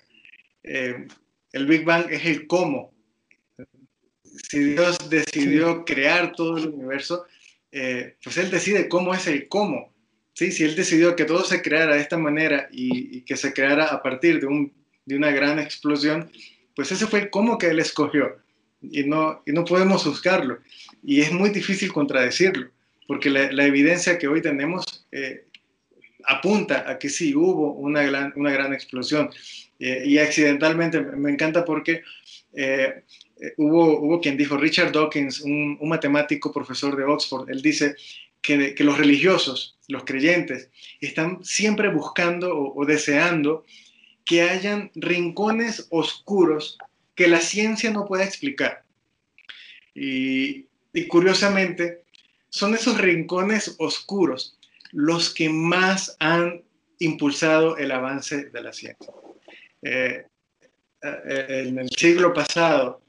Eh, 0.63 1.07
el 1.53 1.67
Big 1.67 1.85
Bang 1.85 2.07
es 2.11 2.25
el 2.25 2.47
cómo. 2.47 2.93
Si 4.49 4.59
Dios 4.61 5.11
decidió 5.11 5.85
crear 5.85 6.33
todo 6.33 6.57
el 6.57 6.69
universo, 6.69 7.27
pues 7.71 8.37
Él 8.37 8.51
decide 8.51 8.89
cómo 8.89 9.15
es 9.15 9.27
el 9.27 9.49
cómo. 9.49 9.93
Sí, 10.41 10.53
si 10.53 10.65
él 10.65 10.75
decidió 10.75 11.17
que 11.17 11.27
todo 11.27 11.45
se 11.45 11.61
creara 11.61 11.97
de 11.97 12.01
esta 12.01 12.17
manera 12.17 12.69
y, 12.73 13.21
que 13.23 13.37
se 13.37 13.53
creara 13.53 13.87
a 13.87 14.03
partir 14.03 14.41
de 14.41 14.47
un, 14.47 14.73
de 15.05 15.17
una 15.17 15.31
gran 15.33 15.59
explosión, 15.59 16.31
pues 16.75 16.91
ese 16.93 17.07
fue 17.07 17.19
el 17.19 17.31
cómo 17.31 17.59
que 17.59 17.67
él 17.67 17.79
escogió 17.79 18.37
y 18.81 19.05
no, 19.05 19.43
y 19.45 19.53
no 19.53 19.65
podemos 19.65 20.07
buscarlo. 20.07 20.59
Y 21.03 21.21
es 21.21 21.33
muy 21.33 21.51
difícil 21.51 21.93
contradecirlo, 21.93 22.71
porque 23.11 23.29
la, 23.29 23.67
evidencia 23.67 24.19
que 24.19 24.29
hoy 24.29 24.41
tenemos 24.41 24.85
eh, 25.11 25.47
apunta 26.23 26.89
a 26.89 26.97
que 26.97 27.09
sí 27.09 27.35
hubo 27.35 27.73
una 27.73 28.05
gran, 28.05 28.33
una 28.37 28.53
gran 28.53 28.73
explosión. 28.73 29.31
Eh, 29.81 30.05
y 30.07 30.19
accidentalmente 30.19 31.01
me 31.01 31.33
encanta 31.33 31.65
porque 31.65 32.05
eh, 32.53 33.03
hubo, 33.57 33.99
hubo 33.99 34.21
quien 34.21 34.37
dijo, 34.37 34.57
Richard 34.57 34.93
Dawkins, 34.93 35.41
un, 35.41 35.77
un 35.81 35.89
matemático 35.89 36.53
profesor 36.53 36.97
de 36.97 37.03
Oxford, 37.03 37.51
él 37.51 37.61
dice 37.61 37.97
que, 38.41 38.77
los 38.79 38.97
religiosos, 38.97 39.77
los 39.89 40.05
creyentes, 40.05 40.71
están 41.01 41.43
siempre 41.43 41.89
buscando 41.89 42.57
o, 42.57 42.87
deseando 42.87 43.65
que 44.25 44.43
hayan 44.43 44.93
rincones 44.95 45.89
oscuros 45.91 46.79
que 47.17 47.27
la 47.27 47.41
ciencia 47.41 47.91
no 47.91 48.07
pueda 48.07 48.23
explicar. 48.23 48.85
Y, 49.97 50.67
curiosamente, 51.09 52.05
son 52.51 52.75
esos 52.75 52.99
rincones 52.99 53.77
oscuros 53.79 54.59
los 54.93 55.33
que 55.33 55.49
más 55.49 56.17
han 56.19 56.63
impulsado 56.99 57.77
el 57.77 57.91
avance 57.93 58.45
de 58.51 58.63
la 58.63 58.73
ciencia. 58.73 59.13
Eh, 59.83 60.27
eh, 61.03 61.65
en 61.67 61.79
el 61.79 61.89
siglo 61.91 62.35
pasado, 62.35 63.01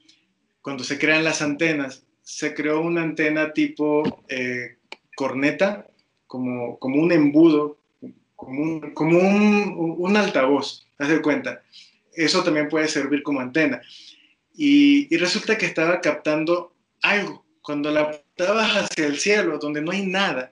cuando 0.62 0.84
se 0.84 0.98
crean 0.98 1.24
las 1.24 1.42
antenas, 1.42 2.04
se 2.22 2.54
creó 2.54 2.82
una 2.82 3.02
antena 3.02 3.52
tipo 3.52 4.24
eh, 4.30 4.78
corneta, 5.16 5.88
como, 6.28 6.80
como 6.80 7.02
un 7.02 7.12
embudo, 7.12 7.80
como 8.36 8.62
un, 8.62 8.92
como 8.94 9.20
un, 9.20 10.18
altavoz, 10.18 10.88
haz 10.98 11.10
de 11.10 11.22
cuenta. 11.22 11.62
Eso 12.14 12.44
también 12.44 12.70
puede 12.70 12.88
servir 12.88 13.22
como 13.24 13.42
antena. 13.42 13.82
Y, 14.56 15.16
resulta 15.18 15.58
que 15.58 15.66
estaba 15.66 16.00
captando 16.00 16.74
algo. 17.02 17.46
Cuando 17.62 17.92
la 17.92 18.20
apuntabas 18.42 18.92
hacia 18.92 19.06
el 19.06 19.20
cielo, 19.20 19.60
donde 19.60 19.82
no 19.82 19.92
hay 19.92 20.06
nada, 20.06 20.52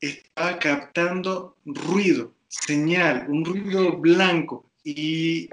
estaba 0.00 0.58
captando 0.58 1.56
ruido, 1.64 2.34
señal, 2.48 3.26
un 3.28 3.44
ruido 3.44 3.96
blanco. 3.96 4.66
Y, 4.84 5.48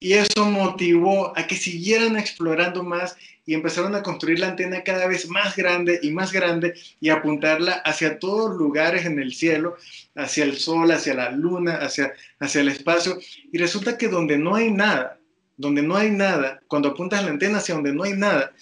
y 0.00 0.12
eso 0.14 0.44
motivó 0.46 1.36
a 1.36 1.46
que 1.46 1.54
siguieran 1.54 2.16
explorando 2.16 2.82
más 2.82 3.16
y 3.46 3.54
empezaron 3.54 3.94
a 3.94 4.02
construir 4.02 4.40
la 4.40 4.48
antena 4.48 4.82
cada 4.82 5.06
vez 5.06 5.28
más 5.28 5.54
grande 5.54 6.00
y 6.02 6.10
más 6.10 6.32
grande 6.32 6.74
y 7.00 7.10
apuntarla 7.10 7.74
hacia 7.84 8.18
todos 8.18 8.56
lugares 8.56 9.06
en 9.06 9.18
el 9.18 9.32
cielo, 9.32 9.76
hacia 10.16 10.44
el 10.44 10.56
sol, 10.56 10.90
hacia 10.90 11.14
la 11.14 11.30
luna, 11.30 11.76
hacia, 11.76 12.14
hacia 12.40 12.62
el 12.62 12.68
espacio. 12.68 13.18
Y 13.52 13.58
resulta 13.58 13.96
que 13.96 14.08
donde 14.08 14.38
no 14.38 14.56
hay 14.56 14.72
nada, 14.72 15.18
donde 15.56 15.82
no 15.82 15.94
hay 15.96 16.10
nada, 16.10 16.60
cuando 16.66 16.88
apuntas 16.88 17.22
la 17.22 17.30
antena 17.30 17.58
hacia 17.58 17.76
donde 17.76 17.92
no 17.92 18.02
hay 18.02 18.14
nada, 18.14 18.52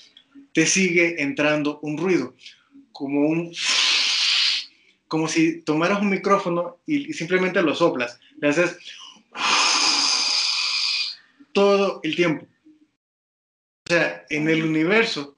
te 0.52 0.66
sigue 0.66 1.22
entrando 1.22 1.78
un 1.80 1.98
ruido, 1.98 2.34
como 2.92 3.20
un 3.28 3.52
como 5.12 5.28
si 5.28 5.60
tomaras 5.60 6.00
un 6.00 6.08
micrófono 6.08 6.78
y, 6.86 7.12
simplemente 7.12 7.60
lo 7.60 7.74
soplas, 7.74 8.18
le 8.40 8.48
haces 8.48 8.78
todo 11.52 12.00
el 12.02 12.16
tiempo. 12.16 12.46
O 13.86 13.92
sea, 13.92 14.24
en 14.30 14.48
el 14.48 14.62
universo 14.62 15.36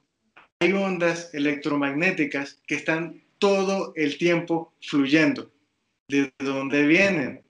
hay 0.61 0.71
ondas 0.71 1.29
electromagnéticas 1.33 2.57
que 2.65 2.75
están 2.75 3.21
todo 3.37 3.91
el 3.97 4.17
tiempo 4.17 4.73
fluyendo. 4.81 5.51
¿De 6.07 6.31
dónde 6.39 6.87
vienen? 6.87 7.43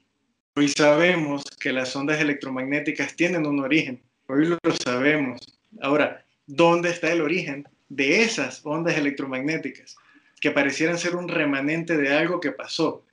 Hoy 0.55 0.69
sabemos 0.69 1.43
que 1.59 1.71
las 1.71 1.95
ondas 1.95 2.19
electromagnéticas 2.19 3.15
tienen 3.15 3.45
un 3.45 3.59
origen. 3.59 4.01
Hoy 4.27 4.47
lo 4.47 4.57
sabemos. 4.83 5.39
Ahora, 5.79 6.24
¿dónde 6.47 6.89
está 6.89 7.11
el 7.11 7.21
origen 7.21 7.67
de 7.89 8.23
esas 8.23 8.61
ondas 8.63 8.97
electromagnéticas? 8.97 9.97
que 10.45 10.51
parecieran 10.51 10.99
ser 10.99 11.15
un 11.15 11.27
remanente 11.27 11.97
de 11.97 12.09
algo 12.09 12.39
que 12.39 12.51
pasó. 12.51 13.03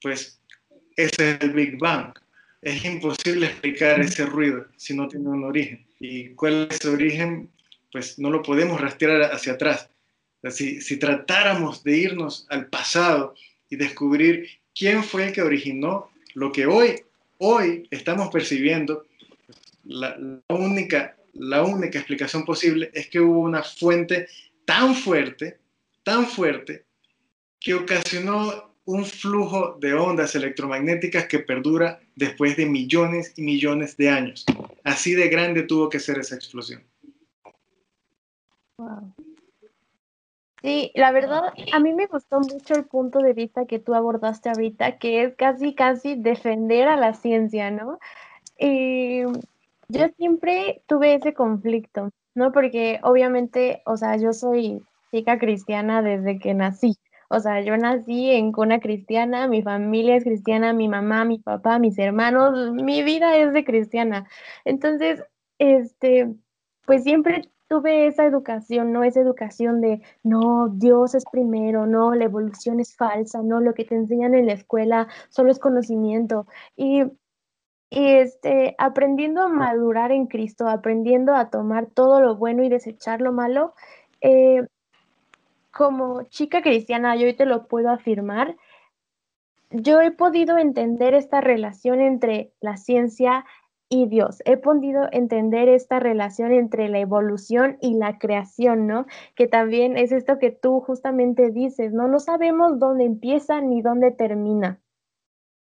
Pues 0.00 0.40
ese 0.96 1.32
es 1.32 1.40
el 1.42 1.50
Big 1.50 1.78
Bang. 1.78 2.14
Es 2.62 2.82
imposible 2.86 3.48
explicar 3.48 4.00
ese 4.00 4.24
ruido 4.24 4.66
si 4.78 4.94
no 4.94 5.08
tiene 5.08 5.28
un 5.28 5.44
origen. 5.44 5.86
¿Y 6.00 6.30
cuál 6.30 6.68
es 6.70 6.76
ese 6.76 6.88
origen? 6.88 7.50
Pues 7.92 8.18
no 8.18 8.30
lo 8.30 8.42
podemos 8.42 8.80
rastrear 8.80 9.22
hacia 9.30 9.52
atrás. 9.52 9.90
Si, 10.50 10.80
si 10.80 10.96
tratáramos 10.96 11.84
de 11.84 11.98
irnos 11.98 12.46
al 12.48 12.68
pasado 12.68 13.34
y 13.68 13.76
descubrir 13.76 14.48
quién 14.74 15.04
fue 15.04 15.26
el 15.26 15.32
que 15.34 15.42
originó 15.42 16.10
lo 16.32 16.50
que 16.50 16.64
hoy, 16.64 17.02
hoy 17.36 17.86
estamos 17.90 18.30
percibiendo, 18.30 19.04
la, 19.84 20.16
la, 20.16 20.54
única, 20.54 21.14
la 21.38 21.62
única 21.62 21.98
explicación 21.98 22.44
posible 22.44 22.90
es 22.94 23.08
que 23.08 23.20
hubo 23.20 23.40
una 23.40 23.62
fuente 23.62 24.28
tan 24.64 24.94
fuerte, 24.94 25.58
tan 26.02 26.26
fuerte, 26.26 26.84
que 27.60 27.74
ocasionó 27.74 28.74
un 28.84 29.04
flujo 29.04 29.76
de 29.80 29.92
ondas 29.92 30.34
electromagnéticas 30.34 31.26
que 31.26 31.40
perdura 31.40 32.00
después 32.16 32.56
de 32.56 32.66
millones 32.66 33.34
y 33.36 33.42
millones 33.42 33.96
de 33.96 34.08
años. 34.08 34.46
Así 34.82 35.14
de 35.14 35.28
grande 35.28 35.64
tuvo 35.64 35.88
que 35.88 36.00
ser 36.00 36.18
esa 36.18 36.36
explosión. 36.36 36.82
Wow. 38.78 39.12
Sí, 40.62 40.90
la 40.94 41.12
verdad, 41.12 41.52
a 41.72 41.80
mí 41.80 41.92
me 41.92 42.06
gustó 42.06 42.40
mucho 42.40 42.74
el 42.74 42.84
punto 42.84 43.20
de 43.20 43.32
vista 43.32 43.66
que 43.66 43.78
tú 43.78 43.94
abordaste 43.94 44.48
ahorita, 44.48 44.98
que 44.98 45.22
es 45.22 45.34
casi, 45.36 45.74
casi 45.74 46.16
defender 46.16 46.88
a 46.88 46.96
la 46.96 47.14
ciencia, 47.14 47.70
¿no? 47.70 47.98
Y 48.58 49.22
yo 49.88 50.08
siempre 50.16 50.82
tuve 50.86 51.14
ese 51.14 51.34
conflicto. 51.34 52.10
¿no? 52.38 52.52
Porque 52.52 53.00
obviamente, 53.02 53.82
o 53.84 53.96
sea, 53.96 54.16
yo 54.16 54.32
soy 54.32 54.80
chica 55.10 55.38
cristiana 55.38 56.00
desde 56.02 56.38
que 56.38 56.54
nací. 56.54 56.96
O 57.28 57.40
sea, 57.40 57.60
yo 57.60 57.76
nací 57.76 58.30
en 58.30 58.52
cuna 58.52 58.80
cristiana, 58.80 59.48
mi 59.48 59.60
familia 59.62 60.16
es 60.16 60.24
cristiana, 60.24 60.72
mi 60.72 60.88
mamá, 60.88 61.24
mi 61.26 61.38
papá, 61.40 61.78
mis 61.78 61.98
hermanos, 61.98 62.72
mi 62.72 63.02
vida 63.02 63.36
es 63.36 63.52
de 63.52 63.64
cristiana. 63.64 64.26
Entonces, 64.64 65.22
este, 65.58 66.32
pues 66.86 67.02
siempre 67.02 67.50
tuve 67.68 68.06
esa 68.06 68.24
educación, 68.24 68.92
¿no? 68.92 69.04
Esa 69.04 69.20
educación 69.20 69.82
de, 69.82 70.00
no, 70.22 70.68
Dios 70.70 71.14
es 71.14 71.24
primero, 71.30 71.86
no, 71.86 72.14
la 72.14 72.24
evolución 72.24 72.80
es 72.80 72.96
falsa, 72.96 73.42
no, 73.42 73.60
lo 73.60 73.74
que 73.74 73.84
te 73.84 73.94
enseñan 73.94 74.34
en 74.34 74.46
la 74.46 74.54
escuela 74.54 75.08
solo 75.28 75.50
es 75.50 75.58
conocimiento. 75.58 76.46
Y 76.76 77.02
y 77.90 78.06
este, 78.06 78.74
aprendiendo 78.78 79.42
a 79.42 79.48
madurar 79.48 80.12
en 80.12 80.26
Cristo, 80.26 80.68
aprendiendo 80.68 81.34
a 81.34 81.50
tomar 81.50 81.86
todo 81.86 82.20
lo 82.20 82.36
bueno 82.36 82.62
y 82.62 82.68
desechar 82.68 83.20
lo 83.20 83.32
malo, 83.32 83.74
eh, 84.20 84.66
como 85.70 86.24
chica 86.24 86.62
cristiana, 86.62 87.16
yo 87.16 87.26
hoy 87.26 87.34
te 87.34 87.46
lo 87.46 87.66
puedo 87.66 87.90
afirmar, 87.90 88.56
yo 89.70 90.00
he 90.00 90.10
podido 90.10 90.58
entender 90.58 91.14
esta 91.14 91.40
relación 91.40 92.00
entre 92.00 92.52
la 92.60 92.76
ciencia 92.76 93.44
y 93.90 94.06
Dios. 94.08 94.42
He 94.44 94.56
podido 94.56 95.08
entender 95.12 95.68
esta 95.68 96.00
relación 96.00 96.52
entre 96.52 96.88
la 96.88 96.98
evolución 96.98 97.78
y 97.80 97.94
la 97.94 98.18
creación, 98.18 98.86
¿no? 98.86 99.06
Que 99.34 99.46
también 99.46 99.96
es 99.96 100.12
esto 100.12 100.38
que 100.38 100.50
tú 100.50 100.80
justamente 100.80 101.50
dices, 101.50 101.92
¿no? 101.92 102.08
No 102.08 102.18
sabemos 102.18 102.78
dónde 102.78 103.04
empieza 103.04 103.60
ni 103.60 103.82
dónde 103.82 104.10
termina 104.10 104.80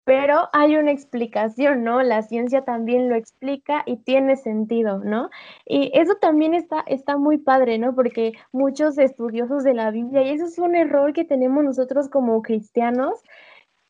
pero 0.05 0.49
hay 0.53 0.77
una 0.77 0.91
explicación, 0.91 1.85
¿no? 1.85 2.03
La 2.03 2.23
ciencia 2.23 2.65
también 2.65 3.09
lo 3.09 3.15
explica 3.17 3.83
y 3.87 3.99
tiene 3.99 4.37
sentido, 4.37 4.99
¿no? 4.99 5.31
Y 5.67 5.91
eso 5.95 6.15
también 6.21 6.55
está, 6.55 6.81
está 6.87 7.17
muy 7.17 7.39
padre, 7.39 7.79
¿no? 7.79 7.95
Porque 7.95 8.33
muchos 8.53 8.99
estudiosos 8.99 9.65
de 9.65 9.75
la 9.75 9.91
Biblia, 9.91 10.23
y 10.23 10.31
eso 10.31 10.47
es 10.47 10.59
un 10.59 10.75
error 10.75 11.13
que 11.13 11.25
tenemos 11.25 11.65
nosotros 11.65 12.09
como 12.09 12.43
cristianos, 12.43 13.21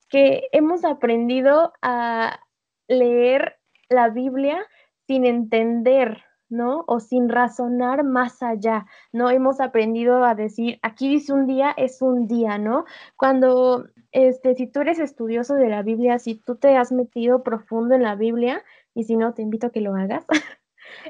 que 0.09 0.49
hemos 0.53 0.85
aprendido 0.85 1.73
a 1.83 2.40
leer 2.88 3.57
la 3.88 4.09
Biblia 4.09 4.59
sin 5.07 5.25
entender, 5.25 6.23
¿no? 6.49 6.85
O 6.88 7.01
sin 7.01 7.29
razonar 7.29 8.05
más 8.05 8.42
allá, 8.42 8.87
¿no? 9.12 9.31
Hemos 9.31 9.61
aprendido 9.61 10.25
a 10.25 10.35
decir, 10.35 10.79
aquí 10.83 11.09
dice 11.09 11.33
un 11.33 11.46
día, 11.46 11.73
es 11.77 12.03
un 12.03 12.27
día, 12.27 12.59
¿no? 12.59 12.85
Cuando, 13.16 13.87
este, 14.12 14.55
si 14.55 14.66
tú 14.66 14.81
eres 14.81 14.99
estudioso 14.99 15.55
de 15.55 15.68
la 15.68 15.83
Biblia, 15.83 16.18
si 16.18 16.35
tú 16.35 16.57
te 16.57 16.77
has 16.77 16.92
metido 16.92 17.42
profundo 17.42 17.94
en 17.94 18.03
la 18.03 18.14
Biblia, 18.14 18.62
y 18.94 19.05
si 19.05 19.16
no, 19.16 19.35
te 19.35 19.42
invito 19.42 19.68
a 19.68 19.70
que 19.70 19.81
lo 19.81 19.94
hagas, 19.94 20.25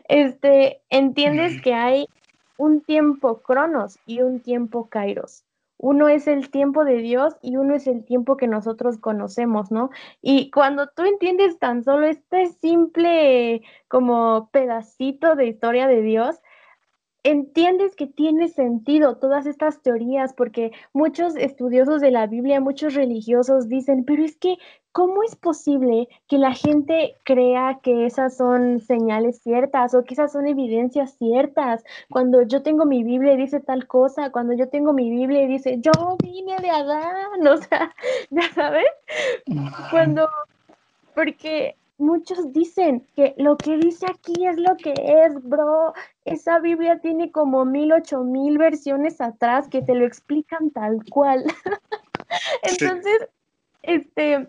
este, 0.08 0.82
entiendes 0.90 1.60
que 1.62 1.74
hay 1.74 2.06
un 2.56 2.82
tiempo 2.82 3.40
cronos 3.42 3.98
y 4.06 4.20
un 4.20 4.40
tiempo 4.40 4.88
kairos. 4.88 5.44
Uno 5.82 6.08
es 6.08 6.26
el 6.26 6.50
tiempo 6.50 6.84
de 6.84 6.98
Dios 6.98 7.36
y 7.40 7.56
uno 7.56 7.74
es 7.74 7.86
el 7.86 8.04
tiempo 8.04 8.36
que 8.36 8.46
nosotros 8.46 8.98
conocemos, 8.98 9.70
¿no? 9.70 9.88
Y 10.20 10.50
cuando 10.50 10.88
tú 10.88 11.04
entiendes 11.04 11.58
tan 11.58 11.84
solo 11.84 12.06
este 12.06 12.48
simple 12.60 13.62
como 13.88 14.50
pedacito 14.52 15.36
de 15.36 15.46
historia 15.46 15.86
de 15.86 16.02
Dios, 16.02 16.36
entiendes 17.22 17.94
que 17.96 18.06
tiene 18.06 18.48
sentido 18.48 19.16
todas 19.16 19.46
estas 19.46 19.82
teorías, 19.82 20.32
porque 20.32 20.72
muchos 20.92 21.36
estudiosos 21.36 22.00
de 22.00 22.10
la 22.10 22.26
Biblia, 22.26 22.60
muchos 22.60 22.94
religiosos 22.94 23.68
dicen, 23.68 24.04
pero 24.04 24.24
es 24.24 24.36
que, 24.36 24.56
¿cómo 24.92 25.22
es 25.22 25.36
posible 25.36 26.08
que 26.28 26.38
la 26.38 26.52
gente 26.52 27.16
crea 27.24 27.78
que 27.82 28.06
esas 28.06 28.36
son 28.36 28.80
señales 28.80 29.40
ciertas 29.42 29.94
o 29.94 30.04
que 30.04 30.14
esas 30.14 30.32
son 30.32 30.46
evidencias 30.46 31.14
ciertas? 31.18 31.84
Cuando 32.10 32.42
yo 32.42 32.62
tengo 32.62 32.84
mi 32.86 33.02
Biblia 33.04 33.34
y 33.34 33.38
dice 33.38 33.60
tal 33.60 33.86
cosa, 33.86 34.30
cuando 34.30 34.54
yo 34.54 34.68
tengo 34.68 34.92
mi 34.92 35.10
Biblia 35.10 35.42
y 35.42 35.46
dice, 35.46 35.78
yo 35.80 35.92
vine 36.22 36.56
de 36.60 36.70
Adán, 36.70 37.46
o 37.46 37.56
sea, 37.58 37.94
ya 38.30 38.52
sabes, 38.54 38.86
cuando, 39.90 40.28
porque 41.14 41.76
muchos 42.00 42.52
dicen 42.52 43.06
que 43.14 43.34
lo 43.36 43.56
que 43.56 43.76
dice 43.76 44.06
aquí 44.06 44.46
es 44.46 44.56
lo 44.58 44.76
que 44.76 44.92
es, 44.96 45.42
bro. 45.42 45.92
Esa 46.24 46.58
Biblia 46.58 46.98
tiene 47.00 47.30
como 47.30 47.64
mil, 47.64 47.92
ocho 47.92 48.24
mil 48.24 48.58
versiones 48.58 49.20
atrás 49.20 49.68
que 49.68 49.82
te 49.82 49.94
lo 49.94 50.04
explican 50.04 50.70
tal 50.70 51.04
cual. 51.10 51.44
Entonces, 52.62 53.28
este, 53.82 54.48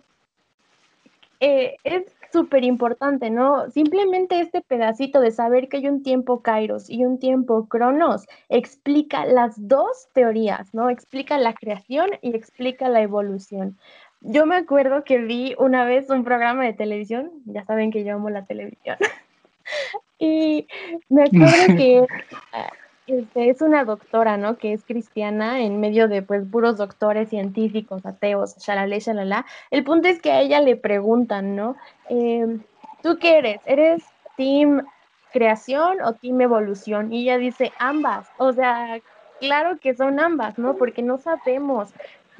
eh, 1.39 1.75
es 1.83 2.03
súper 2.31 2.63
importante, 2.63 3.29
¿no? 3.29 3.69
Simplemente 3.71 4.39
este 4.39 4.61
pedacito 4.61 5.19
de 5.19 5.31
saber 5.31 5.67
que 5.67 5.77
hay 5.77 5.87
un 5.87 6.03
tiempo 6.03 6.41
Kairos 6.41 6.89
y 6.89 7.03
un 7.03 7.19
tiempo 7.19 7.67
Cronos 7.67 8.25
explica 8.49 9.25
las 9.25 9.55
dos 9.67 10.07
teorías, 10.13 10.73
¿no? 10.73 10.89
Explica 10.89 11.37
la 11.37 11.53
creación 11.53 12.09
y 12.21 12.35
explica 12.35 12.89
la 12.89 13.01
evolución. 13.01 13.77
Yo 14.21 14.45
me 14.45 14.55
acuerdo 14.55 15.03
que 15.03 15.17
vi 15.17 15.55
una 15.57 15.83
vez 15.83 16.09
un 16.09 16.23
programa 16.23 16.63
de 16.63 16.73
televisión, 16.73 17.31
ya 17.45 17.65
saben 17.65 17.91
que 17.91 18.03
yo 18.03 18.15
amo 18.15 18.29
la 18.29 18.45
televisión, 18.45 18.97
y 20.19 20.67
me 21.09 21.23
acuerdo 21.23 21.75
que 21.75 22.05
este, 23.07 23.49
es 23.49 23.61
una 23.61 23.83
doctora, 23.83 24.37
¿no? 24.37 24.57
Que 24.57 24.73
es 24.73 24.83
cristiana 24.85 25.61
en 25.61 25.79
medio 25.79 26.07
de 26.07 26.21
pues 26.21 26.45
puros 26.45 26.77
doctores 26.77 27.29
científicos, 27.29 28.05
ateos, 28.05 28.55
shalale, 28.57 28.99
shalala. 28.99 29.45
El 29.71 29.83
punto 29.83 30.07
es 30.07 30.21
que 30.21 30.31
a 30.31 30.41
ella 30.41 30.61
le 30.61 30.75
preguntan, 30.75 31.55
¿no? 31.55 31.75
Em, 32.07 32.61
¿Tú 33.01 33.17
qué 33.19 33.39
eres? 33.39 33.61
¿Eres 33.65 34.03
team 34.37 34.85
creación 35.33 36.01
o 36.03 36.13
team 36.13 36.39
evolución? 36.41 37.11
Y 37.11 37.23
ella 37.23 37.37
dice 37.39 37.71
ambas, 37.79 38.27
o 38.37 38.53
sea, 38.53 38.99
claro 39.39 39.79
que 39.79 39.95
son 39.95 40.19
ambas, 40.19 40.59
¿no? 40.59 40.75
Porque 40.75 41.01
no 41.01 41.17
sabemos 41.17 41.89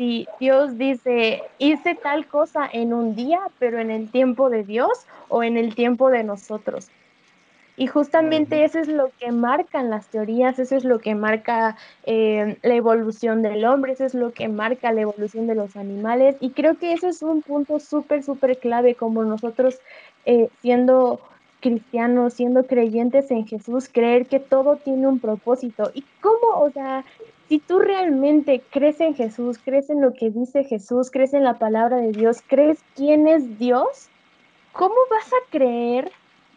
si 0.02 0.28
Dios 0.40 0.80
dice, 0.80 1.44
hice 1.60 1.94
tal 1.94 2.26
cosa 2.26 2.68
en 2.74 2.92
un 2.92 3.14
día, 3.14 3.40
pero 3.60 3.78
en 3.78 3.92
el 3.92 4.10
tiempo 4.10 4.50
de 4.50 4.64
Dios 4.64 5.06
o 5.30 5.44
en 5.44 5.58
el 5.58 5.76
tiempo 5.76 6.10
de 6.10 6.24
nosotros. 6.24 6.90
Y 7.78 7.86
justamente 7.86 8.64
eso 8.64 8.80
es 8.80 8.88
lo 8.88 9.12
que 9.20 9.32
marcan 9.32 9.92
las 9.92 10.08
teorías, 10.08 10.58
eso 10.58 10.76
es 10.76 10.86
lo 10.86 10.98
que 10.98 11.14
marca 11.14 11.78
eh, 12.04 12.58
la 12.64 12.74
evolución 12.74 13.44
del 13.44 13.64
hombre, 13.64 13.92
eso 13.92 14.06
es 14.06 14.16
lo 14.16 14.32
que 14.34 14.48
marca 14.48 14.92
la 14.92 15.02
evolución 15.02 15.46
de 15.46 15.54
los 15.54 15.76
animales. 15.76 16.36
Y 16.40 16.50
creo 16.50 16.80
que 16.80 16.94
eso 16.94 17.08
es 17.08 17.22
un 17.22 17.44
punto 17.44 17.80
súper, 17.80 18.24
súper 18.24 18.58
clave 18.58 18.96
como 18.96 19.24
nosotros 19.24 19.80
eh, 20.26 20.50
siendo 20.64 21.22
cristianos, 21.60 22.34
siendo 22.34 22.66
creyentes 22.66 23.30
en 23.30 23.46
Jesús, 23.46 23.88
creer 23.88 24.26
que 24.26 24.40
todo 24.40 24.78
tiene 24.78 25.06
un 25.06 25.20
propósito. 25.20 25.92
¿Y 25.94 26.04
cómo, 26.22 26.60
o 26.60 26.72
sea, 26.72 27.06
si 27.52 27.60
tú 27.60 27.80
realmente 27.80 28.62
crees 28.70 29.02
en 29.02 29.14
Jesús, 29.14 29.60
crees 29.62 29.90
en 29.90 30.00
lo 30.00 30.14
que 30.14 30.30
dice 30.30 30.64
Jesús, 30.64 31.12
crees 31.12 31.34
en 31.34 31.44
la 31.44 31.60
palabra 31.60 31.98
de 31.98 32.14
Dios, 32.14 32.42
crees 32.48 32.80
quién 32.96 33.28
es 33.28 33.60
Dios, 33.60 34.08
¿cómo 34.72 34.96
vas 35.10 35.28
a 35.34 35.50
creer 35.50 36.14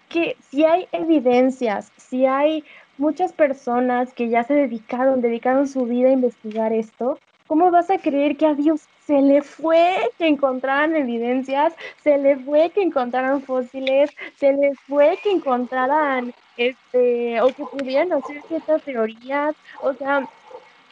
que 0.08 0.36
si 0.52 0.64
hay 0.64 0.86
evidencias, 0.92 1.90
si 1.96 2.26
hay 2.26 2.62
muchas 2.96 3.32
personas 3.32 4.12
que 4.12 4.28
ya 4.28 4.44
se 4.44 4.54
dedicaron, 4.54 5.20
dedicaron 5.20 5.66
su 5.66 5.84
vida 5.84 6.10
a 6.10 6.12
investigar 6.12 6.72
esto, 6.72 7.18
¿cómo 7.48 7.72
vas 7.72 7.90
a 7.90 7.98
creer 7.98 8.36
que 8.36 8.46
a 8.46 8.54
Dios 8.54 8.82
se 9.04 9.20
le 9.20 9.42
fue 9.42 9.96
que 10.16 10.28
encontraran 10.28 10.94
evidencias, 10.94 11.74
se 12.04 12.18
le 12.18 12.36
fue 12.36 12.70
que 12.70 12.82
encontraran 12.82 13.42
fósiles, 13.42 14.12
se 14.38 14.52
le 14.52 14.76
fue 14.86 15.18
que 15.24 15.32
encontraran 15.32 16.32
este 16.56 17.40
o 17.40 17.48
que 17.48 17.64
pudieran 17.64 18.12
hacer 18.12 18.40
ciertas 18.42 18.80
teorías, 18.82 19.56
o 19.82 19.92
sea, 19.94 20.28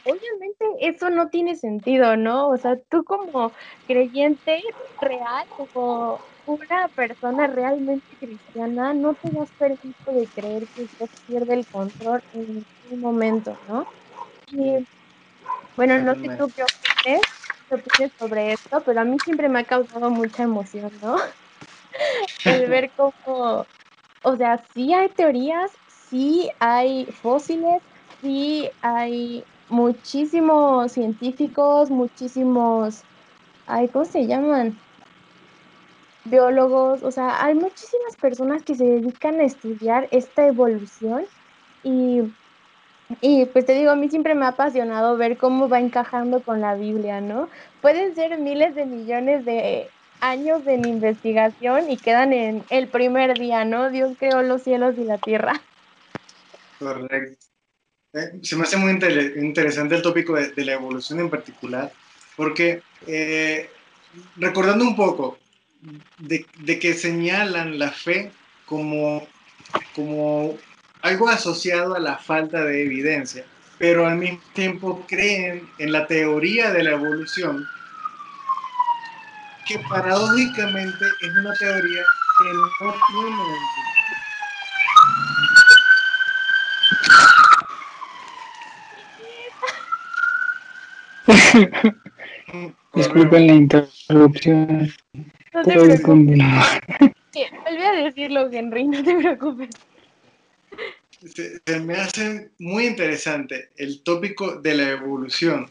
obviamente 0.03 0.65
eso 0.79 1.09
no 1.09 1.29
tiene 1.29 1.55
sentido, 1.55 2.17
¿no? 2.17 2.49
O 2.49 2.57
sea, 2.57 2.77
tú 2.89 3.03
como 3.03 3.53
creyente 3.87 4.61
real, 4.99 5.45
como 5.55 6.21
una 6.45 6.89
persona 6.95 7.47
realmente 7.47 8.17
cristiana, 8.19 8.93
no 8.93 9.15
te 9.15 9.29
das 9.31 9.53
permiso 9.53 10.11
de 10.13 10.29
creer 10.31 10.69
que 10.75 10.87
Dios 10.97 11.09
pierde 11.25 11.55
el 11.55 11.67
control 11.67 12.21
en 12.33 12.47
ningún 12.81 12.99
momento, 13.01 13.59
¿no? 13.63 13.89
Y 14.47 14.77
bueno, 15.75 15.99
no 15.99 16.15
sé 16.15 16.29
tú 16.37 16.51
qué 16.55 16.63
opinas, 16.63 17.21
qué 17.69 17.75
opinas 17.75 18.11
sobre 18.19 18.53
esto, 18.53 18.83
pero 18.85 19.01
a 19.01 19.05
mí 19.05 19.17
siempre 19.19 19.49
me 19.49 19.59
ha 19.61 19.65
causado 19.65 20.11
mucha 20.11 20.43
emoción, 20.43 20.99
¿no? 20.99 21.15
el 22.43 22.67
ver 22.69 22.93
cómo, 22.95 23.67
o 24.21 24.37
sea, 24.37 24.67
sí 24.73 24.93
hay 24.93 25.13
teorías, 25.15 25.79
sí 25.87 26.51
hay 26.59 27.07
fósiles, 27.21 27.83
sí 28.21 28.71
hay 28.81 29.47
muchísimos 29.73 30.91
científicos, 30.91 31.89
muchísimos, 31.89 33.01
ay, 33.65 33.87
¿cómo 33.87 34.05
se 34.05 34.27
llaman? 34.27 34.77
Biólogos, 36.25 37.01
o 37.01 37.11
sea, 37.11 37.43
hay 37.43 37.55
muchísimas 37.55 38.15
personas 38.21 38.61
que 38.61 38.75
se 38.75 38.85
dedican 38.85 39.39
a 39.39 39.45
estudiar 39.45 40.07
esta 40.11 40.45
evolución 40.47 41.25
y, 41.83 42.21
y 43.21 43.45
pues 43.47 43.65
te 43.65 43.73
digo, 43.73 43.89
a 43.89 43.95
mí 43.95 44.09
siempre 44.09 44.35
me 44.35 44.45
ha 44.45 44.49
apasionado 44.49 45.17
ver 45.17 45.37
cómo 45.37 45.67
va 45.67 45.79
encajando 45.79 46.43
con 46.43 46.61
la 46.61 46.75
Biblia, 46.75 47.19
¿no? 47.19 47.49
Pueden 47.81 48.13
ser 48.13 48.37
miles 48.37 48.75
de 48.75 48.85
millones 48.85 49.43
de 49.43 49.89
años 50.21 50.61
en 50.67 50.87
investigación 50.87 51.89
y 51.89 51.97
quedan 51.97 52.31
en 52.31 52.63
el 52.69 52.87
primer 52.89 53.39
día, 53.39 53.65
¿no? 53.65 53.89
Dios 53.89 54.15
creó 54.19 54.43
los 54.43 54.61
cielos 54.61 54.95
y 54.99 55.03
la 55.03 55.17
tierra. 55.17 55.59
Correcto. 56.77 57.52
Eh, 58.13 58.39
se 58.43 58.55
me 58.55 58.63
hace 58.63 58.77
muy 58.77 58.91
interesante 58.91 59.95
el 59.95 60.03
tópico 60.03 60.35
de, 60.35 60.53
la 60.63 60.73
evolución 60.73 61.19
en 61.19 61.31
particular, 61.31 61.91
porque 62.35 62.83
eh, 63.07 63.71
recordando 64.35 64.85
un 64.85 64.95
poco 64.95 65.39
de, 66.19 66.45
que 66.79 66.93
señalan 66.93 67.79
la 67.79 67.91
fe 67.91 68.31
como, 68.67 69.27
como 69.95 70.55
algo 71.01 71.27
asociado 71.27 71.95
a 71.95 71.99
la 71.99 72.17
falta 72.17 72.63
de 72.63 72.83
evidencia, 72.83 73.45
pero 73.79 74.05
al 74.05 74.17
mismo 74.17 74.41
tiempo 74.53 75.03
creen 75.07 75.67
en 75.79 75.91
la 75.91 76.05
teoría 76.05 76.71
de 76.71 76.83
la 76.83 76.91
evolución, 76.91 77.67
que 79.67 79.79
paradójicamente 79.89 81.05
es 81.19 81.29
una 81.35 81.53
teoría 81.55 82.03
que 82.37 82.53
no 82.53 82.93
tiene 83.07 83.92
Disculpen 92.93 93.47
la 93.47 93.53
interrupción. 93.53 94.93
No 95.53 95.61
te 95.63 95.73
preocupes. 95.73 96.39
a 96.41 97.11
decirlo, 98.03 98.49
Henry, 98.51 98.85
no 98.85 99.03
te 99.03 99.15
preocupes. 99.15 99.69
Se, 101.35 101.79
me 101.79 101.95
hace 101.95 102.49
muy 102.59 102.85
interesante 102.85 103.69
el 103.77 104.01
tópico 104.01 104.55
de 104.55 104.75
la 104.75 104.89
evolución, 104.89 105.69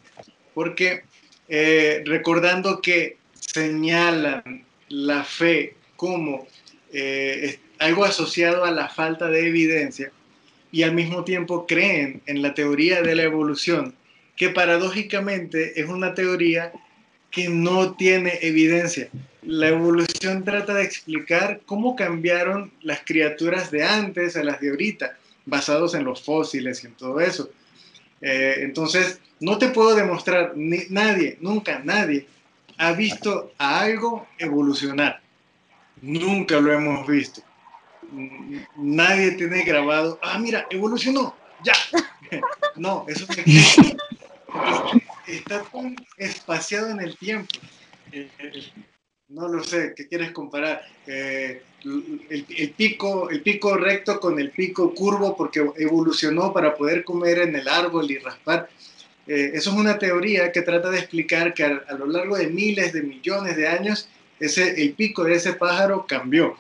porque 0.54 1.02
eh, 1.48 2.02
recordando 2.06 2.80
que 2.80 3.18
señalan 3.34 4.64
la 4.88 5.24
fe 5.24 5.76
como 5.96 6.46
eh, 6.92 7.58
algo 7.78 8.04
asociado 8.04 8.64
a 8.64 8.70
la 8.70 8.88
falta 8.88 9.28
de 9.28 9.46
evidencia 9.46 10.10
y 10.70 10.84
al 10.84 10.94
mismo 10.94 11.24
tiempo 11.24 11.66
creen 11.66 12.22
en 12.26 12.40
la 12.40 12.54
teoría 12.54 13.02
de 13.02 13.14
la 13.14 13.24
evolución, 13.24 13.94
que 14.42 14.50
paradójicamente 14.50 15.81
es 15.81 15.88
una 15.88 16.14
teoría 16.14 16.72
que 17.31 17.48
no 17.48 17.94
tiene 17.94 18.40
evidencia. 18.42 19.09
La 19.42 19.68
evolución 19.68 20.42
trata 20.42 20.75
de 20.75 20.83
explicar 20.83 21.60
cómo 21.64 21.94
cambiaron 21.94 22.73
las 22.83 23.02
criaturas 23.04 23.71
de 23.71 23.85
antes 23.85 24.37
a 24.37 24.42
las 24.42 24.60
de 24.60 24.71
ahorita, 24.71 25.16
basados 25.46 25.94
en 25.94 26.02
los 26.02 26.25
fósiles 26.25 26.83
y 26.83 26.88
en 26.88 26.94
todo 26.94 27.21
eso. 27.21 27.50
Eh, 28.21 28.56
entonces, 28.62 29.21
no 29.38 29.58
te 29.58 29.69
puedo 29.69 29.94
demostrar, 29.94 30.54
ni, 30.56 30.87
nadie, 30.90 31.38
nunca 31.40 31.81
nadie 31.85 32.27
ha 32.79 32.90
visto 32.94 33.52
a 33.58 33.79
algo 33.79 34.27
evolucionar. 34.38 35.21
Nunca 36.00 36.58
lo 36.58 36.73
hemos 36.73 37.06
visto. 37.06 37.42
Nadie 38.77 39.31
tiene 39.37 39.62
grabado, 39.62 40.19
ah, 40.21 40.37
mira, 40.40 40.66
evolucionó, 40.69 41.37
ya. 41.62 41.75
No, 42.75 43.04
eso 43.06 43.27
existe 43.29 43.94
está 45.27 45.63
tan 45.63 45.96
espaciado 46.17 46.90
en 46.90 47.00
el 47.00 47.17
tiempo. 47.17 47.48
No 49.29 49.48
lo 49.48 49.65
sé, 49.65 49.94
¿qué 49.96 50.07
quieres 50.09 50.33
comparar? 50.33 50.83
Eh, 51.07 51.63
el, 51.85 52.75
pico, 52.77 53.31
el 53.31 53.40
pico 53.40 53.77
recto 53.77 54.21
con 54.21 54.38
el 54.38 54.50
pico 54.50 54.94
curvo 54.94 55.37
porque 55.37 55.65
evolucionó 55.79 56.53
para 56.53 56.75
poder 56.75 57.03
comer 57.03 57.38
en 57.38 57.57
el 57.57 57.67
árbol 57.67 58.11
y 58.11 58.19
raspar. 58.19 58.69
Eh, 59.27 59.53
eso 59.55 59.71
es 59.71 59.77
una 59.77 59.98
teoría 59.98 60.53
que 60.53 60.63
trata 60.63 60.90
de 60.90 60.98
explicar 60.98 61.55
que 61.55 61.65
a, 61.65 61.94
lo 61.96 62.07
largo 62.07 62.37
de 62.37 62.48
miles 62.48 62.92
de 62.92 63.03
millones 63.03 63.57
de 63.57 63.69
años 63.69 64.09
ese, 64.38 64.83
el 64.83 64.92
pico 64.94 65.25
de 65.25 65.35
ese 65.35 65.55
pájaro 65.55 66.07
cambió, 66.07 66.57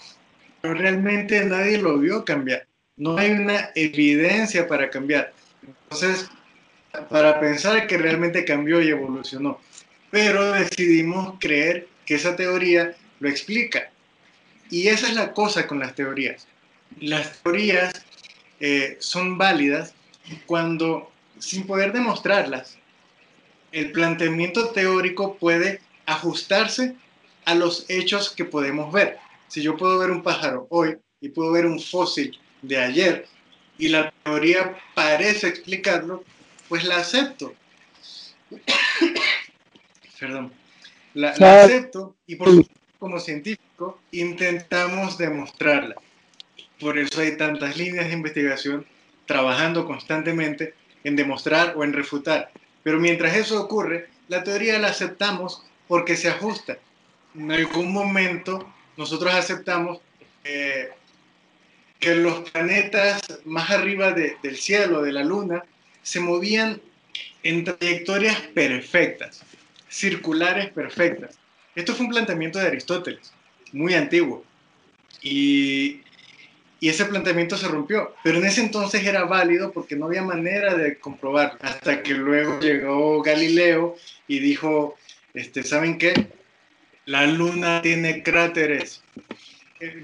pero 0.60 0.74
realmente 0.74 1.44
nadie 1.44 1.78
lo 1.78 1.98
vio 1.98 2.24
cambiar. 2.24 2.66
No 2.96 3.18
hay 3.18 3.32
una 3.32 3.70
evidencia 3.74 4.66
para 4.68 4.88
cambiar. 4.88 5.32
Entonces, 5.90 6.30
para 7.08 7.40
pensar 7.40 7.86
que 7.86 7.98
realmente 7.98 8.44
cambió 8.44 8.80
y 8.80 8.88
evolucionó. 8.88 9.60
Pero 10.10 10.52
decidimos 10.52 11.36
creer 11.40 11.88
que 12.04 12.14
esa 12.16 12.36
teoría 12.36 12.94
lo 13.20 13.28
explica. 13.28 13.90
Y 14.70 14.88
esa 14.88 15.08
es 15.08 15.14
la 15.14 15.32
cosa 15.32 15.66
con 15.66 15.78
las 15.78 15.94
teorías. 15.94 16.46
Las 17.00 17.42
teorías 17.42 18.04
eh, 18.60 18.96
son 19.00 19.38
válidas 19.38 19.94
cuando, 20.46 21.10
sin 21.38 21.66
poder 21.66 21.92
demostrarlas, 21.92 22.78
el 23.72 23.90
planteamiento 23.92 24.68
teórico 24.68 25.36
puede 25.36 25.80
ajustarse 26.06 26.94
a 27.44 27.54
los 27.54 27.86
hechos 27.88 28.30
que 28.30 28.44
podemos 28.44 28.92
ver. 28.92 29.18
Si 29.48 29.62
yo 29.62 29.76
puedo 29.76 29.98
ver 29.98 30.10
un 30.10 30.22
pájaro 30.22 30.66
hoy 30.70 30.96
y 31.20 31.30
puedo 31.30 31.52
ver 31.52 31.66
un 31.66 31.80
fósil 31.80 32.38
de 32.60 32.78
ayer 32.78 33.26
y 33.78 33.88
la 33.88 34.12
teoría 34.24 34.78
parece 34.94 35.48
explicarlo, 35.48 36.24
pues 36.72 36.84
la 36.84 36.96
acepto. 36.96 37.52
Perdón. 40.18 40.50
La, 41.12 41.28
acepto 41.28 42.16
y 42.26 42.36
por 42.36 42.48
como 42.98 43.20
científico 43.20 44.00
intentamos 44.10 45.18
demostrarla. 45.18 45.96
Por 46.80 46.96
eso 46.96 47.20
hay 47.20 47.36
tantas 47.36 47.76
líneas 47.76 48.06
de 48.06 48.14
investigación 48.14 48.86
trabajando 49.26 49.84
constantemente 49.84 50.72
en 51.04 51.14
demostrar 51.14 51.74
o 51.76 51.84
en 51.84 51.92
refutar. 51.92 52.50
Pero 52.82 52.98
mientras 52.98 53.36
eso 53.36 53.60
ocurre, 53.60 54.08
la 54.28 54.42
teoría 54.42 54.78
la 54.78 54.88
aceptamos 54.88 55.62
porque 55.86 56.16
se 56.16 56.30
ajusta. 56.30 56.78
En 57.34 57.52
algún 57.52 57.92
momento 57.92 58.66
nosotros 58.96 59.34
aceptamos 59.34 60.00
eh, 60.42 60.88
que 61.98 62.14
los 62.14 62.48
planetas 62.48 63.20
más 63.44 63.68
arriba 63.68 64.12
del 64.12 64.56
cielo, 64.56 65.02
de 65.02 65.12
la 65.12 65.22
luna, 65.22 65.64
se 66.02 66.20
movían 66.20 66.80
en 67.42 67.64
trayectorias 67.64 68.40
perfectas, 68.54 69.42
circulares 69.88 70.70
perfectas. 70.70 71.38
Esto 71.74 71.94
fue 71.94 72.06
un 72.06 72.12
planteamiento 72.12 72.58
de 72.58 72.66
Aristóteles, 72.66 73.32
muy 73.72 73.94
antiguo. 73.94 74.44
Y, 75.22 76.00
ese 76.80 77.04
planteamiento 77.04 77.56
se 77.56 77.68
rompió, 77.68 78.12
pero 78.24 78.38
en 78.38 78.44
ese 78.44 78.60
entonces 78.60 79.06
era 79.06 79.24
válido 79.24 79.70
porque 79.70 79.94
no 79.94 80.06
había 80.06 80.22
manera 80.22 80.74
de 80.74 80.98
comprobarlo. 80.98 81.56
Hasta 81.62 82.02
que 82.02 82.12
luego 82.12 82.58
llegó 82.58 83.22
Galileo 83.22 83.94
y 84.26 84.40
dijo, 84.40 84.96
este, 85.32 85.62
¿saben 85.62 85.96
qué? 85.96 86.26
La 87.04 87.24
luna 87.24 87.82
tiene 87.82 88.24
cráteres. 88.24 89.00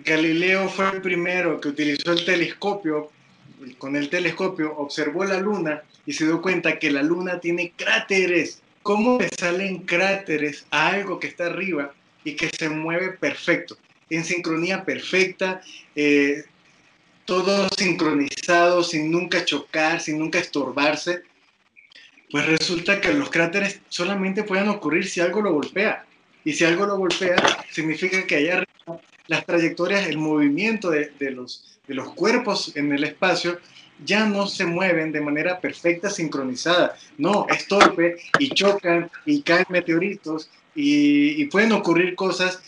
Galileo 0.04 0.68
fue 0.68 0.88
el 0.90 1.02
primero 1.02 1.60
que 1.60 1.68
utilizó 1.68 2.12
el 2.12 2.24
telescopio, 2.24 3.10
con 3.78 3.96
el 3.96 4.08
telescopio 4.08 4.76
observó 4.76 5.24
la 5.24 5.38
luna 5.38 5.82
y 6.06 6.12
se 6.12 6.26
dio 6.26 6.40
cuenta 6.42 6.78
que 6.78 6.90
la 6.90 7.02
luna 7.02 7.40
tiene 7.40 7.72
cráteres 7.76 8.62
cómo 8.88 9.18
le 9.18 9.28
salen 9.38 9.80
cráteres 9.80 10.64
a 10.70 10.88
algo 10.88 11.20
que 11.20 11.26
está 11.26 11.44
arriba 11.44 11.92
y 12.24 12.36
que 12.36 12.48
se 12.48 12.70
mueve 12.70 13.10
perfecto, 13.10 13.76
en 14.08 14.24
sincronía 14.24 14.82
perfecta, 14.82 15.60
eh, 15.94 16.44
todo 17.26 17.68
sincronizado, 17.76 18.82
sin 18.82 19.10
nunca 19.10 19.44
chocar, 19.44 20.00
sin 20.00 20.18
nunca 20.18 20.38
estorbarse. 20.38 21.22
Pues 22.30 22.46
resulta 22.46 22.98
que 22.98 23.12
los 23.12 23.28
cráteres 23.28 23.80
solamente 23.90 24.42
pueden 24.42 24.68
ocurrir 24.68 25.06
si 25.06 25.20
algo 25.20 25.42
lo 25.42 25.52
golpea. 25.52 26.06
Y 26.42 26.54
si 26.54 26.64
algo 26.64 26.86
lo 26.86 26.96
golpea, 26.96 27.36
significa 27.70 28.26
que 28.26 28.36
allá 28.36 28.52
arriba 28.54 29.00
las 29.28 29.46
trayectorias, 29.46 30.08
el 30.08 30.18
movimiento 30.18 30.90
de, 30.90 31.12
los, 31.30 31.78
de 31.86 31.94
los 31.94 32.12
cuerpos 32.14 32.76
en 32.76 32.92
el 32.92 33.04
espacio 33.04 33.60
ya 34.04 34.26
no 34.26 34.46
se 34.46 34.64
mueven 34.64 35.12
de 35.12 35.20
manera 35.20 35.60
perfecta, 35.60 36.10
sincronizada. 36.10 36.96
No, 37.18 37.46
es 37.48 37.66
torpe 37.68 38.16
y 38.38 38.48
chocan 38.50 39.10
y 39.26 39.42
caen 39.42 39.66
meteoritos 39.68 40.50
y, 40.74 41.44
pueden 41.46 41.72
ocurrir 41.72 42.14
cosas 42.14 42.62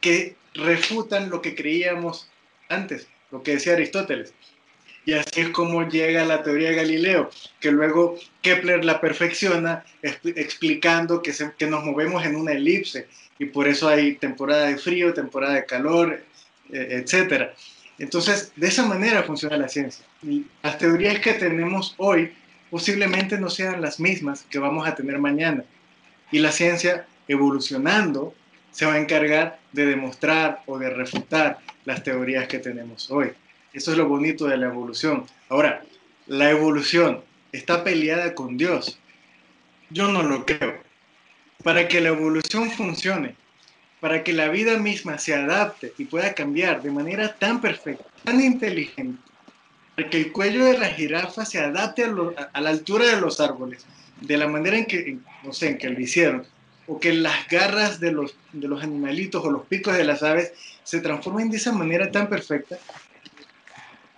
que 0.00 0.36
refutan 0.54 1.30
lo 1.30 1.42
que 1.42 1.54
creíamos 1.54 2.28
antes, 2.68 3.08
lo 3.30 3.42
que 3.42 3.52
decía 3.52 3.74
Aristóteles. 3.74 4.32
Y 5.04 5.12
así 5.12 5.40
es 5.40 5.48
como 5.50 5.88
llega 5.88 6.24
la 6.24 6.42
teoría 6.42 6.70
de 6.70 6.76
Galileo, 6.76 7.30
que 7.60 7.70
luego 7.70 8.18
Kepler 8.42 8.84
la 8.84 9.00
perfecciona 9.00 9.84
explicando 10.02 11.22
que, 11.22 11.32
que 11.56 11.66
nos 11.66 11.84
movemos 11.84 12.24
en 12.24 12.36
una 12.36 12.52
elipse 12.52 13.06
y 13.38 13.46
por 13.46 13.68
eso 13.68 13.88
hay 13.88 14.16
temporada 14.16 14.66
de 14.66 14.76
frío, 14.78 15.12
temporada 15.12 15.54
de 15.54 15.66
calor, 15.66 16.22
eh, 16.72 17.02
etcétera. 17.02 17.54
Entonces, 17.98 18.52
de 18.56 18.68
esa 18.68 18.84
manera 18.86 19.22
funciona 19.22 19.56
la 19.56 19.68
ciencia. 19.68 20.04
Las 20.62 20.78
teorías 20.78 21.18
que 21.20 21.34
tenemos 21.34 21.94
hoy 21.96 22.32
posiblemente 22.70 23.38
no 23.38 23.48
sean 23.48 23.80
las 23.80 24.00
mismas 24.00 24.44
que 24.50 24.58
vamos 24.58 24.86
a 24.86 24.94
tener 24.94 25.18
mañana. 25.18 25.64
Y 26.30 26.40
la 26.40 26.52
ciencia, 26.52 27.06
evolucionando, 27.28 28.34
se 28.70 28.84
va 28.84 28.94
a 28.94 28.98
encargar 28.98 29.58
de 29.72 29.86
demostrar 29.86 30.62
o 30.66 30.78
de 30.78 30.90
refutar 30.90 31.58
las 31.84 32.02
teorías 32.02 32.48
que 32.48 32.58
tenemos 32.58 33.10
hoy. 33.10 33.32
Eso 33.72 33.92
es 33.92 33.98
lo 33.98 34.08
bonito 34.08 34.46
de 34.46 34.58
la 34.58 34.66
evolución. 34.66 35.24
Ahora, 35.48 35.82
la 36.26 36.50
evolución 36.50 37.22
está 37.52 37.84
peleada 37.84 38.34
con 38.34 38.56
Dios. 38.56 38.98
Yo 39.90 40.08
no 40.08 40.22
lo 40.22 40.44
creo. 40.44 40.85
Para 41.66 41.88
que 41.88 42.00
la 42.00 42.10
evolución 42.10 42.70
funcione, 42.70 43.34
para 43.98 44.22
que 44.22 44.32
la 44.32 44.48
vida 44.50 44.78
misma 44.78 45.18
se 45.18 45.34
adapte 45.34 45.92
y 45.98 46.04
pueda 46.04 46.32
cambiar 46.32 46.80
de 46.80 46.92
manera 46.92 47.34
tan 47.34 47.60
perfecta, 47.60 48.04
tan 48.22 48.40
inteligente, 48.40 49.20
para 49.96 50.08
que 50.08 50.16
el 50.16 50.30
cuello 50.30 50.64
de 50.64 50.78
la 50.78 50.86
jirafa 50.90 51.44
se 51.44 51.58
adapte 51.58 52.04
a, 52.04 52.60
la 52.60 52.70
altura 52.70 53.06
de 53.06 53.20
los 53.20 53.40
árboles, 53.40 53.84
de 54.20 54.36
la 54.36 54.46
manera 54.46 54.78
en 54.78 54.86
que, 54.86 55.18
no 55.42 55.52
sé, 55.52 55.70
en 55.70 55.78
que 55.78 55.90
lo 55.90 56.00
hicieron, 56.00 56.46
o 56.86 57.00
que 57.00 57.12
las 57.12 57.48
garras 57.48 57.98
de 57.98 58.12
los, 58.12 58.36
de 58.52 58.68
los 58.68 58.80
animalitos 58.84 59.44
o 59.44 59.50
los 59.50 59.66
picos 59.66 59.96
de 59.96 60.04
las 60.04 60.22
aves 60.22 60.52
se 60.84 61.00
transformen 61.00 61.50
de 61.50 61.56
esa 61.56 61.72
manera 61.72 62.12
tan 62.12 62.28
perfecta, 62.28 62.78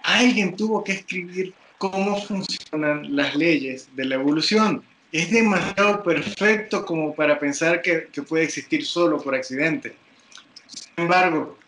alguien 0.02 0.54
tuvo 0.54 0.84
que 0.84 0.92
escribir 0.92 1.54
cómo 1.78 2.20
funcionan 2.20 3.16
las 3.16 3.34
leyes 3.34 3.88
de 3.96 4.04
la 4.04 4.16
evolución 4.16 4.84
es 5.12 5.30
demasiado 5.30 6.02
perfecto 6.02 6.84
como 6.84 7.14
para 7.14 7.38
pensar 7.38 7.80
que, 7.80 8.08
puede 8.28 8.44
existir 8.44 8.84
solo 8.84 9.20
por 9.20 9.34
accidente. 9.34 9.96
Sin 10.66 11.04
embargo, 11.04 11.58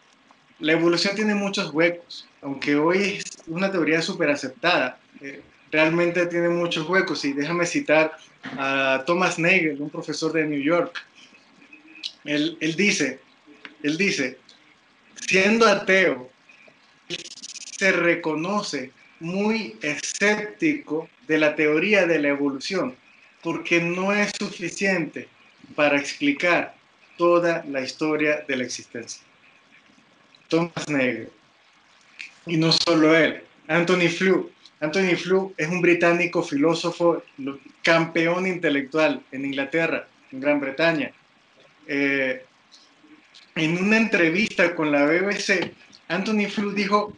la 0.59 0.73
evolución 0.73 1.15
tiene 1.17 1.35
muchos 1.35 1.73
huecos, 1.73 2.29
aunque 2.43 2.77
hoy 2.77 3.19
es 3.19 3.25
una 3.47 3.73
teoría 3.73 4.03
súper 4.03 4.31
aceptada. 4.31 5.01
Eh, 5.23 5.43
realmente 5.73 6.27
tiene 6.27 6.51
muchos 6.51 6.89
huecos 6.89 7.25
y 7.25 7.33
déjame 7.33 7.65
citar 7.65 8.17
a 8.59 9.05
Thomas 9.07 9.39
Nagel, 9.39 9.81
un 9.81 9.91
profesor 9.91 10.33
de 10.33 10.47
New 10.47 10.61
York. 10.61 10.95
Él, 12.25 12.59
él 12.61 12.77
dice, 12.77 13.21
él 13.83 13.97
dice, 13.97 14.39
siendo 15.27 15.67
ateo, 15.67 16.31
se 17.79 17.93
reconoce 17.93 18.93
muy 19.21 19.79
escéptico 19.81 21.09
de 21.27 21.39
la 21.39 21.57
teoría 21.57 22.07
de 22.07 22.19
la 22.19 22.29
evolución 22.29 22.97
porque 23.43 23.81
no 23.81 24.13
es 24.13 24.33
suficiente 24.39 25.29
para 25.75 25.99
explicar 25.99 26.75
toda 27.17 27.65
la 27.69 27.81
historia 27.81 28.45
de 28.47 28.57
la 28.57 28.65
existencia. 28.65 29.23
Thomas 30.49 30.89
Nagel, 30.89 31.31
y 32.47 32.57
no 32.57 32.73
solo 32.73 33.17
él, 33.17 33.43
Anthony 33.69 34.09
Flew. 34.09 34.51
Anthony 34.81 35.15
Flew 35.17 35.55
es 35.57 35.69
un 35.69 35.83
británico 35.83 36.43
filósofo, 36.43 37.23
campeón 37.83 38.47
intelectual 38.47 39.23
en 39.31 39.45
Inglaterra, 39.45 40.09
en 40.33 40.41
Gran 40.41 40.59
Bretaña. 40.59 41.13
Eh, 41.87 42.45
en 43.57 43.79
una 43.85 43.99
entrevista 43.99 44.75
con 44.75 44.91
la 44.91 45.05
BBC, 45.05 45.73
Anthony 46.09 46.49
Flew 46.49 46.73
dijo, 46.73 47.15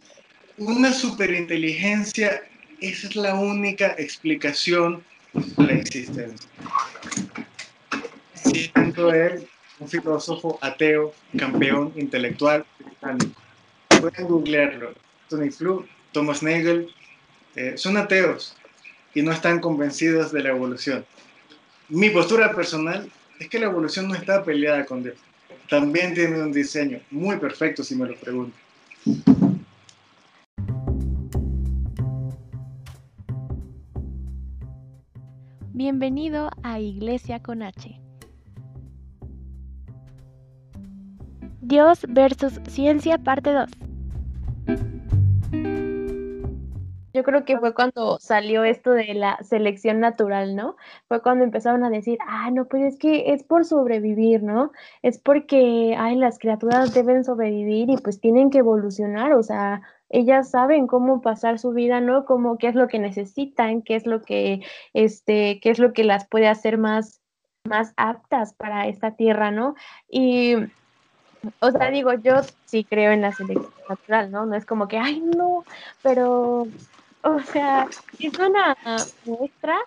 una 0.57 0.91
superinteligencia 0.91 2.43
es 2.81 3.15
la 3.15 3.33
única 3.35 3.95
explicación 3.97 5.03
la 5.57 5.73
existencia. 5.73 6.49
Siendo 8.33 9.13
él 9.13 9.47
un 9.79 9.87
filósofo 9.89 10.59
ateo, 10.61 11.13
campeón 11.37 11.93
intelectual 11.95 12.65
británico. 12.79 13.41
Pueden 13.99 14.27
googlearlo. 14.27 14.93
Tony 15.29 15.49
Flew, 15.49 15.85
Thomas 16.11 16.43
Nagel, 16.43 16.93
eh, 17.55 17.73
son 17.77 17.97
ateos 17.97 18.55
y 19.13 19.21
no 19.21 19.31
están 19.31 19.59
convencidos 19.59 20.31
de 20.31 20.43
la 20.43 20.49
evolución. 20.49 21.05
Mi 21.89 22.09
postura 22.09 22.53
personal 22.55 23.09
es 23.39 23.49
que 23.49 23.59
la 23.59 23.65
evolución 23.65 24.07
no 24.07 24.15
está 24.15 24.43
peleada 24.43 24.85
con 24.85 25.03
Dios. 25.03 25.15
También 25.69 26.13
tiene 26.13 26.41
un 26.41 26.51
diseño 26.51 26.99
muy 27.09 27.37
perfecto, 27.37 27.83
si 27.83 27.95
me 27.95 28.07
lo 28.07 28.15
pregunto. 28.15 28.55
Bienvenido 35.75 36.51
a 36.61 36.79
Iglesia 36.79 37.41
con 37.41 37.63
H. 37.63 37.99
Dios 41.61 42.05
versus 42.09 42.61
Ciencia, 42.67 43.17
parte 43.17 43.51
2. 43.53 43.71
Yo 47.15 47.23
creo 47.23 47.43
que 47.43 47.57
fue 47.57 47.73
cuando 47.73 48.19
salió 48.19 48.63
esto 48.63 48.91
de 48.91 49.15
la 49.15 49.39
selección 49.41 49.99
natural, 49.99 50.55
¿no? 50.55 50.75
Fue 51.07 51.23
cuando 51.23 51.43
empezaron 51.43 51.83
a 51.83 51.89
decir, 51.89 52.19
ah, 52.27 52.51
no, 52.51 52.65
pues 52.65 52.93
es 52.93 52.99
que 52.99 53.33
es 53.33 53.43
por 53.43 53.65
sobrevivir, 53.65 54.43
¿no? 54.43 54.71
Es 55.01 55.17
porque, 55.17 55.95
ay, 55.97 56.17
las 56.17 56.37
criaturas 56.37 56.93
deben 56.93 57.23
sobrevivir 57.23 57.89
y 57.89 57.97
pues 57.97 58.19
tienen 58.19 58.51
que 58.51 58.59
evolucionar, 58.59 59.33
o 59.33 59.41
sea, 59.41 59.81
ellas 60.13 60.51
saben 60.51 60.85
cómo 60.85 61.21
pasar 61.21 61.57
su 61.57 61.71
vida, 61.71 61.99
¿no? 61.99 62.25
Como 62.25 62.57
qué 62.57 62.67
es 62.67 62.75
lo 62.75 62.87
que 62.87 62.99
necesitan, 62.99 63.81
qué 63.81 63.95
es 63.95 64.05
lo 64.05 64.21
que, 64.21 64.61
este, 64.93 65.59
qué 65.59 65.71
es 65.71 65.79
lo 65.79 65.91
que 65.91 66.03
las 66.03 66.27
puede 66.27 66.47
hacer 66.47 66.77
más, 66.77 67.19
más 67.63 67.93
aptas 67.97 68.53
para 68.53 68.87
esta 68.87 69.15
tierra, 69.15 69.49
¿no? 69.49 69.75
Y 70.07 70.55
o 71.59 71.71
sea, 71.71 71.89
digo, 71.89 72.13
yo 72.13 72.35
sí 72.65 72.83
creo 72.83 73.11
en 73.11 73.21
la 73.21 73.31
selección 73.31 73.73
natural, 73.89 74.31
¿no? 74.31 74.45
No 74.45 74.55
es 74.55 74.65
como 74.65 74.87
que, 74.87 74.97
ay, 74.97 75.19
no, 75.19 75.65
pero 76.01 76.67
o 77.23 77.39
sea, 77.51 77.87
es 78.19 78.37
una 78.37 78.77
muestra 79.25 79.77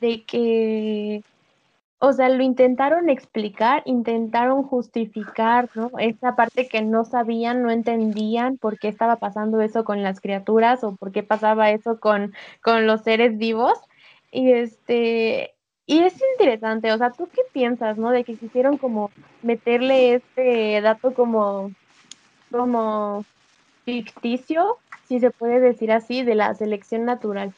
de 0.00 0.24
que, 0.24 1.22
o 1.98 2.12
sea, 2.12 2.28
lo 2.28 2.42
intentaron 2.42 3.08
explicar, 3.08 3.82
intentaron 3.86 4.62
justificar, 4.62 5.70
¿no? 5.74 5.90
Esa 5.98 6.36
parte 6.36 6.68
que 6.68 6.82
no 6.82 7.04
sabían, 7.04 7.62
no 7.62 7.70
entendían 7.70 8.58
por 8.58 8.78
qué 8.78 8.88
estaba 8.88 9.16
pasando 9.16 9.60
eso 9.60 9.84
con 9.84 10.02
las 10.02 10.20
criaturas 10.20 10.84
o 10.84 10.94
por 10.94 11.12
qué 11.12 11.22
pasaba 11.22 11.70
eso 11.70 11.98
con, 11.98 12.34
con 12.62 12.86
los 12.86 13.02
seres 13.02 13.38
vivos. 13.38 13.78
Y 14.30 14.52
este, 14.52 15.54
y 15.86 16.00
es 16.00 16.14
interesante, 16.38 16.92
o 16.92 16.98
sea, 16.98 17.12
¿tú 17.12 17.28
qué 17.32 17.42
piensas, 17.52 17.96
no? 17.96 18.10
De 18.10 18.24
que 18.24 18.36
quisieron 18.36 18.76
como 18.76 19.10
meterle 19.42 20.14
este 20.16 20.80
dato 20.82 21.14
como, 21.14 21.70
como 22.50 23.24
ficticio 23.84 24.78
si 25.08 25.20
se 25.20 25.30
puede 25.30 25.60
decir 25.60 25.92
así, 25.92 26.22
de 26.22 26.34
la 26.34 26.54
selección 26.54 27.04
natural. 27.04 27.54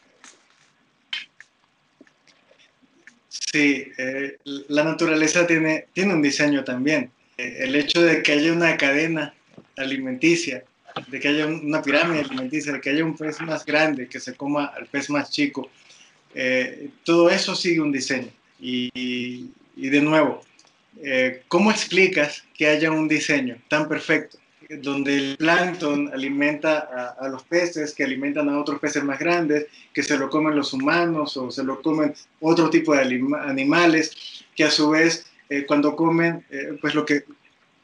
Sí, 3.28 3.92
eh, 3.98 4.38
la 4.44 4.84
naturaleza 4.84 5.46
tiene, 5.46 5.86
tiene 5.92 6.14
un 6.14 6.22
diseño 6.22 6.64
también. 6.64 7.10
Eh, 7.36 7.58
el 7.60 7.76
hecho 7.76 8.02
de 8.02 8.22
que 8.22 8.32
haya 8.32 8.52
una 8.52 8.76
cadena 8.76 9.34
alimenticia, 9.76 10.64
de 11.08 11.20
que 11.20 11.28
haya 11.28 11.46
una 11.46 11.82
pirámide 11.82 12.20
alimenticia, 12.20 12.72
de 12.72 12.80
que 12.80 12.90
haya 12.90 13.04
un 13.04 13.16
pez 13.16 13.40
más 13.42 13.64
grande 13.64 14.08
que 14.08 14.18
se 14.18 14.34
coma 14.34 14.66
al 14.66 14.86
pez 14.86 15.10
más 15.10 15.30
chico, 15.30 15.70
eh, 16.34 16.88
todo 17.04 17.30
eso 17.30 17.54
sigue 17.54 17.80
un 17.80 17.92
diseño. 17.92 18.30
Y, 18.60 18.90
y 19.76 19.88
de 19.88 20.00
nuevo, 20.00 20.42
¿cómo 21.46 21.70
explicas 21.70 22.42
que 22.54 22.66
haya 22.66 22.90
un 22.90 23.06
diseño 23.06 23.56
tan 23.68 23.88
perfecto? 23.88 24.38
Donde 24.68 25.16
el 25.16 25.36
plancton 25.38 26.10
alimenta 26.12 27.14
a, 27.18 27.28
los 27.28 27.42
peces, 27.44 27.94
que 27.94 28.04
alimentan 28.04 28.48
a 28.48 28.60
otros 28.60 28.78
peces 28.78 29.02
más 29.02 29.18
grandes, 29.18 29.66
que 29.94 30.02
se 30.02 30.18
lo 30.18 30.28
comen 30.28 30.56
los 30.56 30.72
humanos 30.72 31.36
o 31.36 31.50
se 31.50 31.64
lo 31.64 31.80
comen 31.80 32.14
otro 32.40 32.68
tipo 32.68 32.94
de 32.94 33.00
animales, 33.00 34.44
que 34.54 34.64
a 34.64 34.70
su 34.70 34.90
vez 34.90 35.26
eh, 35.48 35.64
cuando 35.66 35.96
comen, 35.96 36.44
eh, 36.50 36.76
pues 36.80 36.94
lo 36.94 37.06
que, 37.06 37.24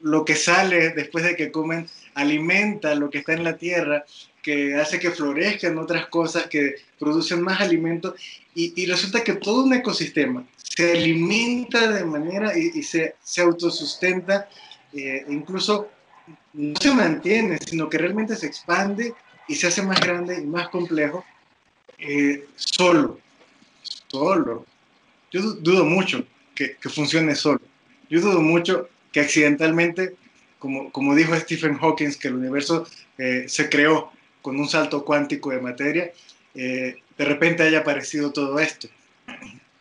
lo 0.02 0.24
que 0.24 0.36
sale 0.36 0.90
después 0.90 1.24
de 1.24 1.36
que 1.36 1.50
comen 1.50 1.88
alimenta 2.14 2.94
lo 2.94 3.08
que 3.08 3.18
está 3.18 3.32
en 3.32 3.44
la 3.44 3.56
tierra, 3.56 4.04
que 4.42 4.74
hace 4.74 5.00
que 5.00 5.10
florezcan 5.10 5.78
otras 5.78 6.06
cosas, 6.08 6.46
que 6.48 6.74
producen 6.98 7.40
más 7.40 7.62
alimento, 7.62 8.14
y, 8.54 8.86
resulta 8.86 9.24
que 9.24 9.32
todo 9.32 9.64
un 9.64 9.72
ecosistema 9.72 10.46
se 10.62 10.92
alimenta 10.92 11.90
de 11.90 12.04
manera 12.04 12.56
y, 12.56 12.82
se, 12.82 13.16
se, 13.22 13.40
autosustenta, 13.40 14.48
eh, 14.92 15.24
incluso 15.28 15.88
no 16.52 16.74
se 16.80 16.92
mantiene, 16.92 17.58
sino 17.58 17.88
que 17.88 17.98
realmente 17.98 18.36
se 18.36 18.46
expande 18.46 19.14
y 19.48 19.54
se 19.54 19.66
hace 19.66 19.82
más 19.82 20.00
grande 20.00 20.40
y 20.40 20.46
más 20.46 20.68
complejo 20.68 21.24
eh, 21.98 22.46
solo. 22.56 23.18
Solo. 24.08 24.64
Yo 25.30 25.42
dudo 25.54 25.84
mucho 25.84 26.24
que, 26.54 26.76
funcione 26.82 27.34
solo. 27.34 27.60
Yo 28.08 28.20
dudo 28.20 28.40
mucho 28.40 28.88
que 29.12 29.20
accidentalmente, 29.20 30.14
como, 30.58 30.90
como 30.92 31.14
dijo 31.14 31.34
Stephen 31.36 31.76
Hawking, 31.78 32.12
que 32.14 32.28
el 32.28 32.36
universo 32.36 32.86
eh, 33.18 33.44
se 33.48 33.68
creó 33.68 34.12
con 34.42 34.58
un 34.58 34.68
salto 34.68 35.04
cuántico 35.04 35.50
de 35.50 35.60
materia, 35.60 36.12
eh, 36.54 36.96
de 37.16 37.24
repente 37.24 37.62
haya 37.62 37.80
aparecido 37.80 38.32
todo 38.32 38.58
esto. 38.58 38.88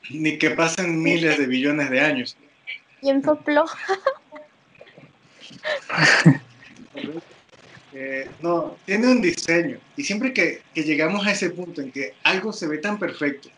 Ni 0.10 0.38
que 0.38 0.52
pasen 0.52 1.02
miles 1.02 1.38
de 1.38 1.46
billones 1.46 1.89
de 1.89 2.02
años. 2.02 2.38
¿Quién 3.02 3.24
sopló? 3.24 3.66
Eh, 7.95 8.28
no, 8.41 8.78
tiene 8.86 9.07
un 9.07 9.22
diseño. 9.22 9.78
Y 9.95 10.03
siempre 10.03 10.34
que, 10.34 10.61
llegamos 10.74 11.26
a 11.28 11.32
ese 11.32 11.51
punto 11.51 11.82
en 11.82 11.91
que 11.91 12.14
algo 12.24 12.51
se 12.51 12.68
ve 12.68 12.80
tan 12.80 12.97
perfecto, 12.97 13.49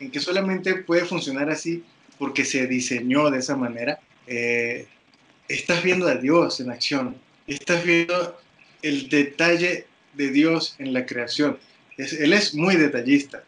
en 0.00 0.10
que 0.10 0.20
solamente 0.20 0.76
puede 0.76 1.04
funcionar 1.04 1.50
así 1.50 1.84
porque 2.18 2.44
se 2.44 2.66
diseñó 2.66 3.30
de 3.30 3.40
esa 3.40 3.56
manera, 3.56 4.00
eh, 4.26 4.86
estás 5.48 5.82
viendo 5.82 6.08
a 6.08 6.14
Dios 6.14 6.60
en 6.60 6.70
acción. 6.70 7.16
Estás 7.46 7.84
viendo 7.84 8.40
el 8.80 9.08
detalle 9.08 9.86
de 10.14 10.30
Dios 10.30 10.74
en 10.78 10.92
la 10.92 11.04
creación. 11.04 11.58
él 11.98 12.32
es 12.32 12.54
muy 12.54 12.76
detallista. 12.76 13.44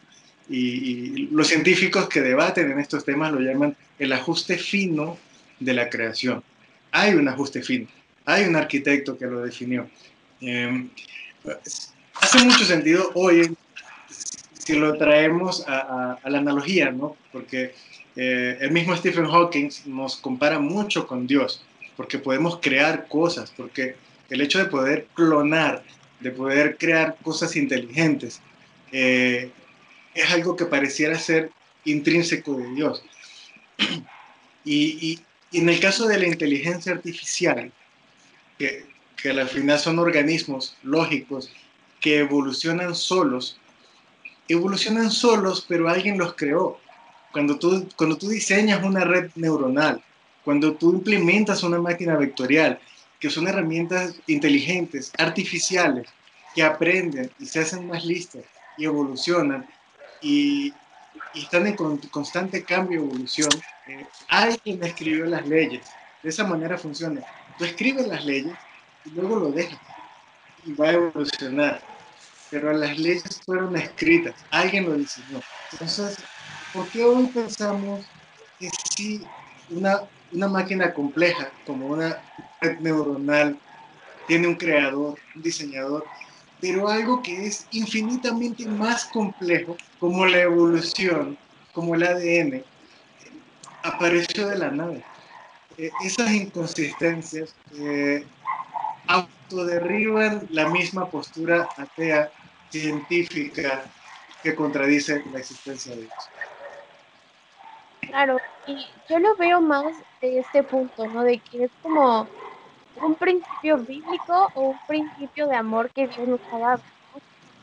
y, 0.47 1.27
los 1.31 1.47
científicos 1.47 2.07
que 2.07 2.21
debaten 2.21 2.69
en 2.71 2.79
estos 2.79 3.03
temas 3.03 3.33
lo 3.33 3.39
llaman 3.39 3.75
el 3.97 4.13
ajuste 4.13 4.59
fino 4.59 5.17
de 5.59 5.73
la 5.73 5.89
creación. 5.89 6.43
Hay 6.91 7.15
un 7.15 7.27
ajuste 7.27 7.63
fino 7.63 7.87
hay 8.25 8.45
un 8.45 8.55
arquitecto 8.55 9.17
que 9.17 9.25
lo 9.25 9.41
definió. 9.41 9.89
Em, 10.41 10.89
hace 12.15 12.43
mucho 12.43 12.65
sentido 12.65 13.11
hoy 13.13 13.55
si 14.65 14.73
lo 14.73 14.97
traemos 14.97 15.63
a, 15.67 16.19
la 16.25 16.37
analogía, 16.39 16.91
¿no? 16.91 17.15
Porque 17.31 17.75
eh, 18.15 18.57
el 18.59 18.71
mismo 18.71 18.95
Stephen 18.95 19.27
Hawking 19.27 19.69
nos 19.85 20.15
compara 20.15 20.59
mucho 20.59 21.05
con 21.05 21.27
Dios, 21.27 21.63
porque 21.95 22.17
podemos 22.17 22.59
crear 22.59 23.07
cosas, 23.07 23.53
porque 23.55 23.95
el 24.29 24.41
hecho 24.41 24.57
de 24.57 24.65
poder 24.65 25.07
clonar, 25.13 25.83
de 26.19 26.31
poder 26.31 26.77
crear 26.77 27.15
cosas 27.21 27.55
inteligentes, 27.55 28.41
eh, 28.91 29.51
es 30.15 30.31
algo 30.31 30.55
que 30.55 30.65
pareciera 30.65 31.19
ser 31.19 31.51
intrínseco 31.83 32.57
de 32.57 32.73
Dios. 32.73 33.03
y, 34.65 35.19
en 35.51 35.69
el 35.69 35.79
caso 35.79 36.07
de 36.07 36.17
la 36.17 36.27
inteligencia 36.27 36.91
artificial, 36.91 37.71
que, 38.57 38.85
que 39.21 39.29
al 39.29 39.47
final 39.47 39.79
son 39.79 39.99
organismos 39.99 40.75
lógicos 40.83 41.51
que 41.99 42.19
evolucionan 42.19 42.95
solos, 42.95 43.57
evolucionan 44.47 45.11
solos, 45.11 45.65
pero 45.67 45.89
alguien 45.89 46.17
los 46.17 46.35
creó. 46.35 46.79
Cuando 47.31 47.57
tú, 47.57 47.87
cuando 47.95 48.17
tú 48.17 48.29
diseñas 48.29 48.83
una 48.83 49.03
red 49.03 49.31
neuronal, 49.35 50.01
cuando 50.43 50.75
tú 50.75 50.93
implementas 50.93 51.63
una 51.63 51.81
máquina 51.81 52.15
vectorial, 52.15 52.79
que 53.19 53.29
son 53.29 53.47
herramientas 53.47 54.15
inteligentes, 54.27 55.11
artificiales, 55.17 56.07
que 56.53 56.63
aprenden 56.63 57.31
y 57.39 57.45
se 57.47 57.59
hacen 57.59 57.87
más 57.87 58.05
listas 58.05 58.43
y 58.77 58.85
evolucionan 58.85 59.67
y, 60.21 60.73
están 61.33 61.67
en 61.67 61.75
constante 61.75 62.63
cambio 62.63 63.01
y 63.01 63.03
evolución, 63.03 63.49
eh, 63.87 64.05
alguien 64.29 64.81
escribió 64.83 65.25
las 65.25 65.45
leyes. 65.45 65.85
De 66.23 66.29
esa 66.29 66.45
manera 66.45 66.77
funciona. 66.77 67.21
Tú 67.57 67.65
escribes 67.65 68.07
las 68.07 68.25
leyes 68.25 68.55
y 69.05 69.09
luego 69.11 69.37
lo 69.37 69.51
dejas 69.51 69.79
y 70.65 70.73
va 70.73 70.89
a 70.89 70.93
evolucionar. 70.93 71.81
Pero 72.49 72.73
las 72.73 72.97
leyes 72.97 73.41
fueron 73.45 73.75
escritas, 73.75 74.35
alguien 74.51 74.85
lo 74.85 74.95
diseñó. 74.95 75.41
Entonces, 75.71 76.17
¿por 76.73 76.87
qué 76.89 77.03
hoy 77.03 77.27
pensamos 77.27 78.05
que 78.59 78.69
si 78.95 79.21
una, 79.69 80.01
una 80.31 80.47
máquina 80.47 80.93
compleja 80.93 81.49
como 81.65 81.87
una 81.87 82.21
red 82.61 82.79
neuronal 82.79 83.57
tiene 84.27 84.47
un 84.47 84.55
creador, 84.55 85.17
un 85.35 85.41
diseñador, 85.41 86.05
pero 86.61 86.87
algo 86.89 87.21
que 87.21 87.45
es 87.45 87.67
infinitamente 87.71 88.65
más 88.65 89.05
complejo, 89.05 89.77
como 89.99 90.25
la 90.25 90.41
evolución, 90.41 91.37
como 91.73 91.95
el 91.95 92.03
ADN, 92.03 92.63
apareció 93.83 94.47
de 94.47 94.57
la 94.57 94.71
nada? 94.71 95.14
Eh, 95.77 95.91
esas 96.03 96.31
inconsistencias 96.31 97.55
eh, 97.77 98.25
autoderriban 99.07 100.47
la 100.51 100.69
misma 100.69 101.09
postura 101.09 101.67
atea 101.77 102.31
científica 102.69 103.83
que 104.41 104.55
contradice 104.55 105.23
la 105.31 105.39
existencia 105.39 105.95
de 105.95 106.01
Dios. 106.01 106.13
Claro, 108.01 108.37
y 108.67 108.85
yo 109.09 109.19
lo 109.19 109.35
veo 109.35 109.59
más 109.61 109.85
de 110.21 110.39
este 110.39 110.63
punto, 110.63 111.07
¿no? 111.07 111.23
De 111.23 111.39
que 111.39 111.65
es 111.65 111.71
como, 111.81 112.27
un 113.01 113.15
principio 113.15 113.77
bíblico 113.77 114.49
o 114.55 114.61
un 114.69 114.79
principio 114.87 115.47
de 115.47 115.55
amor 115.55 115.89
que 115.89 116.07
Dios 116.07 116.27
nos 116.27 116.39
ha 116.51 116.59
dado, 116.59 116.81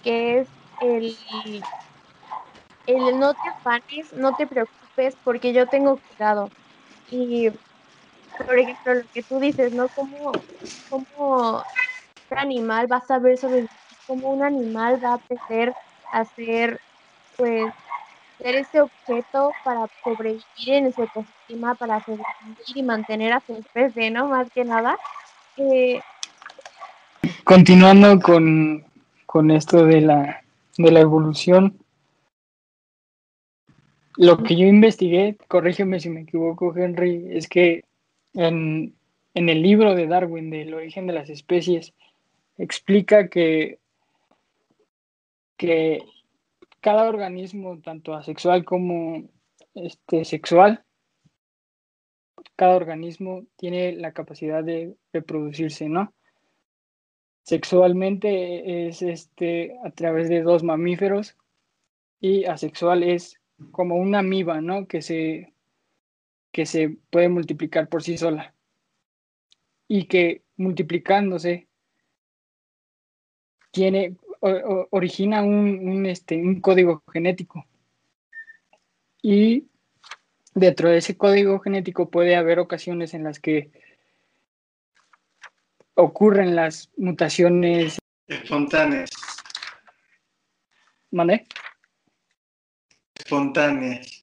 que 0.03 0.41
es 0.41 0.49
el, 0.81 1.17
el 2.87 3.19
no 3.19 3.33
te 3.33 3.49
afanes, 3.49 4.13
no 4.13 4.35
te 4.37 4.47
preocupes 4.47 5.17
porque 5.25 5.53
yo 5.53 5.67
tengo 5.67 5.99
cuidado. 5.99 6.51
Y, 7.11 7.51
por 8.45 8.59
ejemplo, 8.59 8.95
lo 8.95 9.03
que 9.13 9.23
tú 9.23 9.39
dices, 9.41 9.73
¿no? 9.73 9.89
Como, 9.89 10.33
como 10.89 11.63
un 12.31 12.39
animal 12.39 12.91
va 12.91 12.99
a 12.99 13.07
saber 13.07 13.39
sobrevivir, 13.39 13.71
como 14.07 14.31
un 14.31 14.43
animal 14.43 15.03
va 15.03 15.11
a 15.11 15.15
aprender 15.15 15.75
a 16.13 16.25
ser, 16.25 16.81
pues, 17.37 17.73
ser 18.39 18.57
ese 18.57 18.81
objeto 18.81 19.53
para 19.65 19.89
sobrevivir 20.03 20.43
en 20.67 20.87
ese 20.87 21.05
ecosistema, 21.05 21.75
para 21.75 22.01
sobrevivir 22.01 22.77
y 22.77 22.83
mantener 22.83 23.33
a 23.33 23.41
su 23.41 23.55
especie, 23.55 24.11
¿no? 24.11 24.27
Más 24.29 24.51
que 24.51 24.65
nada. 24.65 24.99
Eh, 25.57 26.01
Continuando 27.45 28.19
con, 28.21 28.85
con 29.27 29.51
esto 29.51 29.85
de 29.85 30.01
la, 30.01 30.43
de 30.79 30.91
la 30.91 31.01
evolución, 31.01 31.79
lo 34.17 34.39
que 34.43 34.57
yo 34.57 34.67
investigué, 34.67 35.37
corrígeme 35.49 36.01
si 36.01 36.11
me 36.11 36.23
equivoco, 36.23 36.75
Henry, 36.77 37.29
es 37.31 37.49
que 37.49 37.85
en, 38.35 38.95
en 39.35 39.49
el 39.49 39.63
libro 39.63 39.95
de 39.95 40.07
Darwin 40.07 40.51
del 40.51 40.75
origen 40.75 41.07
de 41.07 41.13
las 41.13 41.31
especies 41.31 41.95
explica 42.59 43.29
que, 43.29 43.79
que 45.57 46.03
cada 46.81 47.09
organismo, 47.09 47.81
tanto 47.81 48.15
asexual 48.15 48.65
como 48.65 49.29
este, 49.75 50.25
sexual, 50.25 50.85
cada 52.57 52.77
organismo 52.77 53.47
tiene 53.57 53.93
la 53.93 54.13
capacidad 54.13 54.63
de 54.63 54.97
reproducirse, 55.13 55.89
¿no? 55.89 56.13
Sexualmente 57.45 58.87
es 58.87 59.03
este, 59.03 59.77
a 59.85 59.91
través 59.91 60.29
de 60.29 60.43
dos 60.43 60.63
mamíferos 60.63 61.37
y 62.21 62.45
asexual 62.45 63.03
es 63.03 63.41
como 63.73 63.97
una 63.97 64.21
amiba, 64.21 64.61
¿no? 64.61 64.87
Que 64.87 65.03
se, 65.03 65.52
que 66.53 66.67
se 66.67 66.97
puede 67.11 67.29
multiplicar 67.29 67.89
por 67.89 68.03
sí 68.03 68.19
sola 68.19 68.55
y 69.89 70.05
que 70.05 70.43
multiplicándose 70.57 71.69
tiene, 73.71 74.17
origina 74.91 75.43
un, 75.43 76.07
este, 76.07 76.37
un 76.37 76.61
código 76.61 77.03
genético. 77.11 77.67
Y 79.23 79.69
dentro 80.55 80.91
de 80.91 80.99
ese 80.99 81.17
código 81.17 81.59
genético 81.61 82.11
puede 82.11 82.37
haber 82.37 82.59
ocasiones 82.59 83.15
en 83.15 83.25
las 83.25 83.41
que 83.41 83.71
ocurren 85.95 86.55
las 86.57 86.91
mutaciones 86.97 87.99
espontáneas. 88.27 89.11
¿Mande? 91.11 91.47
Espontáneas. 93.15 94.22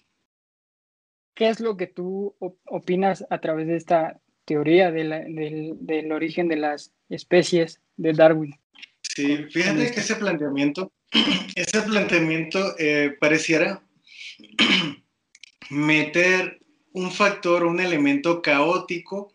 ¿Qué 1.40 1.48
es 1.48 1.62
lo 1.62 1.78
que 1.78 1.88
tú 1.88 2.36
opinas 2.66 3.26
a 3.30 3.40
través 3.40 3.66
de 3.66 3.78
esta 3.78 4.20
teoría 4.44 4.92
del, 4.92 5.78
del 5.80 6.12
origen 6.12 6.50
de 6.50 6.58
las 6.58 6.92
especies 7.08 7.80
de 7.96 8.12
Darwin? 8.12 8.60
Sí, 9.04 9.46
fíjate 9.50 9.90
que 9.90 10.02
ese 10.02 10.18
planteamiento, 10.18 10.92
ese 11.56 11.82
planteamiento 11.84 12.76
eh, 12.78 13.16
pareciera 13.22 13.82
meter 15.70 16.60
un 16.92 17.10
factor, 17.10 17.64
un 17.64 17.80
elemento 17.80 18.42
caótico 18.42 19.32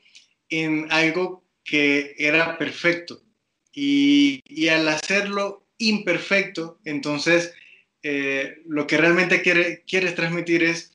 en 0.51 0.89
algo 0.91 1.43
que 1.65 2.15
era 2.19 2.59
perfecto. 2.59 3.23
Y, 3.73 4.43
al 4.69 4.87
hacerlo 4.89 5.67
imperfecto, 5.79 6.81
entonces 6.85 7.55
eh, 8.03 8.59
lo 8.67 8.87
que 8.87 8.99
realmente 8.99 9.41
quiere, 9.41 9.85
quieres 9.87 10.15
transmitir 10.15 10.65
es 10.65 10.93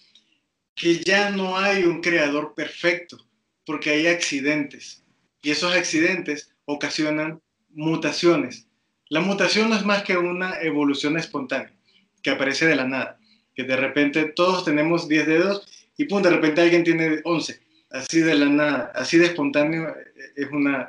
que 0.80 1.00
ya 1.04 1.30
no 1.30 1.58
hay 1.58 1.84
un 1.84 2.02
creador 2.02 2.54
perfecto, 2.56 3.18
porque 3.66 3.92
hay 3.92 4.08
accidentes. 4.08 5.04
Y 5.42 5.52
esos 5.52 5.76
accidentes 5.76 6.54
ocasionan 6.66 7.42
mutaciones. 7.72 8.68
La 9.10 9.20
mutación 9.20 9.70
no 9.70 9.76
es 9.76 9.86
más 9.86 10.04
que 10.04 10.18
una 10.18 10.60
evolución 10.62 11.18
espontánea 11.18 11.74
que 12.22 12.32
aparece 12.32 12.66
de 12.66 12.76
la 12.76 12.86
nada, 12.86 13.20
que 13.56 13.64
de 13.64 13.76
repente 13.76 14.26
todos 14.26 14.66
tenemos 14.66 15.08
10 15.08 15.28
dedos 15.28 15.90
y 15.98 16.06
pum, 16.06 16.22
de 16.22 16.30
repente 16.30 16.62
alguien 16.62 16.84
tiene 16.84 17.20
11, 17.24 17.60
así 17.92 18.22
de 18.22 18.36
la 18.36 18.46
nada, 18.46 18.92
así 18.96 19.18
de 19.18 19.28
espontáneo 19.28 19.90
eh, 19.90 20.32
es 20.36 20.50
una, 20.52 20.88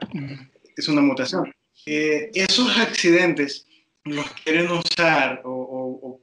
es 0.76 0.88
una 0.88 1.00
mutación. 1.00 1.52
Eh, 1.86 2.30
esos 2.34 2.76
accidentes 2.78 3.66
los 4.04 4.30
quieren 4.44 4.70
usar 4.70 5.42
o, 5.44 6.20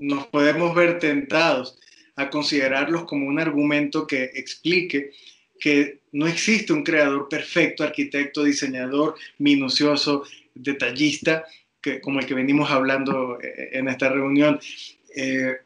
nos 0.00 0.26
podemos 0.28 0.74
ver 0.74 0.98
tentados 0.98 1.78
a 2.16 2.30
considerarlos 2.30 3.04
como 3.04 3.26
un 3.26 3.38
argumento 3.38 4.06
que 4.06 4.24
explique 4.34 5.12
que 5.58 6.00
no 6.12 6.26
existe 6.26 6.72
un 6.72 6.82
creador 6.82 7.28
perfecto, 7.28 7.84
arquitecto, 7.84 8.42
diseñador, 8.42 9.14
minucioso, 9.38 10.24
detallista, 10.54 11.44
que, 11.80 12.00
como 12.00 12.20
el 12.20 12.26
que 12.26 12.34
venimos 12.34 12.70
hablando 12.70 13.38
eh, 13.40 13.70
en 13.72 13.88
esta 13.88 14.08
reunión. 14.08 14.58
Eh, 15.14 15.56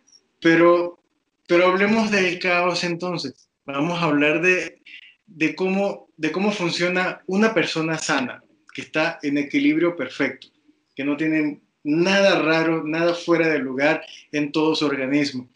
pero, 0.40 1.00
pero 1.46 1.66
hablemos 1.66 2.10
del 2.10 2.38
caos 2.38 2.84
entonces. 2.84 3.48
Vamos 3.64 3.98
a 3.98 4.04
hablar 4.04 4.42
de, 4.42 4.82
de, 5.26 5.54
cómo, 5.54 6.08
de 6.16 6.30
cómo 6.30 6.52
funciona 6.52 7.22
una 7.26 7.54
persona 7.54 7.98
sana, 7.98 8.42
que 8.74 8.82
está 8.82 9.18
en 9.22 9.38
equilibrio 9.38 9.96
perfecto, 9.96 10.48
que 10.94 11.04
no 11.04 11.16
tiene 11.16 11.60
nada 11.82 12.40
raro, 12.42 12.84
nada 12.84 13.14
fuera 13.14 13.48
de 13.48 13.58
lugar 13.60 14.04
en 14.32 14.52
todo 14.52 14.74
su 14.74 14.86
organismo. 14.86 15.48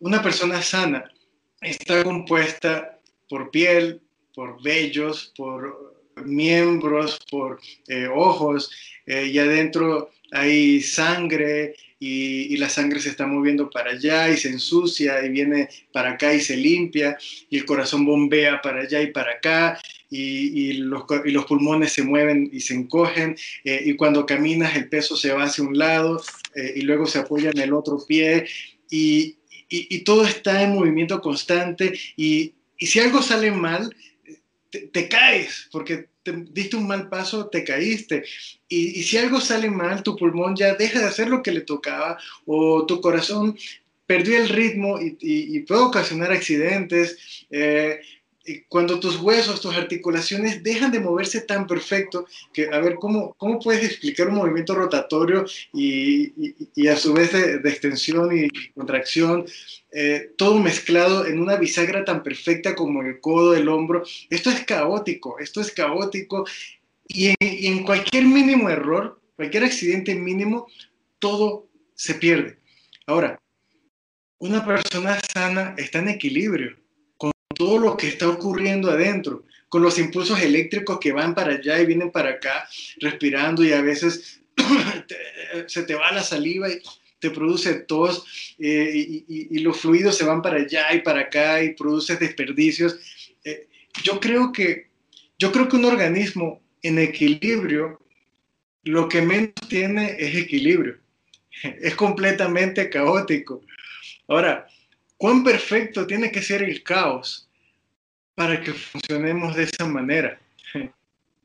Una 0.00 0.22
persona 0.22 0.62
sana 0.62 1.12
está 1.60 2.02
compuesta 2.02 2.98
por 3.28 3.50
piel, 3.50 4.00
por 4.34 4.62
vellos, 4.62 5.34
por 5.36 5.94
miembros, 6.24 7.20
por 7.30 7.60
eh, 7.86 8.08
ojos, 8.08 8.70
eh, 9.04 9.26
y 9.26 9.38
adentro 9.38 10.10
hay 10.32 10.80
sangre 10.80 11.74
y, 11.98 12.56
la 12.56 12.70
sangre 12.70 12.98
se 13.00 13.10
está 13.10 13.26
moviendo 13.26 13.68
para 13.68 13.90
allá 13.90 14.30
y 14.30 14.38
se 14.38 14.48
ensucia 14.48 15.22
y 15.22 15.28
viene 15.28 15.68
para 15.92 16.12
acá 16.12 16.32
y 16.32 16.40
se 16.40 16.56
limpia 16.56 17.18
y 17.50 17.58
el 17.58 17.66
corazón 17.66 18.06
bombea 18.06 18.62
para 18.62 18.80
allá 18.80 19.02
y 19.02 19.08
para 19.08 19.32
acá 19.32 19.78
y, 20.08 20.72
los, 20.74 21.04
pulmones 21.46 21.92
se 21.92 22.02
mueven 22.02 22.48
y 22.50 22.60
se 22.60 22.74
encogen 22.74 23.36
eh, 23.64 23.82
y 23.84 23.96
cuando 23.96 24.24
caminas 24.24 24.76
el 24.76 24.88
peso 24.88 25.14
se 25.14 25.32
va 25.32 25.44
hacia 25.44 25.64
un 25.64 25.76
lado 25.76 26.22
y 26.54 26.80
luego 26.82 27.06
se 27.06 27.18
apoya 27.18 27.50
en 27.50 27.60
el 27.60 27.72
otro 27.72 27.98
pie 28.06 28.46
y, 28.90 29.36
todo 30.04 30.24
está 30.24 30.62
en 30.62 30.74
movimiento 30.74 31.20
constante 31.20 31.98
y, 32.16 32.54
si 32.78 32.98
algo 32.98 33.20
sale 33.22 33.50
mal, 33.50 33.94
te, 34.70 35.08
caes, 35.08 35.68
porque 35.70 36.08
te 36.22 36.32
diste 36.50 36.76
un 36.76 36.86
mal 36.86 37.08
paso, 37.08 37.48
te 37.48 37.62
caíste. 37.64 38.24
Y, 38.68 39.02
si 39.02 39.18
algo 39.18 39.40
sale 39.40 39.70
mal, 39.70 40.02
tu 40.02 40.16
pulmón 40.16 40.56
ya 40.56 40.74
deja 40.74 41.00
de 41.00 41.06
hacer 41.06 41.28
lo 41.28 41.42
que 41.42 41.52
le 41.52 41.60
tocaba 41.60 42.18
o 42.46 42.86
tu 42.86 43.00
corazón 43.00 43.56
perdió 44.06 44.38
el 44.38 44.48
ritmo 44.48 44.98
y, 45.00 45.60
puede 45.60 45.82
ocasionar 45.82 46.32
accidentes. 46.32 47.46
Eh, 47.50 48.00
cuando 48.68 48.98
tus 49.00 49.16
huesos, 49.16 49.60
tus 49.60 49.76
articulaciones 49.76 50.62
dejan 50.62 50.90
de 50.90 51.00
moverse 51.00 51.42
tan 51.42 51.66
perfecto, 51.66 52.26
que 52.52 52.68
a 52.72 52.78
ver, 52.80 52.94
¿cómo, 52.94 53.34
cómo 53.36 53.58
puedes 53.58 53.84
explicar 53.84 54.28
un 54.28 54.36
movimiento 54.36 54.74
rotatorio 54.74 55.44
y, 55.72 56.32
y 56.74 56.88
a 56.88 56.96
su 56.96 57.12
vez 57.12 57.32
de, 57.32 57.56
extensión 57.68 58.36
y 58.36 58.48
contracción, 58.70 59.44
eh, 59.92 60.32
todo 60.36 60.58
mezclado 60.58 61.26
en 61.26 61.40
una 61.40 61.56
bisagra 61.56 62.04
tan 62.04 62.22
perfecta 62.22 62.74
como 62.74 63.02
el 63.02 63.20
codo, 63.20 63.54
el 63.54 63.68
hombro? 63.68 64.04
Esto 64.30 64.50
es 64.50 64.64
caótico, 64.64 65.38
esto 65.38 65.60
es 65.60 65.70
caótico 65.72 66.46
y 67.06 67.28
en, 67.28 67.36
y 67.40 67.66
en 67.66 67.84
cualquier 67.84 68.24
mínimo 68.24 68.70
error, 68.70 69.20
cualquier 69.36 69.64
accidente 69.64 70.14
mínimo, 70.14 70.66
todo 71.18 71.68
se 71.94 72.14
pierde. 72.14 72.56
Ahora, 73.06 73.38
una 74.38 74.64
persona 74.64 75.20
sana 75.34 75.74
está 75.76 75.98
en 75.98 76.08
equilibrio 76.08 76.80
todo 77.60 77.78
lo 77.78 77.94
que 77.94 78.08
está 78.08 78.26
ocurriendo 78.26 78.90
adentro, 78.90 79.44
con 79.68 79.82
los 79.82 79.98
impulsos 79.98 80.40
eléctricos 80.40 80.98
que 80.98 81.12
van 81.12 81.34
para 81.34 81.56
allá 81.56 81.78
y 81.78 81.84
vienen 81.84 82.10
para 82.10 82.30
acá, 82.30 82.66
respirando 83.00 83.62
y 83.62 83.74
a 83.74 83.82
veces 83.82 84.40
se 85.66 85.82
te 85.82 85.94
va 85.94 86.10
la 86.10 86.22
saliva 86.22 86.70
y 86.70 86.80
te 87.18 87.30
produce 87.30 87.74
tos 87.80 88.54
eh, 88.58 89.24
y, 89.28 89.58
los 89.58 89.78
fluidos 89.78 90.16
se 90.16 90.24
van 90.24 90.40
para 90.40 90.56
allá 90.56 90.94
y 90.94 91.02
para 91.02 91.20
acá 91.20 91.62
y 91.62 91.74
produces 91.74 92.18
desperdicios. 92.18 92.98
Eh, 93.44 93.68
yo, 94.04 94.18
creo 94.20 94.52
que, 94.52 94.88
yo 95.38 95.52
creo 95.52 95.68
que 95.68 95.76
un 95.76 95.84
organismo 95.84 96.62
en 96.80 96.98
equilibrio 96.98 98.00
lo 98.84 99.06
que 99.06 99.20
menos 99.20 99.52
tiene 99.68 100.16
es 100.18 100.34
equilibrio. 100.34 100.96
Es 101.82 101.94
completamente 101.94 102.88
caótico. 102.88 103.60
Ahora, 104.28 104.66
¿cuán 105.18 105.44
perfecto 105.44 106.06
tiene 106.06 106.32
que 106.32 106.40
ser 106.40 106.62
el 106.62 106.82
caos 106.82 107.48
para 108.34 108.60
que 108.60 108.72
funcionemos 108.72 109.54
de 109.56 109.64
esa 109.64 109.86
manera. 109.86 110.40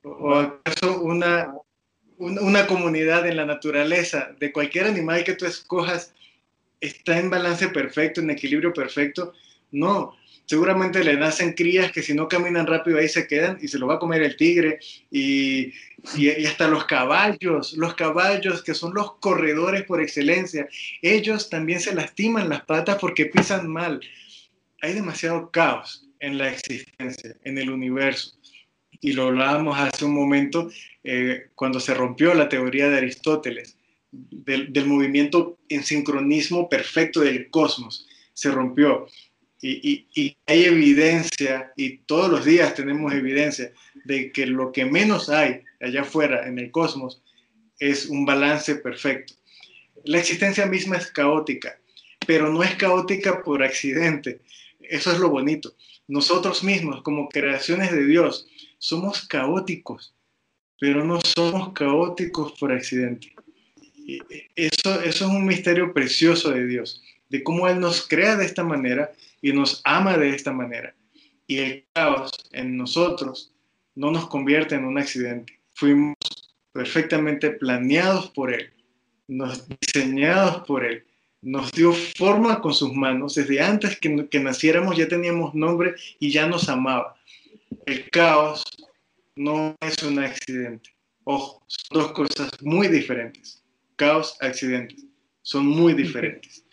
¿O 0.04 0.36
acaso 0.36 1.02
una, 1.02 1.54
una 2.18 2.68
comunidad 2.68 3.28
en 3.28 3.38
la 3.38 3.46
naturaleza 3.46 4.36
de 4.40 4.52
cualquier 4.52 4.86
animal 4.86 5.24
que 5.24 5.34
tú 5.34 5.46
escojas 5.46 6.14
está 6.80 7.20
en 7.20 7.30
balance 7.30 7.68
perfecto, 7.70 8.22
en 8.22 8.30
equilibrio 8.30 8.72
perfecto? 8.72 9.34
No, 9.72 10.16
seguramente 10.46 11.04
le 11.04 11.18
nacen 11.18 11.54
crías 11.54 11.92
que 11.92 12.04
si 12.04 12.14
no 12.14 12.28
caminan 12.28 12.68
rápido 12.68 13.00
ahí 13.00 13.10
se 13.10 13.28
quedan 13.28 13.58
y 13.62 13.68
se 13.68 13.80
lo 13.80 13.88
va 13.88 13.96
a 13.96 14.00
comer 14.00 14.22
el 14.22 14.38
tigre 14.38 14.80
y, 15.10 15.74
y, 16.16 16.46
hasta 16.46 16.68
los 16.68 16.86
caballos, 16.86 17.74
los 17.74 17.96
caballos 17.96 18.64
que 18.64 18.76
son 18.76 18.94
los 18.94 19.16
corredores 19.16 19.84
por 19.84 20.02
excelencia, 20.02 20.70
ellos 21.02 21.50
también 21.50 21.80
se 21.80 21.96
lastiman 21.96 22.48
las 22.48 22.64
patas 22.64 22.98
porque 23.00 23.26
pisan 23.26 23.68
mal. 23.68 24.00
Hay 24.82 24.94
demasiado 24.94 25.50
caos 25.50 26.05
en 26.26 26.38
la 26.38 26.50
existencia, 26.50 27.36
en 27.44 27.58
el 27.58 27.70
universo. 27.70 28.36
Y 29.02 29.14
lo 29.14 29.28
hablábamos 29.28 29.78
hace 29.78 30.06
un 30.06 30.14
momento 30.14 30.70
eh, 31.04 31.48
cuando 31.54 31.80
se 31.80 31.94
rompió 31.94 32.34
la 32.34 32.50
teoría 32.50 32.90
de 32.90 32.98
Aristóteles, 32.98 33.78
del, 34.12 34.74
del 34.74 34.86
movimiento 34.86 35.60
en 35.70 35.84
sincronismo 35.84 36.68
perfecto 36.68 37.20
del 37.22 37.50
cosmos. 37.50 38.08
Se 38.34 38.50
rompió 38.50 39.08
y, 39.62 40.38
hay 40.46 40.66
evidencia, 40.66 41.72
y 41.76 41.98
todos 42.00 42.30
los 42.30 42.46
días 42.46 42.76
tenemos 42.76 43.14
evidencia, 43.14 43.72
de 44.04 44.32
que 44.32 44.46
lo 44.46 44.72
que 44.72 44.86
menos 44.86 45.30
hay 45.30 45.62
allá 45.82 46.02
afuera 46.02 46.48
en 46.48 46.60
el 46.60 46.72
cosmos 46.72 47.22
es 47.80 48.06
un 48.08 48.26
balance 48.26 48.76
perfecto. 48.76 49.34
La 50.04 50.20
existencia 50.20 50.66
misma 50.66 50.98
es 50.98 51.08
caótica, 51.12 51.80
pero 52.28 52.52
no 52.52 52.64
es 52.64 52.76
caótica 52.76 53.42
por 53.44 53.64
accidente. 53.64 54.42
Eso 54.82 55.12
es 55.12 55.20
lo 55.20 55.30
bonito. 55.30 55.76
Nosotros 56.08 56.64
mismos, 56.64 57.02
como 57.02 57.30
creaciones 57.30 57.92
de 57.92 58.06
Dios, 58.06 58.48
somos 58.78 59.28
caóticos, 59.28 60.14
pero 60.80 61.04
no 61.04 61.20
somos 61.22 61.74
caóticos 61.74 62.54
por 62.60 62.72
accidente. 62.72 63.34
Eso, 64.56 65.02
eso 65.02 65.26
es 65.26 65.32
un 65.32 65.46
misterio 65.46 65.94
precioso 65.94 66.52
de 66.52 66.66
Dios, 66.68 67.02
de 67.30 67.44
cómo 67.44 67.68
Él 67.68 67.80
nos 67.80 68.08
crea 68.08 68.36
de 68.36 68.46
esta 68.46 68.64
manera 68.64 69.12
y 69.42 69.52
nos 69.52 69.82
ama 69.84 70.18
de 70.18 70.30
esta 70.30 70.52
manera. 70.52 70.96
Y 71.48 71.58
el 71.58 71.86
caos 71.94 72.32
en 72.52 72.78
nosotros 72.78 73.52
no 73.96 74.12
nos 74.12 74.28
convierte 74.28 74.76
en 74.76 74.86
un 74.86 74.98
accidente. 74.98 75.60
Fuimos 75.74 76.16
perfectamente 76.72 77.52
planeados 77.52 78.30
por 78.32 78.54
Él, 78.54 78.72
nos 79.28 79.66
diseñados 79.80 80.66
por 80.68 80.86
Él, 80.86 81.06
nos 81.46 81.72
dio 81.72 81.94
forma 81.94 82.60
con 82.60 82.74
sus 82.74 82.92
manos. 82.94 83.36
Desde 83.36 83.62
antes 83.62 84.00
que, 84.00 84.40
naciéramos 84.40 84.98
ya 84.98 85.08
teníamos 85.08 85.54
nombre 85.54 85.94
y 86.20 86.32
ya 86.32 86.48
nos 86.48 86.68
amaba. 86.70 87.16
El 87.86 88.10
caos 88.10 88.64
no 89.36 89.76
es 89.80 90.02
un 90.02 90.18
accidente. 90.20 90.90
Ojo, 91.24 91.64
son 91.68 92.02
dos 92.02 92.12
cosas 92.14 92.50
muy 92.62 92.88
diferentes. 92.88 93.64
Caos, 93.96 94.36
accidentes. 94.42 95.06
Son 95.44 95.66
muy 95.66 95.94
diferentes. 95.94 96.66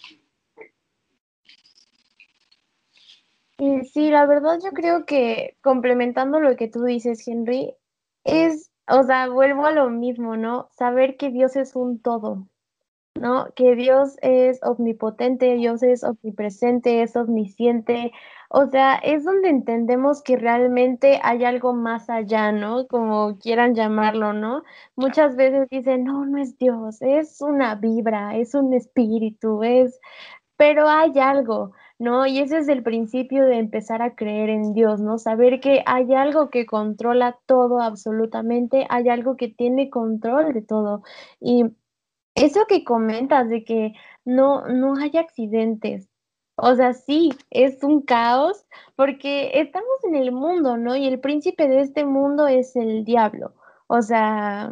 sí, 3.93 4.11
la 4.11 4.27
verdad 4.27 4.59
yo 4.65 4.71
creo 4.71 5.05
que 5.05 5.57
complementando 5.61 6.41
lo 6.41 6.57
que 6.57 6.69
tú 6.69 6.83
dices, 6.83 7.29
Henry, 7.29 7.75
es, 8.25 8.73
o 8.89 9.05
sea, 9.05 9.29
vuelvo 9.29 9.67
a 9.67 9.73
lo 9.73 9.89
mismo, 9.91 10.37
¿no? 10.37 10.69
Saber 10.77 11.17
que 11.17 11.31
Dios 11.31 11.55
es 11.57 11.77
un 11.77 12.01
todo, 12.01 12.49
¿no? 13.23 13.47
Que 13.55 13.77
Dios 13.77 14.17
es 14.21 14.59
omnipotente, 14.65 15.55
Dios 15.55 15.83
es 15.85 16.03
omnipresente, 16.03 17.03
es 17.03 17.15
omnisciente. 17.15 18.11
O 18.49 18.67
sea, 18.67 18.97
es 18.97 19.25
donde 19.25 19.49
entendemos 19.49 20.23
que 20.23 20.37
realmente 20.37 21.21
hay 21.23 21.45
algo 21.45 21.73
más 21.73 22.11
allá, 22.11 22.51
¿no? 22.51 22.89
Como 22.89 23.39
quieran 23.39 23.77
llamarlo, 23.77 24.33
¿no? 24.33 24.65
Muchas 24.97 25.37
veces 25.37 25.69
dicen, 25.71 26.03
no, 26.05 26.27
no 26.27 26.39
es 26.39 26.59
Dios, 26.59 27.01
es 27.01 27.41
una 27.41 27.77
vibra, 27.77 28.37
es 28.37 28.55
un 28.57 28.75
espíritu, 28.75 29.63
es, 29.63 30.01
pero 30.57 30.89
hay 30.89 31.19
algo. 31.21 31.73
¿no? 31.99 32.27
Y 32.27 32.41
ese 32.41 32.59
es 32.59 32.69
el 32.69 32.83
principio 32.83 33.45
de 33.45 33.59
empezar 33.59 34.03
a 34.03 34.17
creer 34.17 34.51
en 34.51 34.73
Dios, 34.75 35.01
¿no? 35.01 35.19
Saber 35.19 35.61
que 35.61 35.85
hay 35.87 36.13
algo 36.15 36.51
que 36.51 36.67
controla 36.67 37.39
todo 37.47 37.81
absolutamente, 37.81 38.87
hay 38.91 39.09
algo 39.09 39.37
que 39.37 39.49
tiene 39.49 39.89
control 39.89 40.53
de 40.53 40.63
todo. 40.63 41.05
Y 41.41 41.67
eso 42.35 42.67
que 42.69 42.85
comentas 42.85 43.49
de 43.49 43.65
que 43.65 43.95
no, 44.25 44.67
no 44.69 44.97
hay 44.97 45.17
accidentes, 45.17 46.09
o 46.57 46.75
sea, 46.75 46.93
sí, 46.93 47.31
es 47.51 47.83
un 47.83 48.03
caos 48.03 48.67
porque 48.95 49.51
estamos 49.61 50.05
en 50.05 50.15
el 50.15 50.33
mundo, 50.33 50.77
¿no? 50.77 50.95
Y 50.97 51.07
el 51.07 51.19
príncipe 51.21 51.67
de 51.69 51.81
este 51.81 52.05
mundo 52.05 52.47
es 52.47 52.77
el 52.77 53.05
diablo. 53.05 53.55
O 53.87 54.03
sea, 54.03 54.71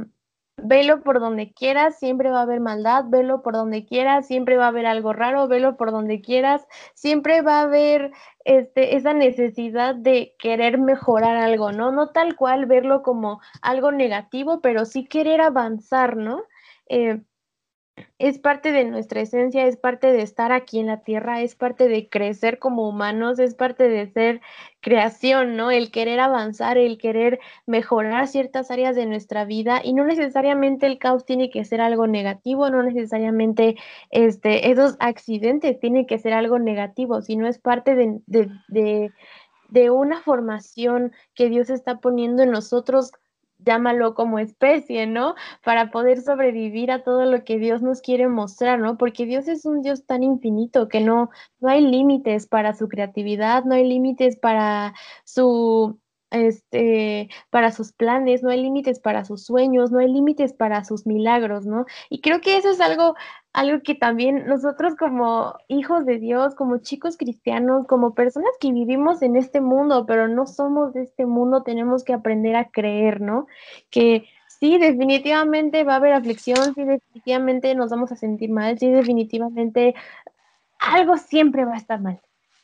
velo 0.59 1.03
por 1.03 1.21
donde 1.21 1.53
quieras, 1.53 1.99
siempre 1.99 2.31
va 2.31 2.41
a 2.41 2.43
haber 2.43 2.61
maldad, 2.61 3.05
velo 3.09 3.43
por 3.43 3.55
donde 3.55 3.87
quieras, 3.87 4.27
siempre 4.27 4.57
va 4.57 4.67
a 4.67 4.69
haber 4.69 4.87
algo 4.87 5.13
raro, 5.13 5.49
velo 5.49 5.77
por 5.77 5.91
donde 5.91 6.21
quieras, 6.21 6.67
siempre 6.95 7.43
va 7.43 7.61
a 7.61 7.63
haber 7.63 8.13
este, 8.45 8.97
esa 8.97 9.15
necesidad 9.15 9.95
de 9.95 10.35
querer 10.39 10.79
mejorar 10.79 11.37
algo, 11.37 11.73
¿no? 11.73 11.93
No 11.93 12.11
tal 12.11 12.37
cual 12.37 12.67
verlo 12.67 13.03
como 13.03 13.41
algo 13.63 13.91
negativo, 13.91 14.61
pero 14.61 14.85
sí 14.85 15.07
querer 15.07 15.41
avanzar, 15.41 16.17
¿no? 16.17 16.43
Eh, 16.89 17.21
es 18.19 18.39
parte 18.39 18.73
de 18.73 18.85
nuestra 18.85 19.21
esencia, 19.21 19.67
es 19.67 19.77
parte 19.77 20.13
de 20.13 20.23
estar 20.23 20.53
aquí 20.53 20.79
en 20.79 20.87
la 20.87 21.03
tierra, 21.03 21.41
es 21.43 21.55
parte 21.55 21.89
de 21.89 22.09
crecer 22.09 22.59
como 22.59 22.89
humanos, 22.89 23.39
es 23.39 23.55
parte 23.55 23.89
de 23.89 24.07
ser 24.09 24.41
creación, 24.81 25.57
¿no? 25.57 25.71
El 25.71 25.91
querer 25.91 26.21
avanzar, 26.21 26.79
el 26.79 26.99
querer 26.99 27.41
mejorar 27.67 28.29
ciertas 28.29 28.71
áreas 28.71 28.97
de 28.97 29.07
nuestra 29.07 29.45
vida 29.45 29.81
y 29.85 29.93
no 29.93 30.05
necesariamente 30.05 30.87
el 30.87 30.99
caos 30.99 31.25
tiene 31.25 31.51
que 31.51 31.65
ser 31.65 31.81
algo 31.81 32.07
negativo, 32.07 32.71
no 32.71 32.83
necesariamente 32.83 33.77
este, 34.11 34.71
esos 34.71 34.97
accidentes 35.01 35.79
tienen 35.81 36.07
que 36.07 36.19
ser 36.19 36.33
algo 36.33 36.59
negativo, 36.59 37.21
sino 37.23 37.47
es 37.47 37.59
parte 37.59 37.95
de, 37.95 38.21
de, 38.27 39.13
de 39.69 39.91
una 39.91 40.21
formación 40.21 41.13
que 41.35 41.49
Dios 41.49 41.71
está 41.71 41.99
poniendo 41.99 42.43
en 42.43 42.51
nosotros 42.51 43.13
llámalo 43.65 44.15
como 44.15 44.39
especie, 44.39 45.07
¿no? 45.07 45.35
Para 45.65 45.91
poder 45.91 46.23
sobrevivir 46.23 46.91
a 46.91 47.03
todo 47.03 47.25
lo 47.25 47.45
que 47.45 47.59
Dios 47.59 47.83
nos 47.83 48.01
quiere 48.01 48.29
mostrar, 48.29 48.79
¿no? 48.79 48.97
Porque 48.97 49.27
Dios 49.27 49.49
es 49.49 49.65
un 49.65 49.83
Dios 49.83 50.07
tan 50.07 50.23
infinito 50.23 50.89
que 50.89 51.01
no, 51.01 51.31
no 51.61 51.69
hay 51.69 51.81
límites 51.83 52.47
para 52.47 52.75
su 52.75 52.89
creatividad, 52.89 53.65
no 53.65 53.75
hay 53.75 53.89
límites 53.89 54.37
para 54.37 54.95
su 55.25 55.99
este, 56.31 57.29
para 57.51 57.73
sus 57.73 57.93
planes, 57.93 58.43
no 58.43 58.51
hay 58.51 58.63
límites 58.63 59.01
para 59.01 59.25
sus 59.25 59.45
sueños, 59.45 59.91
no 59.91 59.99
hay 59.99 60.13
límites 60.13 60.53
para 60.53 60.85
sus 60.85 61.07
milagros, 61.07 61.67
¿no? 61.67 61.87
Y 62.09 62.21
creo 62.21 62.41
que 62.41 62.57
eso 62.57 62.71
es 62.71 62.81
algo, 62.81 63.15
algo 63.53 63.83
que 63.83 63.95
también 63.95 64.47
nosotros 64.47 64.95
como 64.97 65.55
hijos 65.69 66.07
de 66.07 66.19
Dios, 66.19 66.55
como 66.55 66.79
chicos 66.79 67.17
cristianos, 67.17 67.87
como 67.87 68.15
personas 68.15 68.53
que 68.61 68.73
vivimos 68.73 69.23
en 69.23 69.37
este 69.37 69.61
mundo, 69.61 70.07
pero 70.07 70.29
no 70.29 70.47
somos 70.47 70.93
de 70.95 71.03
este 71.03 71.27
mundo, 71.27 71.63
tenemos 71.63 72.05
que 72.05 72.13
aprender 72.13 72.57
a 72.57 72.71
creer, 72.71 73.21
¿no? 73.21 73.47
Que 73.91 74.27
sí, 74.47 74.79
definitivamente 74.79 75.85
va 75.85 75.95
a 75.95 75.97
haber 75.97 76.13
aflicción, 76.13 76.75
sí, 76.75 76.85
definitivamente 76.85 77.75
nos 77.75 77.91
vamos 77.91 78.13
a 78.13 78.17
sentir 78.17 78.51
mal, 78.51 78.79
sí, 78.79 78.89
definitivamente 78.91 79.95
algo 80.79 81.17
siempre 81.19 81.65
va 81.65 81.75
a 81.75 81.79
estar 81.79 82.01
mal. 82.01 82.21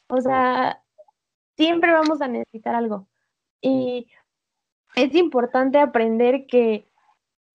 O 0.09 0.21
sea, 0.21 0.83
siempre 1.57 1.93
vamos 1.93 2.21
a 2.23 2.29
necesitar 2.29 2.75
algo 2.75 3.07
y 3.61 4.09
es 4.95 5.15
importante 5.15 5.79
aprender 5.79 6.47
que 6.47 6.89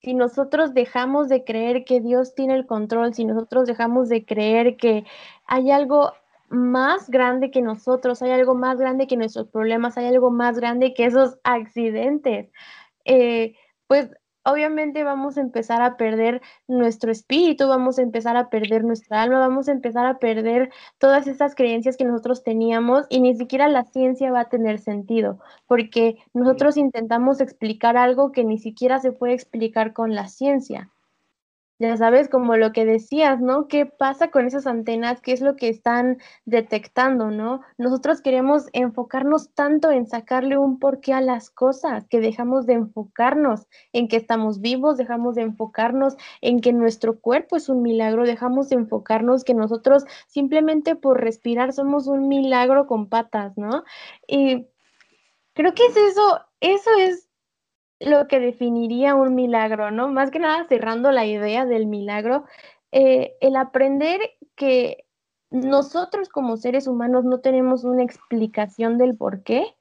si 0.02 0.14
nosotros 0.14 0.74
dejamos 0.74 1.30
de 1.30 1.43
creer 1.43 1.86
que 1.86 2.02
Dios 2.02 2.34
tiene 2.34 2.56
el 2.56 2.66
control, 2.66 3.14
si 3.14 3.26
nosotros 3.26 3.68
dejamos 3.68 4.10
de 4.10 4.26
creer 4.26 4.78
que 4.78 5.06
hay 5.45 5.72
algo 5.72 6.14
más 6.49 7.10
grande 7.10 7.52
que 7.52 7.62
nosotros, 7.62 8.22
hay 8.22 8.32
algo 8.32 8.56
más 8.56 8.78
grande 8.78 9.08
que 9.08 9.16
nuestros 9.16 9.47
problemas, 9.47 9.97
hay 9.97 10.08
algo 10.08 10.32
más 10.32 10.58
grande 10.58 10.93
que 10.93 11.06
esos 11.06 11.38
accidentes, 11.43 12.52
eh, 13.06 13.56
pues 13.88 14.10
obviamente 14.44 15.04
vamos 15.04 15.38
a 15.38 15.42
empezar 15.42 15.82
a 15.82 15.98
perder 15.98 16.42
nuestro 16.68 17.12
espíritu, 17.12 17.68
vamos 17.68 18.00
a 18.00 18.02
empezar 18.02 18.38
a 18.38 18.50
perder 18.50 18.84
nuestra 18.84 19.22
alma, 19.22 19.39
vamos 19.39 19.68
a 19.68 19.72
empezar 19.72 20.06
a 20.06 20.20
perder 20.20 20.72
todas 20.98 21.28
esas 21.28 21.56
creencias 21.56 21.98
que 21.98 22.06
nosotros 22.06 22.44
teníamos 22.44 23.06
y 23.10 23.22
ni 23.22 23.36
siquiera 23.36 23.68
la 23.68 23.86
ciencia 23.86 24.32
va 24.32 24.42
a 24.42 24.50
tener 24.50 24.80
sentido, 24.80 25.39
porque 25.68 26.18
nosotros 26.34 26.78
intentamos 26.78 27.42
explicar 27.42 27.98
algo 27.98 28.32
que 28.32 28.44
ni 28.44 28.58
siquiera 28.58 29.00
se 29.00 29.12
puede 29.12 29.34
explicar 29.34 29.94
con 29.94 30.16
la 30.16 30.28
ciencia 30.28 30.89
ya 31.82 31.97
sabes, 31.97 32.29
como 32.29 32.57
lo 32.57 32.73
que 32.73 32.86
decías, 32.86 33.41
¿no? 33.41 33.67
¿Qué 33.67 33.88
pasa 33.88 34.29
con 34.29 34.45
esas 34.45 34.67
antenas? 34.67 35.19
¿Qué 35.19 35.32
es 35.32 35.41
lo 35.41 35.55
que 35.55 35.67
están 35.67 36.19
detectando, 36.45 37.32
¿no? 37.32 37.61
Nosotros 37.79 38.21
queremos 38.21 38.67
enfocarnos 38.73 39.51
tanto 39.55 39.89
en 39.89 40.05
sacarle 40.05 40.59
un 40.59 40.77
porqué 40.77 41.13
a 41.13 41.21
las 41.21 41.49
cosas, 41.49 42.07
que 42.07 42.19
dejamos 42.19 42.67
de 42.67 42.73
enfocarnos 42.73 43.67
en 43.93 44.07
que 44.07 44.17
estamos 44.17 44.61
vivos, 44.61 44.97
dejamos 44.97 45.34
de 45.34 45.41
enfocarnos 45.41 46.17
en 46.41 46.61
que 46.61 46.71
nuestro 46.71 47.19
cuerpo 47.19 47.55
es 47.55 47.67
un 47.67 47.82
milagro, 47.82 48.25
dejamos 48.25 48.69
de 48.69 48.75
enfocarnos 48.75 49.43
que 49.43 49.55
nosotros 49.55 50.05
simplemente 50.27 50.95
por 50.95 51.19
respirar 51.19 51.73
somos 51.73 52.05
un 52.05 52.27
milagro 52.27 52.86
con 52.86 53.09
patas, 53.09 53.57
¿no? 53.57 53.84
Y 54.27 54.67
creo 55.53 55.73
que 55.73 55.88
es 55.88 55.97
eso, 55.97 56.41
eso 56.59 56.91
es 56.99 57.30
lo 58.02 58.28
que 58.28 58.39
definiría 58.39 59.16
un 59.16 59.36
milagro, 59.36 59.91
¿no? 59.91 60.10
Más 60.10 60.32
que 60.32 60.39
nada 60.39 60.66
cerrando 60.68 61.12
la 61.12 61.26
idea 61.26 61.66
del 61.66 61.88
milagro, 61.88 62.45
eh, 62.91 63.36
el 63.41 63.56
aprender 63.56 64.20
que 64.56 65.06
nosotros 65.52 66.30
como 66.30 66.58
seres 66.58 66.88
humanos 66.88 67.26
no 67.26 67.39
tenemos 67.41 67.84
una 67.84 68.04
explicación 68.04 68.97
del 68.97 69.16
por 69.18 69.43
qué, 69.43 69.76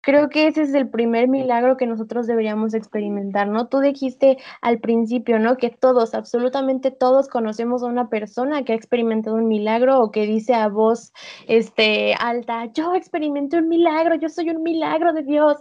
creo 0.00 0.28
que 0.28 0.46
ese 0.46 0.62
es 0.62 0.74
el 0.74 0.88
primer 0.88 1.28
milagro 1.28 1.76
que 1.76 1.86
nosotros 1.86 2.26
deberíamos 2.26 2.74
experimentar, 2.74 3.48
¿no? 3.48 3.68
Tú 3.68 3.80
dijiste 3.80 4.38
al 4.62 4.80
principio, 4.80 5.38
¿no? 5.38 5.56
Que 5.56 5.70
todos, 5.70 6.14
absolutamente 6.14 6.90
todos 6.90 7.28
conocemos 7.28 7.82
a 7.82 7.86
una 7.86 8.08
persona 8.08 8.64
que 8.64 8.72
ha 8.72 8.76
experimentado 8.76 9.36
un 9.36 9.48
milagro 9.48 10.00
o 10.00 10.10
que 10.10 10.26
dice 10.26 10.54
a 10.54 10.68
voz 10.68 11.12
este, 11.46 12.14
alta, 12.14 12.66
yo 12.72 12.94
experimenté 12.94 13.58
un 13.58 13.68
milagro, 13.68 14.14
yo 14.16 14.28
soy 14.28 14.50
un 14.50 14.62
milagro 14.62 15.12
de 15.12 15.22
Dios. 15.22 15.56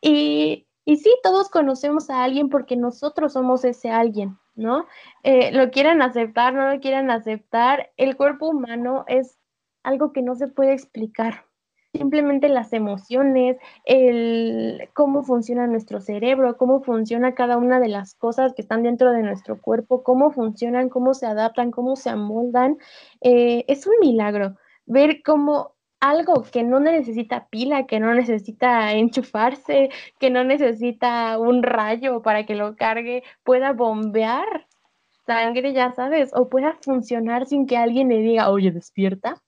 Y, 0.00 0.66
y 0.90 0.96
sí, 0.96 1.16
todos 1.22 1.48
conocemos 1.50 2.10
a 2.10 2.24
alguien 2.24 2.48
porque 2.48 2.74
nosotros 2.74 3.34
somos 3.34 3.64
ese 3.64 3.92
alguien, 3.92 4.36
¿no? 4.56 4.86
Eh, 5.22 5.52
lo 5.52 5.70
quieren 5.70 6.02
aceptar, 6.02 6.52
no 6.52 6.68
lo 6.68 6.80
quieren 6.80 7.12
aceptar. 7.12 7.92
El 7.96 8.16
cuerpo 8.16 8.48
humano 8.48 9.04
es 9.06 9.38
algo 9.84 10.12
que 10.12 10.20
no 10.20 10.34
se 10.34 10.48
puede 10.48 10.72
explicar. 10.72 11.44
Simplemente 11.92 12.48
las 12.48 12.72
emociones, 12.72 13.56
el 13.84 14.88
cómo 14.92 15.22
funciona 15.22 15.68
nuestro 15.68 16.00
cerebro, 16.00 16.56
cómo 16.56 16.82
funciona 16.82 17.36
cada 17.36 17.56
una 17.56 17.78
de 17.78 17.86
las 17.86 18.16
cosas 18.16 18.52
que 18.52 18.62
están 18.62 18.82
dentro 18.82 19.12
de 19.12 19.22
nuestro 19.22 19.60
cuerpo, 19.60 20.02
cómo 20.02 20.32
funcionan, 20.32 20.88
cómo 20.88 21.14
se 21.14 21.26
adaptan, 21.26 21.70
cómo 21.70 21.94
se 21.94 22.10
amoldan, 22.10 22.78
eh, 23.20 23.64
es 23.68 23.86
un 23.86 23.94
milagro 24.00 24.56
ver 24.86 25.22
cómo 25.22 25.76
algo 26.00 26.42
que 26.42 26.62
no 26.62 26.80
necesita 26.80 27.46
pila, 27.48 27.86
que 27.86 28.00
no 28.00 28.14
necesita 28.14 28.92
enchufarse, 28.94 29.90
que 30.18 30.30
no 30.30 30.44
necesita 30.44 31.38
un 31.38 31.62
rayo 31.62 32.22
para 32.22 32.44
que 32.46 32.54
lo 32.54 32.76
cargue, 32.76 33.22
pueda 33.44 33.72
bombear 33.72 34.66
sangre, 35.26 35.72
ya 35.72 35.92
sabes, 35.92 36.30
o 36.34 36.48
pueda 36.48 36.76
funcionar 36.82 37.46
sin 37.46 37.66
que 37.66 37.76
alguien 37.76 38.08
le 38.08 38.18
diga, 38.18 38.50
oye, 38.50 38.72
despierta. 38.72 39.40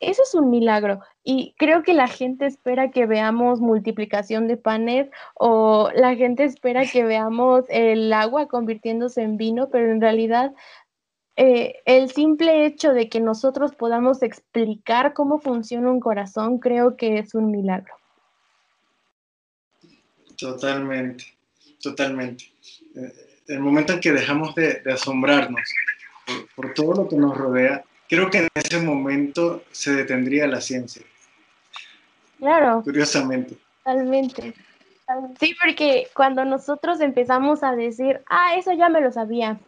Eso 0.00 0.22
es 0.24 0.34
un 0.34 0.50
milagro 0.50 0.98
y 1.22 1.54
creo 1.56 1.84
que 1.84 1.94
la 1.94 2.08
gente 2.08 2.46
espera 2.46 2.90
que 2.90 3.06
veamos 3.06 3.60
multiplicación 3.60 4.48
de 4.48 4.56
panes 4.56 5.08
o 5.34 5.90
la 5.94 6.16
gente 6.16 6.42
espera 6.42 6.84
que 6.84 7.04
veamos 7.04 7.64
el 7.68 8.12
agua 8.12 8.48
convirtiéndose 8.48 9.22
en 9.22 9.36
vino, 9.36 9.68
pero 9.70 9.92
en 9.92 10.00
realidad 10.00 10.52
eh, 11.36 11.76
el 11.86 12.10
simple 12.10 12.66
hecho 12.66 12.92
de 12.92 13.08
que 13.08 13.20
nosotros 13.20 13.74
podamos 13.74 14.22
explicar 14.22 15.14
cómo 15.14 15.38
funciona 15.38 15.90
un 15.90 16.00
corazón, 16.00 16.58
creo 16.58 16.96
que 16.96 17.18
es 17.18 17.34
un 17.34 17.50
milagro. 17.50 17.94
Totalmente, 20.36 21.24
totalmente. 21.80 22.44
Eh, 22.94 23.12
el 23.48 23.60
momento 23.60 23.94
en 23.94 24.00
que 24.00 24.12
dejamos 24.12 24.54
de, 24.54 24.82
asombrarnos 24.92 25.60
por, 26.54 26.74
todo 26.74 27.02
lo 27.02 27.08
que 27.08 27.16
nos 27.16 27.36
rodea, 27.36 27.82
creo 28.08 28.30
que 28.30 28.38
en 28.38 28.48
ese 28.54 28.80
momento 28.80 29.64
se 29.70 29.94
detendría 29.94 30.46
la 30.46 30.60
ciencia. 30.60 31.02
Claro. 32.38 32.82
Curiosamente. 32.82 33.56
Totalmente. 33.78 34.54
Sí, 35.40 35.54
porque 35.62 36.08
cuando 36.14 36.44
nosotros 36.44 37.00
empezamos 37.00 37.62
a 37.62 37.74
decir, 37.74 38.20
ah, 38.26 38.56
eso 38.56 38.72
ya 38.72 38.88
me 38.88 39.00
lo 39.00 39.12
sabía, 39.12 39.58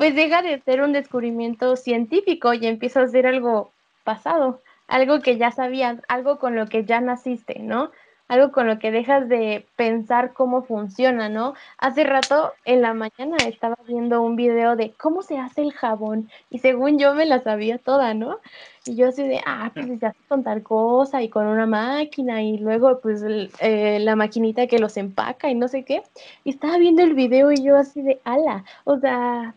pues 0.00 0.14
deja 0.14 0.40
de 0.40 0.58
ser 0.62 0.80
un 0.80 0.94
descubrimiento 0.94 1.76
científico 1.76 2.54
y 2.54 2.66
empieza 2.66 3.02
a 3.02 3.08
ser 3.08 3.26
algo 3.26 3.70
pasado, 4.02 4.62
algo 4.88 5.20
que 5.20 5.36
ya 5.36 5.50
sabías, 5.50 5.98
algo 6.08 6.38
con 6.38 6.56
lo 6.56 6.68
que 6.68 6.86
ya 6.86 7.02
naciste, 7.02 7.58
¿no? 7.58 7.90
Algo 8.26 8.50
con 8.50 8.66
lo 8.66 8.78
que 8.78 8.92
dejas 8.92 9.28
de 9.28 9.66
pensar 9.76 10.32
cómo 10.32 10.62
funciona, 10.62 11.28
¿no? 11.28 11.52
Hace 11.76 12.04
rato 12.04 12.54
en 12.64 12.80
la 12.80 12.94
mañana 12.94 13.36
estaba 13.46 13.76
viendo 13.86 14.22
un 14.22 14.36
video 14.36 14.74
de 14.74 14.92
cómo 14.92 15.20
se 15.20 15.36
hace 15.36 15.60
el 15.60 15.74
jabón 15.74 16.30
y 16.48 16.60
según 16.60 16.98
yo 16.98 17.12
me 17.12 17.26
la 17.26 17.40
sabía 17.40 17.76
toda, 17.76 18.14
¿no? 18.14 18.38
Y 18.86 18.96
yo 18.96 19.08
así 19.08 19.22
de, 19.28 19.42
ah, 19.44 19.70
pues 19.74 19.98
se 19.98 20.06
hace 20.06 20.18
con 20.28 20.42
tal 20.42 20.62
cosa 20.62 21.20
y 21.20 21.28
con 21.28 21.46
una 21.46 21.66
máquina 21.66 22.42
y 22.42 22.56
luego 22.56 23.00
pues 23.02 23.22
eh, 23.60 23.98
la 24.00 24.16
maquinita 24.16 24.66
que 24.66 24.78
los 24.78 24.96
empaca 24.96 25.50
y 25.50 25.54
no 25.54 25.68
sé 25.68 25.84
qué. 25.84 26.02
Y 26.42 26.50
estaba 26.50 26.78
viendo 26.78 27.02
el 27.02 27.12
video 27.12 27.52
y 27.52 27.62
yo 27.62 27.76
así 27.76 28.00
de, 28.00 28.18
ala, 28.24 28.64
o 28.84 28.96
sea, 28.98 29.54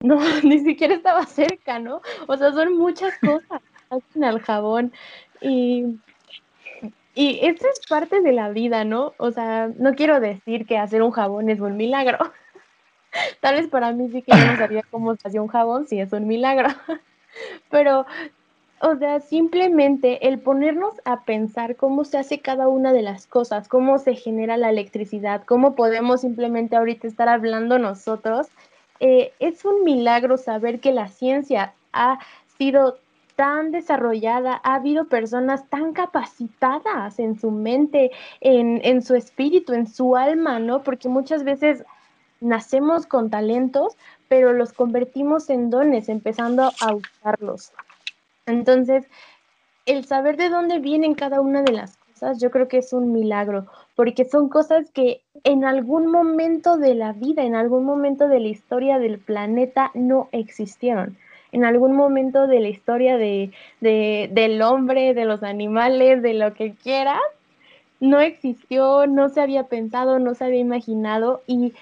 no, 0.00 0.18
ni 0.42 0.58
siquiera 0.60 0.94
estaba 0.94 1.26
cerca, 1.26 1.78
¿no? 1.78 2.00
O 2.26 2.36
sea, 2.36 2.52
son 2.52 2.76
muchas 2.76 3.14
cosas 3.18 3.60
hacen 3.90 4.24
al 4.24 4.40
jabón 4.40 4.92
y, 5.40 5.98
y 7.14 7.40
es 7.42 7.60
parte 7.88 8.20
de 8.20 8.32
la 8.32 8.50
vida, 8.50 8.84
¿no? 8.84 9.14
O 9.18 9.30
sea, 9.32 9.70
no 9.76 9.94
quiero 9.94 10.20
decir 10.20 10.66
que 10.66 10.78
hacer 10.78 11.02
un 11.02 11.10
jabón 11.10 11.50
es 11.50 11.60
un 11.60 11.76
milagro. 11.76 12.18
Tal 13.40 13.56
vez 13.56 13.66
para 13.68 13.92
mí 13.92 14.08
sí 14.10 14.22
que 14.22 14.30
yo 14.30 14.46
no 14.46 14.56
sabía 14.56 14.82
cómo 14.90 15.16
se 15.16 15.26
hacía 15.26 15.42
un 15.42 15.48
jabón, 15.48 15.88
sí 15.88 16.00
es 16.00 16.12
un 16.12 16.28
milagro. 16.28 16.68
Pero, 17.70 18.06
o 18.80 18.96
sea, 18.96 19.18
simplemente 19.20 20.28
el 20.28 20.38
ponernos 20.38 20.94
a 21.04 21.24
pensar 21.24 21.74
cómo 21.74 22.04
se 22.04 22.18
hace 22.18 22.38
cada 22.38 22.68
una 22.68 22.92
de 22.92 23.02
las 23.02 23.26
cosas, 23.26 23.68
cómo 23.68 23.98
se 23.98 24.14
genera 24.14 24.56
la 24.56 24.70
electricidad, 24.70 25.42
cómo 25.44 25.74
podemos 25.74 26.20
simplemente 26.20 26.76
ahorita 26.76 27.08
estar 27.08 27.28
hablando 27.28 27.78
nosotros 27.80 28.48
eh, 29.00 29.32
es 29.40 29.64
un 29.64 29.82
milagro 29.84 30.36
saber 30.36 30.80
que 30.80 30.92
la 30.92 31.08
ciencia 31.08 31.74
ha 31.92 32.18
sido 32.58 32.98
tan 33.34 33.70
desarrollada, 33.70 34.60
ha 34.62 34.74
habido 34.74 35.06
personas 35.06 35.66
tan 35.70 35.94
capacitadas 35.94 37.18
en 37.18 37.40
su 37.40 37.50
mente, 37.50 38.10
en, 38.42 38.80
en, 38.84 39.00
su 39.02 39.14
espíritu, 39.14 39.72
en 39.72 39.86
su 39.86 40.14
alma, 40.14 40.58
¿no? 40.58 40.82
Porque 40.82 41.08
muchas 41.08 41.42
veces 41.42 41.82
nacemos 42.40 43.06
con 43.06 43.30
talentos, 43.30 43.96
pero 44.28 44.52
los 44.52 44.72
convertimos 44.74 45.48
en 45.48 45.70
dones, 45.70 46.08
empezando 46.10 46.70
a 46.80 46.94
usarlos. 46.94 47.72
Entonces, 48.46 49.06
el 49.86 50.04
saber 50.04 50.36
de 50.36 50.50
dónde 50.50 50.78
vienen 50.78 51.14
cada 51.14 51.40
una 51.40 51.62
de 51.62 51.72
las 51.72 51.96
cosas, 51.96 52.40
yo 52.40 52.50
creo 52.50 52.68
que 52.68 52.78
es 52.78 52.92
un 52.92 53.12
milagro, 53.12 53.66
porque 54.00 54.24
son 54.24 54.48
cosas 54.48 54.90
que 54.92 55.20
en 55.44 55.62
algún 55.62 56.06
momento 56.06 56.78
de 56.78 56.94
la 56.94 57.12
vida, 57.12 57.42
en 57.42 57.54
algún 57.54 57.84
momento 57.84 58.28
de 58.28 58.40
la 58.40 58.48
historia 58.48 58.98
del 58.98 59.18
planeta 59.18 59.90
no 59.92 60.30
existieron. 60.32 61.18
En 61.52 61.66
algún 61.66 61.94
momento 61.94 62.46
de 62.46 62.60
la 62.60 62.68
historia 62.68 63.18
de, 63.18 63.50
del 63.82 64.62
hombre, 64.62 65.12
de 65.12 65.26
los 65.26 65.42
animales, 65.42 66.22
de 66.22 66.32
lo 66.32 66.54
que 66.54 66.72
quieras, 66.82 67.20
no 68.00 68.20
existió, 68.20 69.06
no 69.06 69.28
se 69.28 69.42
había 69.42 69.64
pensado, 69.64 70.18
no 70.18 70.34
se 70.34 70.44
había 70.44 70.60
imaginado 70.60 71.42
y 71.46 71.74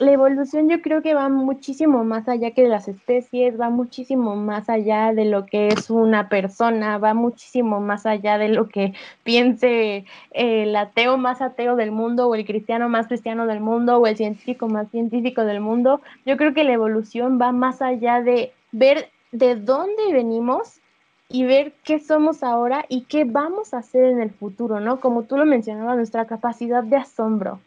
la 0.00 0.12
evolución 0.12 0.70
yo 0.70 0.80
creo 0.80 1.02
que 1.02 1.12
va 1.12 1.28
muchísimo 1.28 2.04
más 2.04 2.26
allá 2.26 2.52
que 2.52 2.62
de 2.62 2.68
las 2.68 2.88
especies, 2.88 3.60
va 3.60 3.68
muchísimo 3.68 4.34
más 4.34 4.70
allá 4.70 5.12
de 5.12 5.26
lo 5.26 5.44
que 5.44 5.68
es 5.68 5.90
una 5.90 6.30
persona, 6.30 6.96
va 6.96 7.12
muchísimo 7.12 7.80
más 7.80 8.06
allá 8.06 8.38
de 8.38 8.48
lo 8.48 8.66
que 8.68 8.94
piense 9.24 10.06
el 10.30 10.74
ateo 10.74 11.18
más 11.18 11.42
ateo 11.42 11.76
del 11.76 11.92
mundo 11.92 12.28
o 12.28 12.34
el 12.34 12.46
cristiano 12.46 12.88
más 12.88 13.08
cristiano 13.08 13.46
del 13.46 13.60
mundo 13.60 13.98
o 13.98 14.06
el 14.06 14.16
científico 14.16 14.68
más 14.68 14.90
científico 14.90 15.44
del 15.44 15.60
mundo. 15.60 16.00
Yo 16.24 16.38
creo 16.38 16.54
que 16.54 16.64
la 16.64 16.72
evolución 16.72 17.38
va 17.38 17.52
más 17.52 17.82
allá 17.82 18.22
de 18.22 18.54
ver 18.72 19.10
de 19.32 19.54
dónde 19.54 20.14
venimos 20.14 20.80
y 21.28 21.44
ver 21.44 21.74
qué 21.84 21.98
somos 21.98 22.42
ahora 22.42 22.86
y 22.88 23.02
qué 23.02 23.24
vamos 23.24 23.74
a 23.74 23.78
hacer 23.78 24.04
en 24.06 24.22
el 24.22 24.30
futuro, 24.30 24.80
¿no? 24.80 24.98
Como 24.98 25.24
tú 25.24 25.36
lo 25.36 25.44
mencionabas, 25.44 25.96
nuestra 25.96 26.24
capacidad 26.24 26.82
de 26.82 26.96
asombro. 26.96 27.60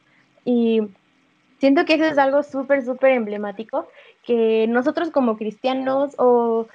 Y 0.46 0.82
Siento 1.64 1.86
que 1.86 1.94
eso 1.94 2.04
es 2.04 2.18
algo 2.18 2.44
súper, 2.44 2.84
súper 2.84 3.14
emblemático, 3.14 3.88
que 4.22 4.66
nosotros 4.68 5.12
como 5.12 5.38
cristianos 5.38 6.14
o 6.18 6.68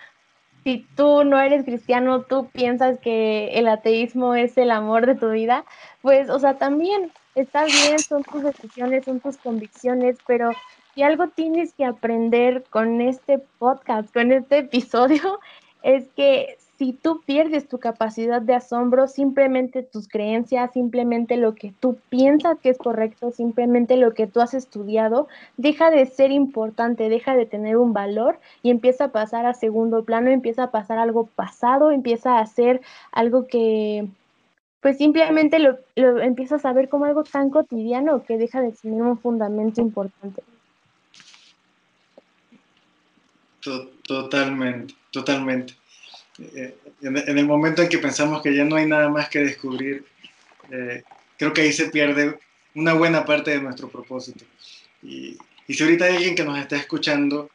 si 0.65 0.87
tú 0.97 1.25
no 1.25 1.39
eres 1.39 1.67
cristiano, 1.67 2.23
tú 2.23 2.49
piensas 2.55 2.99
que 2.99 3.49
el 3.49 3.69
ateísmo 3.69 4.35
es 4.35 4.57
el 4.57 4.71
amor 4.71 5.05
de 5.05 5.15
tu 5.15 5.29
vida, 5.29 5.67
pues, 6.01 6.31
o 6.31 6.39
sea, 6.39 6.57
también 6.57 7.13
está 7.35 7.67
bien, 7.67 7.99
son 7.99 8.23
tus 8.23 8.43
decisiones, 8.43 9.05
son 9.05 9.21
tus 9.21 9.37
convicciones, 9.37 10.17
pero 10.27 10.53
si 10.95 11.03
algo 11.03 11.29
tienes 11.29 11.75
que 11.75 11.85
aprender 11.85 12.65
con 12.71 13.03
este 13.03 13.41
podcast, 13.59 14.11
con 14.15 14.33
este 14.33 14.61
episodio, 14.61 15.39
es 15.83 16.09
que 16.17 16.57
si 16.79 16.93
tú 16.93 17.21
pierdes 17.27 17.67
tu 17.67 17.79
capacidad 17.79 18.41
de 18.41 18.55
asombro, 18.55 19.09
simplemente 19.09 19.83
tus 19.83 20.07
creencias, 20.07 20.73
simplemente 20.73 21.37
lo 21.37 21.57
que 21.57 21.75
tú 21.81 21.99
piensas 22.09 22.57
que 22.61 22.69
es 22.69 22.79
correcto, 22.79 23.33
simplemente 23.33 23.97
lo 23.97 24.15
que 24.15 24.29
tú 24.29 24.41
has 24.41 24.55
estudiado, 24.55 25.27
deja 25.57 25.91
de 25.91 26.07
ser 26.07 26.31
importante, 26.31 27.09
deja 27.09 27.35
de 27.35 27.47
tener 27.47 27.77
un 27.77 27.93
valor 27.93 28.39
y 28.63 28.71
empieza 28.71 29.07
a 29.07 29.13
pasar 29.13 29.45
a 29.45 29.55
segundo 29.55 30.05
plano, 30.05 30.31
empieza 30.31 30.65
a 30.65 30.71
pasar 30.71 30.99
algo 30.99 31.27
pasado, 31.27 31.91
empieza 31.91 32.39
a 32.39 32.47
ser 32.47 32.81
algo 33.11 33.49
que 33.49 34.07
pues 34.81 34.99
simplemente 34.99 35.59
lo, 35.59 35.79
lo 35.97 36.21
empiezas 36.21 36.65
a 36.65 36.73
ver 36.73 36.89
como 36.89 37.07
algo 37.07 37.25
tan 37.25 37.51
cotidiano 37.51 38.23
que 38.23 38.39
deja 38.39 38.63
de 38.63 38.71
tener 38.71 39.03
un 39.03 39.19
fundamento 39.19 39.81
importante. 39.81 40.45
Totalmente, 44.07 44.95
totalmente. 45.11 45.75
Eh, 46.39 46.77
en, 47.03 47.39
el 47.39 47.47
momento 47.47 47.83
en 47.83 47.89
que 47.89 47.99
pensamos 47.99 48.43
que 48.43 48.55
ya 48.55 48.65
no 48.65 48.77
hay 48.77 48.87
nada 48.87 49.09
más 49.09 49.29
que 49.29 49.41
descubrir, 49.41 50.05
eh, 50.71 51.03
creo 51.37 51.53
que 51.53 51.63
ahí 51.63 51.73
se 51.73 51.91
pierde 51.91 52.39
una 52.75 52.93
buena 52.95 53.25
parte 53.25 53.51
de 53.51 53.61
nuestro 53.61 53.89
propósito. 53.89 54.45
Y, 55.03 55.37
y 55.67 55.75
si 55.75 55.83
ahorita 55.83 56.07
hay 56.07 56.17
alguien 56.17 56.35
que 56.35 56.45
nos 56.45 56.59
está 56.59 56.77
escuchando, 56.77 57.51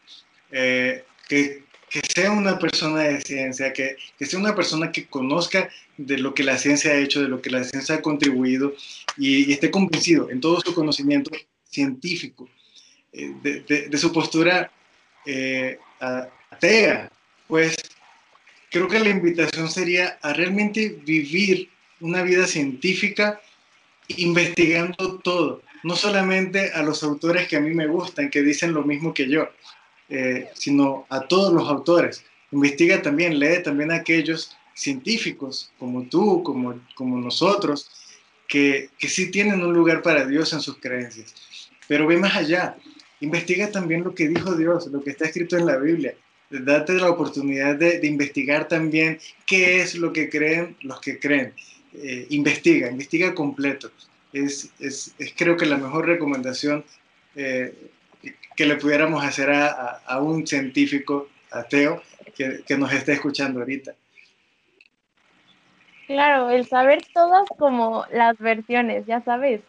eh, 0.51 1.03
que, 1.27 1.63
que, 1.89 2.01
sea 2.13 2.31
una 2.31 2.59
persona 2.59 3.01
de 3.01 3.21
ciencia, 3.21 3.73
que, 3.73 3.95
que, 4.17 4.25
sea 4.25 4.39
una 4.39 4.55
persona 4.55 4.91
que 4.91 5.07
conozca 5.07 5.69
de 5.97 6.17
lo 6.17 6.33
que 6.33 6.43
la 6.43 6.57
ciencia 6.57 6.91
ha 6.91 6.95
hecho, 6.95 7.21
de 7.21 7.27
lo 7.27 7.41
que 7.41 7.49
la 7.49 7.63
ciencia 7.63 7.95
ha 7.95 8.01
contribuido 8.01 8.75
y, 9.17 9.49
y 9.49 9.53
esté 9.53 9.71
convencido 9.71 10.29
en 10.29 10.41
todo 10.41 10.59
su 10.61 10.73
conocimiento 10.73 11.31
científico, 11.63 12.49
eh, 13.11 13.33
de, 13.41 13.61
de, 13.61 13.89
de, 13.89 13.97
su 13.97 14.11
postura 14.11 14.71
eh, 15.25 15.79
atea, 15.99 17.11
pues 17.47 17.75
creo 18.73 18.87
que 18.87 18.99
la 18.99 19.09
invitación 19.09 19.69
sería 19.69 20.17
a 20.23 20.33
realmente 20.33 20.97
vivir 21.05 21.69
una 22.01 22.23
vida 22.23 22.47
científica 22.47 23.39
investigando 24.07 25.19
todo, 25.19 25.61
no 25.83 25.95
solamente 25.95 26.71
a 26.71 26.81
los 26.81 27.03
autores 27.03 27.47
que 27.47 27.55
a 27.55 27.61
mí 27.61 27.69
me 27.69 27.85
gustan, 27.85 28.31
que 28.31 28.41
dicen 28.41 28.73
lo 28.73 28.83
mismo 28.83 29.13
que 29.13 29.29
yo, 29.29 29.47
eh, 30.09 30.49
sino 30.55 31.05
a 31.09 31.21
todos 31.21 31.53
los 31.53 31.69
autores. 31.69 32.25
Investiga 32.51 32.99
también, 33.01 33.37
lee 33.37 33.61
también 33.63 33.91
a 33.91 33.97
aquellos 33.97 34.57
científicos 34.73 35.71
como 35.77 36.03
tú, 36.07 36.41
como, 36.41 36.81
como 36.95 37.17
nosotros, 37.19 37.91
que, 38.47 38.89
que 38.97 39.07
sí 39.07 39.29
tienen 39.29 39.63
un 39.63 39.73
lugar 39.73 40.01
para 40.01 40.25
Dios 40.25 40.51
en 40.51 40.61
sus 40.61 40.77
creencias. 40.79 41.69
Pero 41.87 42.07
ve 42.07 42.17
más 42.17 42.35
allá, 42.35 42.75
investiga 43.21 43.69
también 43.69 44.03
lo 44.03 44.15
que 44.15 44.27
dijo 44.27 44.55
Dios, 44.55 44.87
lo 44.87 45.03
que 45.03 45.11
está 45.11 45.25
escrito 45.25 45.57
en 45.57 45.67
la 45.67 45.77
Biblia. 45.77 46.15
Date 46.61 46.93
la 46.93 47.09
oportunidad 47.09 47.75
de, 47.75 48.05
investigar 48.05 48.67
también 48.67 49.19
qué 49.45 49.81
es 49.81 49.95
lo 49.95 50.13
que 50.13 50.29
creen 50.29 50.75
los 50.81 51.01
que 51.01 51.19
creen. 51.19 51.53
Eh, 51.93 52.27
investiga, 52.29 52.89
investiga 52.89 53.33
completo. 53.33 53.91
Es, 54.31 54.71
creo 55.37 55.57
que 55.57 55.65
la 55.65 55.77
mejor 55.77 56.07
recomendación 56.07 56.83
eh, 57.35 57.73
que 58.55 58.65
le 58.65 58.75
pudiéramos 58.77 59.23
hacer 59.23 59.49
a 59.51 60.19
un 60.21 60.45
científico 60.45 61.27
ateo 61.51 62.01
que, 62.35 62.63
que, 62.65 62.77
nos 62.77 62.91
esté 62.91 63.13
escuchando 63.13 63.59
ahorita. 63.59 63.93
Claro, 66.07 66.49
el 66.49 66.67
saber 66.67 67.01
todas 67.13 67.47
como 67.57 68.05
las 68.11 68.37
versiones, 68.37 69.05
ya 69.05 69.21
sabes, 69.21 69.61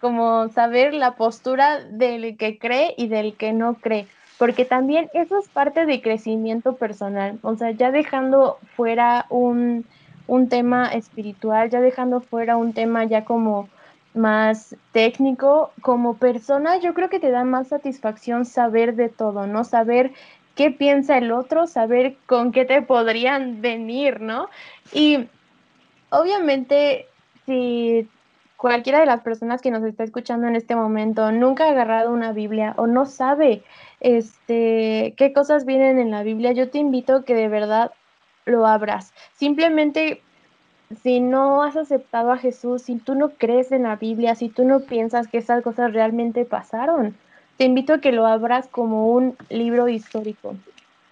como 0.00 0.48
saber 0.48 0.94
la 0.94 1.16
postura 1.16 1.84
del 1.84 2.36
que 2.36 2.58
cree 2.58 2.94
y 2.96 3.08
del 3.08 3.36
que 3.36 3.52
no 3.52 3.74
cree, 3.74 4.06
porque 4.38 4.64
también 4.64 5.08
eso 5.14 5.38
es 5.38 5.48
parte 5.48 5.86
de 5.86 6.02
crecimiento 6.02 6.76
personal, 6.76 7.38
o 7.42 7.56
sea, 7.56 7.70
ya 7.70 7.90
dejando 7.90 8.58
fuera 8.76 9.26
un, 9.30 9.84
un 10.26 10.48
tema 10.48 10.88
espiritual, 10.88 11.70
ya 11.70 11.80
dejando 11.80 12.20
fuera 12.20 12.56
un 12.56 12.72
tema 12.72 13.04
ya 13.04 13.24
como 13.24 13.68
más 14.14 14.76
técnico, 14.92 15.72
como 15.82 16.16
persona, 16.16 16.78
yo 16.78 16.94
creo 16.94 17.08
que 17.08 17.20
te 17.20 17.30
da 17.30 17.44
más 17.44 17.68
satisfacción 17.68 18.44
saber 18.44 18.94
de 18.94 19.08
todo, 19.08 19.46
¿no? 19.46 19.64
Saber 19.64 20.12
qué 20.54 20.70
piensa 20.70 21.18
el 21.18 21.32
otro, 21.32 21.66
saber 21.66 22.16
con 22.26 22.52
qué 22.52 22.64
te 22.64 22.80
podrían 22.82 23.60
venir, 23.60 24.20
¿no? 24.20 24.48
Y 24.92 25.28
obviamente, 26.10 27.06
si 27.44 28.08
cualquiera 28.64 29.00
de 29.00 29.04
las 29.04 29.20
personas 29.20 29.60
que 29.60 29.70
nos 29.70 29.84
está 29.84 30.04
escuchando 30.04 30.46
en 30.48 30.56
este 30.56 30.74
momento 30.74 31.30
nunca 31.32 31.66
ha 31.66 31.72
agarrado 31.72 32.10
una 32.10 32.32
Biblia 32.32 32.72
o 32.78 32.86
no 32.86 33.04
sabe 33.04 33.62
este 34.00 35.12
qué 35.18 35.34
cosas 35.34 35.66
vienen 35.66 35.98
en 35.98 36.10
la 36.10 36.22
Biblia, 36.22 36.52
yo 36.52 36.70
te 36.70 36.78
invito 36.78 37.26
que 37.26 37.34
de 37.34 37.48
verdad 37.48 37.90
lo 38.46 38.66
abras. 38.66 39.12
Simplemente, 39.34 40.22
si 41.02 41.20
no 41.20 41.62
has 41.62 41.76
aceptado 41.76 42.32
a 42.32 42.38
Jesús, 42.38 42.80
si 42.80 42.96
tú 42.96 43.14
no 43.14 43.32
crees 43.32 43.70
en 43.70 43.82
la 43.82 43.96
Biblia, 43.96 44.34
si 44.34 44.48
tú 44.48 44.64
no 44.64 44.80
piensas 44.80 45.28
que 45.28 45.36
esas 45.36 45.62
cosas 45.62 45.92
realmente 45.92 46.46
pasaron, 46.46 47.14
te 47.58 47.66
invito 47.66 47.92
a 47.92 48.00
que 48.00 48.12
lo 48.12 48.26
abras 48.26 48.66
como 48.68 49.08
un 49.12 49.36
libro 49.50 49.88
histórico, 49.90 50.54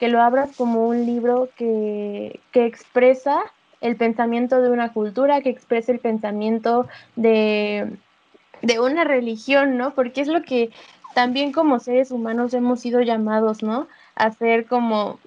que 0.01 0.09
lo 0.09 0.23
abras 0.23 0.57
como 0.57 0.89
un 0.89 1.05
libro 1.05 1.51
que, 1.59 2.41
que 2.51 2.65
expresa 2.65 3.43
el 3.83 3.97
pensamiento 3.97 4.63
de 4.63 4.71
una 4.71 4.93
cultura, 4.93 5.43
que 5.43 5.51
expresa 5.51 5.93
el 5.93 5.99
pensamiento 5.99 6.87
de, 7.17 7.99
de 8.63 8.81
una 8.81 9.05
religión, 9.05 9.77
¿no? 9.77 9.95
Porque 9.95 10.23
es 10.23 10.29
lo 10.29 10.43
que 10.43 10.71
también 11.15 11.53
como 11.53 11.79
seres 11.79 12.11
humanos 12.11 12.55
hemos 12.55 12.81
sido 12.81 13.03
llamados, 13.03 13.63
¿no? 13.63 13.89
A 14.15 14.31
ser 14.31 14.67
como 14.67 15.19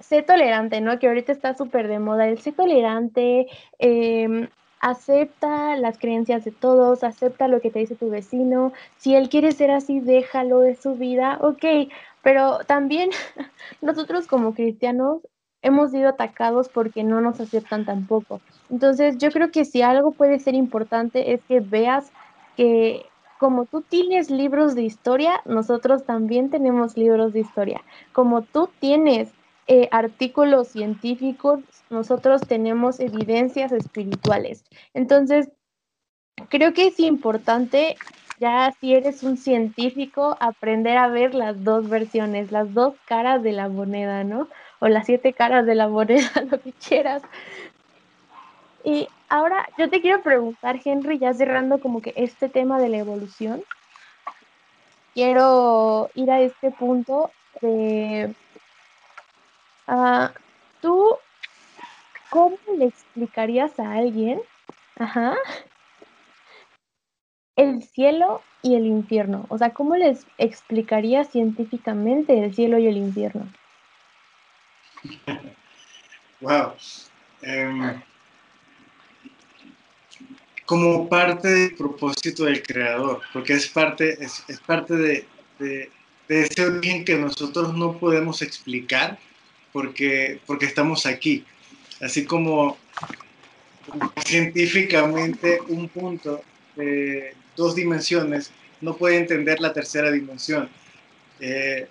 sé 0.00 0.22
tolerante, 0.22 0.80
¿no? 0.80 0.98
Que 0.98 1.08
ahorita 1.08 1.32
está 1.32 1.54
súper 1.54 1.88
de 1.88 1.98
moda 1.98 2.28
el 2.28 2.38
sé 2.38 2.52
tolerante, 2.52 3.48
eh, 3.78 4.48
acepta 4.80 5.76
las 5.76 5.98
creencias 5.98 6.44
de 6.44 6.52
todos, 6.52 7.02
acepta 7.02 7.48
lo 7.48 7.60
que 7.60 7.70
te 7.70 7.80
dice 7.80 7.96
tu 7.96 8.10
vecino, 8.10 8.72
si 8.96 9.14
él 9.14 9.28
quiere 9.28 9.52
ser 9.52 9.70
así, 9.70 10.00
déjalo 10.00 10.60
de 10.60 10.76
su 10.76 10.94
vida, 10.94 11.38
ok, 11.40 11.90
pero 12.22 12.58
también 12.66 13.10
nosotros 13.82 14.26
como 14.26 14.54
cristianos 14.54 15.22
hemos 15.68 15.92
sido 15.92 16.08
atacados 16.08 16.68
porque 16.68 17.04
no 17.04 17.20
nos 17.20 17.40
aceptan 17.40 17.84
tampoco. 17.84 18.40
Entonces 18.70 19.18
yo 19.18 19.30
creo 19.30 19.50
que 19.50 19.64
si 19.64 19.82
algo 19.82 20.12
puede 20.12 20.38
ser 20.38 20.54
importante 20.54 21.32
es 21.32 21.44
que 21.44 21.60
veas 21.60 22.10
que 22.56 23.06
como 23.38 23.66
tú 23.66 23.82
tienes 23.82 24.30
libros 24.30 24.74
de 24.74 24.82
historia, 24.82 25.40
nosotros 25.44 26.04
también 26.04 26.50
tenemos 26.50 26.96
libros 26.96 27.32
de 27.32 27.40
historia. 27.40 27.80
Como 28.12 28.42
tú 28.42 28.68
tienes 28.80 29.30
eh, 29.68 29.88
artículos 29.92 30.68
científicos, 30.68 31.60
nosotros 31.88 32.42
tenemos 32.42 33.00
evidencias 33.00 33.70
espirituales. 33.70 34.64
Entonces, 34.92 35.50
creo 36.48 36.72
que 36.72 36.88
es 36.88 36.98
importante, 37.00 37.96
ya 38.40 38.74
si 38.80 38.94
eres 38.94 39.22
un 39.22 39.36
científico, 39.36 40.36
aprender 40.40 40.96
a 40.96 41.08
ver 41.08 41.34
las 41.34 41.62
dos 41.64 41.88
versiones, 41.88 42.50
las 42.50 42.74
dos 42.74 42.94
caras 43.06 43.42
de 43.42 43.52
la 43.52 43.68
moneda, 43.68 44.24
¿no? 44.24 44.48
O 44.80 44.88
las 44.88 45.06
siete 45.06 45.32
caras 45.32 45.66
de 45.66 45.74
la 45.74 45.88
moneda, 45.88 46.30
lo 46.50 46.60
que 46.60 46.72
quieras. 46.72 47.22
Y 48.84 49.08
ahora 49.28 49.68
yo 49.76 49.90
te 49.90 50.00
quiero 50.00 50.22
preguntar, 50.22 50.80
Henry, 50.84 51.18
ya 51.18 51.34
cerrando 51.34 51.80
como 51.80 52.00
que 52.00 52.14
este 52.16 52.48
tema 52.48 52.78
de 52.78 52.88
la 52.88 52.98
evolución, 52.98 53.62
quiero 55.14 56.10
ir 56.14 56.30
a 56.30 56.40
este 56.40 56.70
punto 56.70 57.30
de 57.60 58.34
Uh, 59.88 60.28
¿Tú 60.82 61.16
cómo 62.28 62.58
le 62.76 62.84
explicarías 62.84 63.80
a 63.80 63.94
alguien 63.94 64.38
ajá, 64.98 65.34
el 67.56 67.82
cielo 67.82 68.42
y 68.60 68.74
el 68.74 68.84
infierno? 68.84 69.46
O 69.48 69.56
sea, 69.56 69.70
¿cómo 69.70 69.96
les 69.96 70.26
explicarías 70.36 71.30
científicamente 71.30 72.38
el 72.44 72.54
cielo 72.54 72.76
y 72.78 72.86
el 72.86 72.98
infierno? 72.98 73.50
Wow. 76.40 76.74
Um, 77.42 78.00
como 80.64 81.08
parte 81.08 81.48
del 81.48 81.74
propósito 81.74 82.44
del 82.44 82.62
creador, 82.62 83.20
porque 83.32 83.54
es 83.54 83.66
parte, 83.66 84.18
es, 84.22 84.44
parte 84.64 84.94
de, 84.94 85.24
de, 85.58 85.90
de 86.28 86.42
ese 86.42 86.64
origen 86.64 87.04
que 87.04 87.16
nosotros 87.16 87.74
no 87.74 87.98
podemos 87.98 88.40
explicar, 88.42 89.18
porque, 89.72 90.40
porque 90.46 90.66
estamos 90.66 91.06
aquí. 91.06 91.44
Así 92.00 92.24
como 92.24 92.78
científicamente 94.24 95.60
un 95.68 95.88
punto 95.88 96.42
de 96.76 97.34
dos 97.56 97.74
dimensiones 97.74 98.52
no 98.80 98.96
puede 98.96 99.16
entender 99.16 99.60
la 99.60 99.72
tercera 99.72 100.10
dimensión. 100.10 100.68
Eh, 101.40 101.88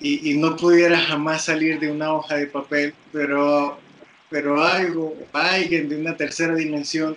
y, 0.00 0.30
y, 0.30 0.38
no 0.38 0.56
pudiera 0.56 0.98
jamás 0.98 1.44
salir 1.44 1.78
de 1.78 1.90
una 1.90 2.14
hoja 2.14 2.36
de 2.36 2.46
papel, 2.46 2.94
pero, 3.12 3.78
pero 4.30 4.64
algo, 4.64 5.14
alguien 5.32 5.88
de 5.88 6.00
una 6.00 6.16
tercera 6.16 6.54
dimensión 6.54 7.16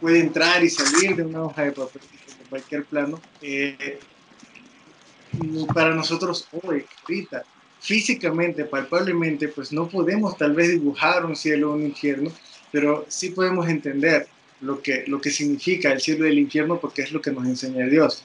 puede 0.00 0.20
entrar 0.20 0.62
y 0.64 0.70
salir 0.70 1.16
de 1.16 1.24
una 1.24 1.42
hoja 1.42 1.64
de 1.64 1.72
papel 1.72 2.02
de 2.02 2.44
cualquier 2.48 2.84
plano. 2.84 3.20
Eh, 3.42 3.98
para 5.74 5.94
nosotros 5.94 6.48
hoy, 6.62 6.84
ahorita, 7.02 7.44
físicamente, 7.80 8.64
palpablemente, 8.64 9.48
pues 9.48 9.72
no 9.72 9.88
podemos 9.88 10.36
tal 10.36 10.54
vez 10.54 10.70
dibujar 10.70 11.24
un 11.24 11.36
cielo 11.36 11.70
o 11.70 11.74
un 11.74 11.84
infierno, 11.86 12.30
pero 12.72 13.04
sí 13.08 13.30
podemos 13.30 13.68
entender 13.68 14.28
lo 14.60 14.80
que, 14.82 15.04
lo 15.06 15.20
que 15.20 15.30
significa 15.30 15.92
el 15.92 16.00
cielo 16.00 16.26
y 16.26 16.30
el 16.30 16.38
infierno 16.38 16.78
porque 16.78 17.02
es 17.02 17.12
lo 17.12 17.20
que 17.20 17.30
nos 17.30 17.46
enseña 17.46 17.86
Dios. 17.86 18.24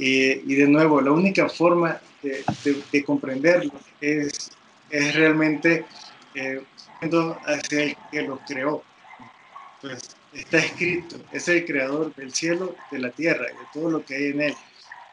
Eh, 0.00 0.42
y 0.46 0.54
de 0.54 0.66
nuevo, 0.66 1.00
la 1.00 1.12
única 1.12 1.48
forma 1.48 2.00
de, 2.22 2.42
de, 2.64 2.82
de 2.90 3.04
comprenderlo 3.04 3.72
es, 4.00 4.50
es 4.90 5.14
realmente 5.14 5.84
eh, 6.34 6.62
hacia 7.46 7.82
el 7.82 7.96
que 8.10 8.22
lo 8.22 8.38
creó. 8.46 8.82
Pues 9.80 10.16
está 10.32 10.58
escrito, 10.58 11.16
es 11.32 11.48
el 11.48 11.64
creador 11.64 12.14
del 12.14 12.32
cielo, 12.32 12.74
de 12.90 12.98
la 12.98 13.10
tierra 13.10 13.46
de 13.46 13.54
todo 13.72 13.90
lo 13.90 14.04
que 14.04 14.16
hay 14.16 14.26
en 14.28 14.40
él. 14.42 14.54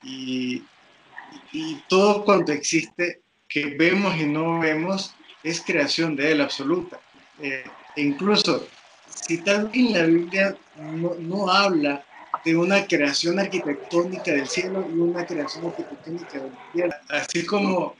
Y, 0.03 0.63
y 1.51 1.83
todo 1.87 2.23
cuanto 2.23 2.51
existe 2.51 3.21
que 3.47 3.75
vemos 3.77 4.15
y 4.17 4.25
no 4.25 4.59
vemos 4.59 5.13
es 5.43 5.61
creación 5.61 6.15
de 6.15 6.31
Él 6.31 6.41
absoluta. 6.41 6.99
Eh, 7.41 7.63
e 7.95 8.01
incluso, 8.01 8.67
si 9.09 9.37
vez 9.37 9.75
la 9.75 10.03
Biblia 10.03 10.57
no, 10.77 11.15
no, 11.19 11.49
habla 11.49 12.03
de 12.43 12.55
una 12.55 12.85
creación 12.85 13.39
arquitectónica 13.39 14.31
del 14.31 14.47
cielo 14.47 14.87
y 14.89 14.97
una 14.97 15.25
creación 15.25 15.67
arquitectónica 15.67 16.39
de 16.39 16.49
la 16.49 16.71
tierra. 16.73 17.01
Así 17.09 17.45
como, 17.45 17.95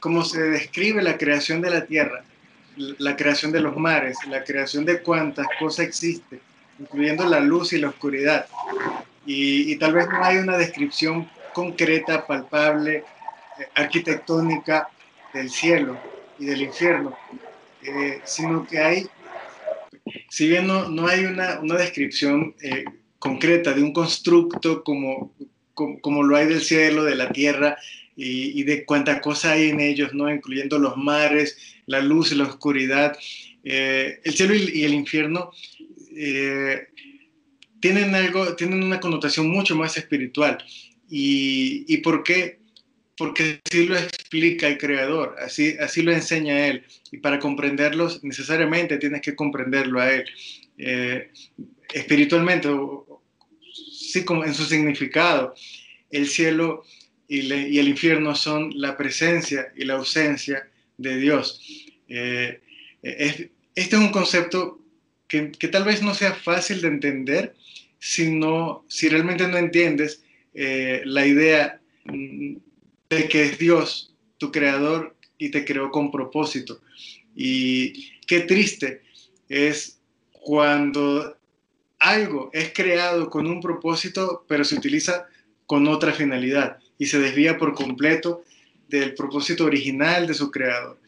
como 0.00 0.24
se 0.24 0.40
describe 0.40 1.02
la 1.02 1.18
creación 1.18 1.60
de 1.60 1.70
la 1.70 1.84
tierra, 1.84 2.24
la 2.76 3.16
creación 3.16 3.52
de 3.52 3.60
los 3.60 3.76
mares, 3.76 4.16
la 4.28 4.44
creación 4.44 4.84
de 4.84 5.02
cuantas 5.02 5.46
cosas 5.58 5.86
existen, 5.86 6.40
incluyendo 6.78 7.24
la 7.24 7.40
luz 7.40 7.72
y 7.72 7.78
la 7.78 7.88
oscuridad. 7.88 8.46
Y, 9.24 9.76
tal 9.76 9.94
vez 9.94 10.08
no 10.08 10.24
hay 10.24 10.38
una 10.38 10.56
descripción 10.56 11.28
concreta, 11.52 12.26
palpable, 12.26 13.04
eh, 13.58 13.68
arquitectónica 13.74 14.88
del 15.32 15.50
cielo 15.50 15.96
y 16.38 16.46
del 16.46 16.62
infierno, 16.62 17.16
eh, 17.82 18.20
sino 18.24 18.66
que 18.66 18.78
hay, 18.78 19.06
si 20.28 20.48
bien 20.48 20.66
no, 20.66 20.88
no 20.88 21.06
hay 21.06 21.24
una, 21.24 21.60
una 21.60 21.76
descripción 21.76 22.54
eh, 22.62 22.84
concreta 23.22 23.72
de 23.72 23.84
un 23.84 23.92
constructo 23.92 24.82
como, 24.82 25.32
como, 25.74 26.24
lo 26.24 26.36
hay 26.36 26.46
del 26.46 26.60
cielo, 26.60 27.04
de 27.04 27.14
la 27.14 27.30
tierra 27.30 27.78
y, 28.16 28.64
de 28.64 28.84
cuánta 28.84 29.20
cosa 29.20 29.52
hay 29.52 29.68
en 29.68 29.78
ellos, 29.78 30.12
¿no? 30.12 30.28
incluyendo 30.28 30.76
los 30.76 30.96
mares, 30.96 31.56
la 31.86 32.00
luz 32.00 32.32
y 32.32 32.34
la 32.34 32.48
oscuridad. 32.48 33.16
Eh, 33.62 34.18
el 34.24 34.34
cielo 34.34 34.56
y, 34.56 34.82
el 34.82 34.92
infierno 34.92 35.52
eh, 36.16 36.88
tienen, 37.78 38.12
algo, 38.16 38.56
tienen 38.56 38.82
una 38.82 38.98
connotación 38.98 39.48
mucho 39.48 39.76
más 39.76 39.96
espiritual. 39.96 40.58
¿Y, 41.08 41.84
y 41.86 41.98
por 41.98 42.24
qué? 42.24 42.58
Porque 43.16 43.60
así 43.64 43.86
lo 43.86 43.96
explica 43.96 44.66
el 44.66 44.78
Creador, 44.78 45.36
así, 45.38 45.76
así 45.78 46.02
lo 46.02 46.10
enseña 46.10 46.66
Él. 46.66 46.82
Y 47.12 47.18
para 47.18 47.38
comprenderlos, 47.38 48.24
necesariamente 48.24 48.98
tienes 48.98 49.20
que 49.22 49.36
comprenderlo 49.36 50.00
a 50.00 50.12
Él. 50.12 50.24
Eh, 50.76 51.30
espiritualmente, 51.92 52.68
en 54.16 54.54
su 54.54 54.64
significado, 54.64 55.54
el 56.10 56.26
cielo 56.26 56.84
y, 57.28 57.50
el 57.78 57.88
infierno 57.88 58.34
son 58.34 58.72
la 58.74 58.96
presencia 58.96 59.72
y 59.76 59.84
la 59.84 59.94
ausencia 59.94 60.68
de 60.98 61.16
Dios. 61.16 61.60
Eh, 62.08 62.60
este 63.02 63.50
es 63.74 63.94
un 63.94 64.10
concepto 64.10 64.80
que, 65.26 65.50
tal 65.68 65.84
vez 65.84 66.02
no 66.02 66.14
sea 66.14 66.34
fácil 66.34 66.82
de 66.82 66.88
entender 66.88 67.54
si, 67.98 68.38
si 68.88 69.08
realmente 69.08 69.48
no 69.48 69.56
entiendes 69.56 70.22
eh, 70.52 71.00
la 71.06 71.26
idea 71.26 71.80
de 72.04 73.28
que 73.28 73.44
es 73.44 73.58
Dios, 73.58 74.14
tu 74.38 74.52
creador, 74.52 75.16
y 75.38 75.50
te 75.50 75.64
creó 75.64 75.90
con 75.90 76.10
propósito. 76.10 76.80
Y 77.34 78.18
qué 78.26 78.40
triste 78.40 79.02
es 79.48 79.98
cuando 80.32 81.36
algo 82.02 82.50
es 82.52 82.72
creado 82.74 83.30
con 83.30 83.46
un 83.46 83.60
propósito, 83.60 84.44
pero 84.48 84.64
se 84.64 84.74
utiliza 84.74 85.26
con 85.66 85.86
otra 85.86 86.12
finalidad 86.12 86.78
y 86.98 87.06
se 87.06 87.20
desvía 87.20 87.56
por 87.56 87.74
completo 87.74 88.42
del 88.88 89.14
propósito 89.14 89.64
original 89.64 90.26
de 90.26 90.34
su 90.34 90.50
creador. 90.50 90.98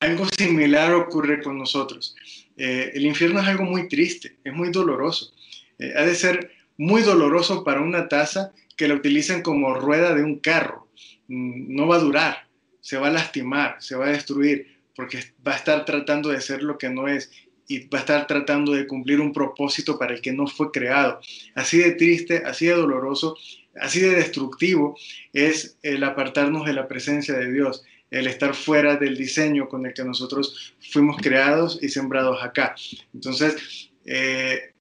Algo 0.00 0.26
similar 0.38 0.94
ocurre 0.94 1.42
con 1.42 1.58
nosotros. 1.58 2.14
Eh, 2.56 2.92
el 2.94 3.04
infierno 3.04 3.40
es 3.40 3.48
algo 3.48 3.64
muy 3.64 3.88
triste, 3.88 4.36
es 4.44 4.52
muy 4.52 4.70
doloroso. 4.70 5.34
Eh, 5.78 5.92
ha 5.96 6.02
de 6.02 6.14
ser 6.14 6.52
muy 6.76 7.02
doloroso 7.02 7.64
para 7.64 7.80
una 7.80 8.08
taza 8.08 8.52
que 8.76 8.86
la 8.88 8.94
utilicen 8.94 9.42
como 9.42 9.74
rueda 9.74 10.14
de 10.14 10.22
un 10.22 10.38
carro. 10.38 10.88
Mm, 11.26 11.74
no 11.74 11.88
va 11.88 11.96
a 11.96 12.00
durar, 12.00 12.48
se 12.80 12.96
va 12.96 13.08
a 13.08 13.12
lastimar, 13.12 13.76
se 13.80 13.96
va 13.96 14.06
a 14.06 14.12
destruir, 14.12 14.78
porque 14.94 15.18
va 15.46 15.54
a 15.54 15.56
estar 15.56 15.84
tratando 15.84 16.28
de 16.28 16.40
ser 16.40 16.62
lo 16.62 16.78
que 16.78 16.90
no 16.90 17.08
es 17.08 17.30
y 17.72 17.88
va 17.88 17.98
a 17.98 18.00
estar 18.02 18.26
tratando 18.26 18.72
de 18.72 18.86
cumplir 18.86 19.20
un 19.20 19.32
propósito 19.32 19.98
para 19.98 20.14
el 20.14 20.20
que 20.20 20.32
no 20.32 20.46
fue 20.46 20.70
creado. 20.70 21.20
Así 21.54 21.78
de 21.78 21.92
triste, 21.92 22.42
así 22.44 22.66
de 22.66 22.74
doloroso, 22.74 23.36
así 23.80 24.00
de 24.00 24.16
destructivo 24.16 24.96
es 25.32 25.78
el 25.82 26.04
apartarnos 26.04 26.66
de 26.66 26.74
la 26.74 26.86
presencia 26.86 27.34
de 27.34 27.50
Dios, 27.50 27.82
el 28.10 28.26
estar 28.26 28.54
fuera 28.54 28.96
del 28.96 29.16
diseño 29.16 29.68
con 29.68 29.86
el 29.86 29.94
que 29.94 30.04
nosotros 30.04 30.74
fuimos 30.92 31.16
creados 31.16 31.78
y 31.80 31.88
sembrados 31.88 32.42
acá. 32.42 32.74
Entonces, 33.14 33.90
eh, 34.04 34.72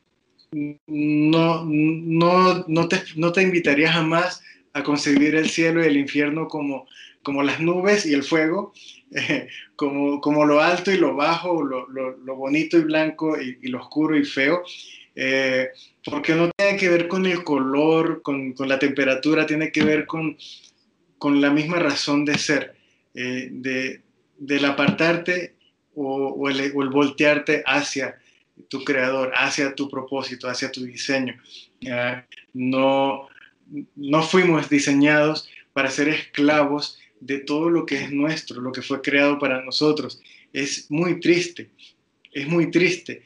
no, 0.52 1.64
no, 1.66 2.66
no, 2.68 2.88
te, 2.90 3.02
no 3.16 3.32
te 3.32 3.42
invitaría 3.42 3.94
jamás 3.94 4.44
a 4.74 4.84
concebir 4.84 5.36
el 5.36 5.50
cielo 5.50 5.82
y 5.82 5.88
el 5.88 5.96
infierno 5.96 6.50
como, 6.50 6.88
como 7.24 7.42
las 7.42 7.62
nubes 7.62 8.06
y 8.06 8.14
el 8.14 8.24
fuego, 8.24 8.74
como, 9.76 10.22
como 10.22 10.46
lo 10.46 10.62
alto 10.62 10.92
y 10.92 10.98
lo 10.98 11.16
bajo, 11.16 11.64
lo, 11.64 11.88
lo, 11.90 12.36
bonito 12.36 12.78
y 12.78 12.84
blanco 12.84 13.40
y, 13.40 13.68
lo 13.68 13.80
oscuro 13.80 14.18
y 14.18 14.24
feo, 14.24 14.64
eh, 15.16 15.70
porque 16.04 16.34
no 16.34 16.50
tiene 16.56 16.78
que 16.78 16.90
ver 16.90 17.08
con 17.08 17.26
el 17.26 17.44
color, 17.44 18.22
con, 18.22 18.54
con 18.54 18.70
la 18.70 18.80
temperatura, 18.80 19.46
tiene 19.46 19.72
que 19.72 19.84
ver 19.84 20.06
con, 20.06 20.38
con, 21.18 21.42
la 21.42 21.50
misma 21.50 21.80
razón 21.80 22.24
de 22.24 22.38
ser, 22.38 22.76
eh, 23.14 23.50
de, 23.52 24.02
del 24.38 24.66
apartarte 24.66 25.56
o, 25.96 26.30
o, 26.30 26.50
el, 26.50 26.72
o, 26.74 26.82
el, 26.82 26.90
voltearte 26.90 27.64
hacia 27.66 28.18
tu 28.70 28.84
creador, 28.86 29.34
hacia 29.36 29.76
tu 29.76 29.90
propósito, 29.90 30.48
hacia 30.48 30.72
tu 30.72 30.86
diseño. 30.86 31.36
no, 32.54 33.28
no 33.96 34.24
fuimos 34.24 34.70
diseñados 34.70 35.50
para 35.74 35.90
ser 35.90 36.10
esclavos 36.10 37.00
de 37.22 37.40
todo 37.40 37.70
lo 37.70 37.86
que 37.86 38.04
es 38.04 38.12
nuestro, 38.12 38.60
lo 38.60 38.72
que 38.72 38.82
fue 38.82 39.02
creado 39.02 39.40
para 39.40 39.64
nosotros. 39.64 40.22
Es 40.52 40.90
muy 40.92 41.20
triste, 41.22 41.70
es 42.34 42.48
muy 42.48 42.70
triste 42.70 43.24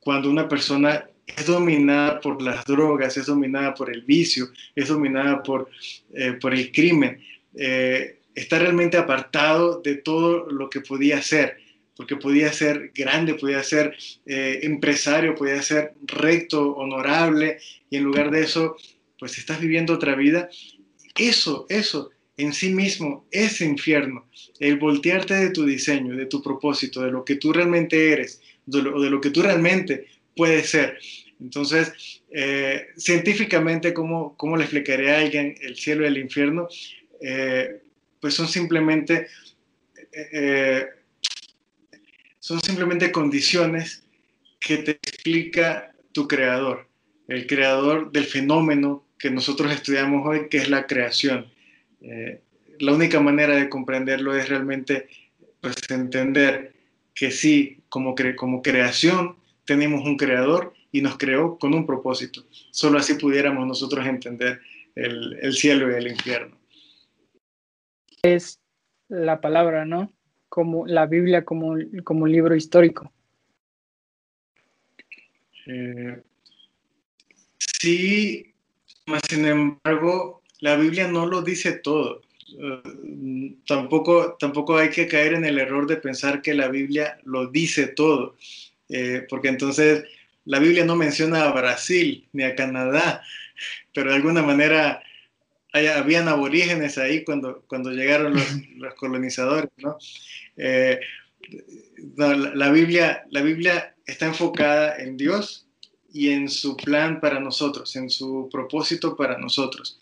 cuando 0.00 0.30
una 0.30 0.48
persona 0.48 1.08
es 1.26 1.46
dominada 1.46 2.20
por 2.20 2.42
las 2.42 2.64
drogas, 2.64 3.16
es 3.16 3.26
dominada 3.26 3.72
por 3.74 3.94
el 3.94 4.02
vicio, 4.02 4.48
es 4.74 4.88
dominada 4.88 5.42
por, 5.42 5.70
eh, 6.12 6.32
por 6.32 6.52
el 6.52 6.72
crimen, 6.72 7.22
eh, 7.54 8.18
está 8.34 8.58
realmente 8.58 8.96
apartado 8.96 9.80
de 9.80 9.96
todo 9.96 10.50
lo 10.50 10.68
que 10.68 10.80
podía 10.80 11.22
ser, 11.22 11.58
porque 11.96 12.16
podía 12.16 12.52
ser 12.52 12.90
grande, 12.94 13.34
podía 13.34 13.62
ser 13.62 13.96
eh, 14.26 14.60
empresario, 14.62 15.34
podía 15.34 15.62
ser 15.62 15.92
recto, 16.02 16.74
honorable, 16.74 17.58
y 17.90 17.96
en 17.96 18.04
lugar 18.04 18.30
de 18.30 18.42
eso, 18.42 18.76
pues 19.18 19.38
estás 19.38 19.60
viviendo 19.60 19.94
otra 19.94 20.14
vida. 20.14 20.48
Eso, 21.14 21.66
eso 21.68 22.10
en 22.42 22.52
sí 22.52 22.70
mismo 22.70 23.26
es 23.30 23.60
infierno. 23.60 24.26
El 24.58 24.78
voltearte 24.78 25.34
de 25.34 25.50
tu 25.50 25.64
diseño, 25.64 26.16
de 26.16 26.26
tu 26.26 26.42
propósito, 26.42 27.02
de 27.02 27.10
lo 27.10 27.24
que 27.24 27.36
tú 27.36 27.52
realmente 27.52 28.12
eres, 28.12 28.40
de 28.66 28.82
lo, 28.82 29.00
de 29.00 29.10
lo 29.10 29.20
que 29.20 29.30
tú 29.30 29.42
realmente 29.42 30.06
puedes 30.36 30.70
ser. 30.70 30.98
Entonces, 31.40 32.22
eh, 32.30 32.88
científicamente, 32.96 33.94
¿cómo, 33.94 34.36
¿cómo, 34.36 34.56
le 34.56 34.64
explicaré 34.64 35.12
a 35.12 35.20
alguien 35.20 35.54
el 35.60 35.76
cielo 35.76 36.04
y 36.04 36.08
el 36.08 36.18
infierno? 36.18 36.68
Eh, 37.20 37.80
pues 38.20 38.34
son 38.34 38.46
simplemente, 38.46 39.26
eh, 40.12 40.86
son 42.38 42.60
simplemente 42.60 43.10
condiciones 43.10 44.04
que 44.58 44.78
te 44.78 44.92
explica 44.92 45.92
tu 46.12 46.28
creador, 46.28 46.86
el 47.28 47.46
creador 47.46 48.12
del 48.12 48.24
fenómeno 48.24 49.06
que 49.18 49.30
nosotros 49.30 49.72
estudiamos 49.72 50.26
hoy, 50.26 50.48
que 50.48 50.58
es 50.58 50.68
la 50.68 50.86
creación. 50.86 51.50
Eh, 52.00 52.40
la 52.78 52.94
única 52.94 53.20
manera 53.20 53.54
de 53.54 53.68
comprenderlo 53.68 54.34
es 54.34 54.48
realmente 54.48 55.08
pues, 55.60 55.76
entender 55.90 56.72
que 57.14 57.30
sí, 57.30 57.82
como, 57.88 58.14
como 58.36 58.62
creación 58.62 59.36
tenemos 59.64 60.04
un 60.04 60.16
creador 60.16 60.72
y 60.92 61.02
nos 61.02 61.18
creó 61.18 61.58
con 61.58 61.74
un 61.74 61.86
propósito. 61.86 62.44
Solo 62.70 62.98
así 62.98 63.14
pudiéramos 63.14 63.66
nosotros 63.66 64.06
entender 64.06 64.60
el, 64.94 65.38
el 65.40 65.52
cielo 65.52 65.90
y 65.90 65.94
el 65.94 66.08
infierno. 66.08 66.56
Es 68.22 68.60
la 69.08 69.40
palabra, 69.40 69.84
¿no? 69.84 70.12
Como 70.48 70.86
la 70.86 71.06
Biblia 71.06 71.44
como, 71.44 71.76
como 72.04 72.26
libro 72.26 72.56
histórico. 72.56 73.12
Eh, 75.66 76.22
sí, 77.58 78.54
sin 79.28 79.46
embargo, 79.46 80.39
la 80.60 80.76
Biblia 80.76 81.08
no 81.08 81.26
lo 81.26 81.42
dice 81.42 81.72
todo. 81.72 82.22
Eh, 82.58 83.56
tampoco, 83.66 84.36
tampoco 84.38 84.76
hay 84.76 84.90
que 84.90 85.06
caer 85.06 85.34
en 85.34 85.44
el 85.44 85.58
error 85.58 85.86
de 85.86 85.96
pensar 85.96 86.42
que 86.42 86.54
la 86.54 86.68
Biblia 86.68 87.18
lo 87.24 87.46
dice 87.46 87.88
todo, 87.88 88.36
eh, 88.88 89.26
porque 89.28 89.48
entonces 89.48 90.04
la 90.44 90.58
Biblia 90.58 90.84
no 90.84 90.96
menciona 90.96 91.44
a 91.44 91.52
Brasil 91.52 92.28
ni 92.32 92.42
a 92.42 92.54
Canadá, 92.54 93.22
pero 93.94 94.10
de 94.10 94.16
alguna 94.16 94.42
manera 94.42 95.02
habían 95.72 96.26
aborígenes 96.26 96.98
ahí 96.98 97.22
cuando, 97.24 97.62
cuando 97.68 97.90
llegaron 97.92 98.34
los, 98.34 98.94
colonizadores, 98.96 99.70
¿no? 99.78 99.98
Eh, 100.56 100.98
la, 102.16 102.70
Biblia, 102.70 103.24
la 103.30 103.42
Biblia 103.42 103.94
está 104.06 104.26
enfocada 104.26 104.96
en 104.96 105.16
Dios 105.16 105.66
y 106.12 106.30
en 106.30 106.48
su 106.48 106.76
plan 106.76 107.20
para 107.20 107.40
nosotros, 107.40 107.94
en 107.96 108.10
su 108.10 108.48
propósito 108.50 109.16
para 109.16 109.38
nosotros. 109.38 110.00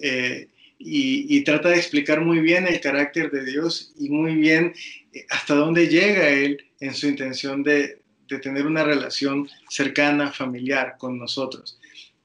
Eh, 0.00 0.48
y, 0.78 1.42
trata 1.44 1.70
de 1.70 1.76
explicar 1.76 2.20
muy 2.20 2.40
bien 2.40 2.66
el 2.66 2.80
carácter 2.80 3.30
de 3.30 3.44
Dios 3.44 3.94
y 3.98 4.10
muy 4.10 4.34
bien 4.34 4.74
eh, 5.12 5.24
hasta 5.30 5.54
dónde 5.54 5.88
llega 5.88 6.28
Él 6.28 6.64
en 6.80 6.94
su 6.94 7.08
intención 7.08 7.62
de, 7.62 8.02
tener 8.42 8.66
una 8.66 8.82
relación 8.84 9.48
cercana, 9.70 10.32
familiar 10.32 10.96
con 10.98 11.16
nosotros. 11.18 11.78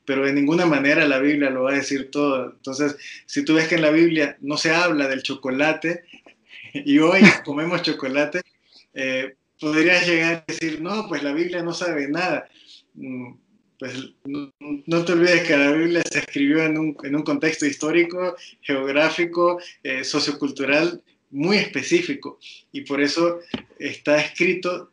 pero 0.03 0.25
de 0.25 0.33
ninguna 0.33 0.65
manera 0.65 1.07
la 1.07 1.19
Biblia 1.19 1.49
lo 1.49 1.63
va 1.63 1.71
a 1.71 1.75
decir 1.75 2.09
todo. 2.11 2.51
Entonces, 2.51 2.97
si 3.25 3.45
tú 3.45 3.53
ves 3.53 3.67
que 3.67 3.75
en 3.75 3.83
la 3.83 3.91
Biblia 3.91 4.35
no 4.41 4.57
se 4.57 4.71
habla 4.71 5.07
del 5.07 5.23
chocolate 5.23 6.03
y 6.73 6.97
hoy 6.99 7.21
comemos 7.45 7.83
chocolate, 7.83 8.41
eh, 8.93 9.35
podrías 9.59 10.05
llegar 10.07 10.43
a 10.47 10.51
decir, 10.51 10.81
no, 10.81 11.07
pues 11.07 11.23
la 11.23 11.31
Biblia 11.31 11.61
no 11.63 11.73
sabe 11.73 12.09
nada. 12.09 12.49
Pues 13.81 13.95
no, 14.25 15.05
te 15.05 15.11
olvides 15.13 15.41
que 15.41 15.57
la 15.57 15.71
Biblia 15.71 16.03
se 16.07 16.19
escribió 16.19 16.63
en 16.63 16.77
un, 16.77 16.95
en 17.01 17.15
un 17.15 17.23
contexto 17.23 17.65
histórico, 17.65 18.35
geográfico, 18.61 19.59
eh, 19.81 20.03
sociocultural 20.03 21.01
muy 21.31 21.57
específico 21.57 22.37
y 22.71 22.81
por 22.81 23.01
eso 23.01 23.39
está 23.79 24.21
escrito 24.21 24.91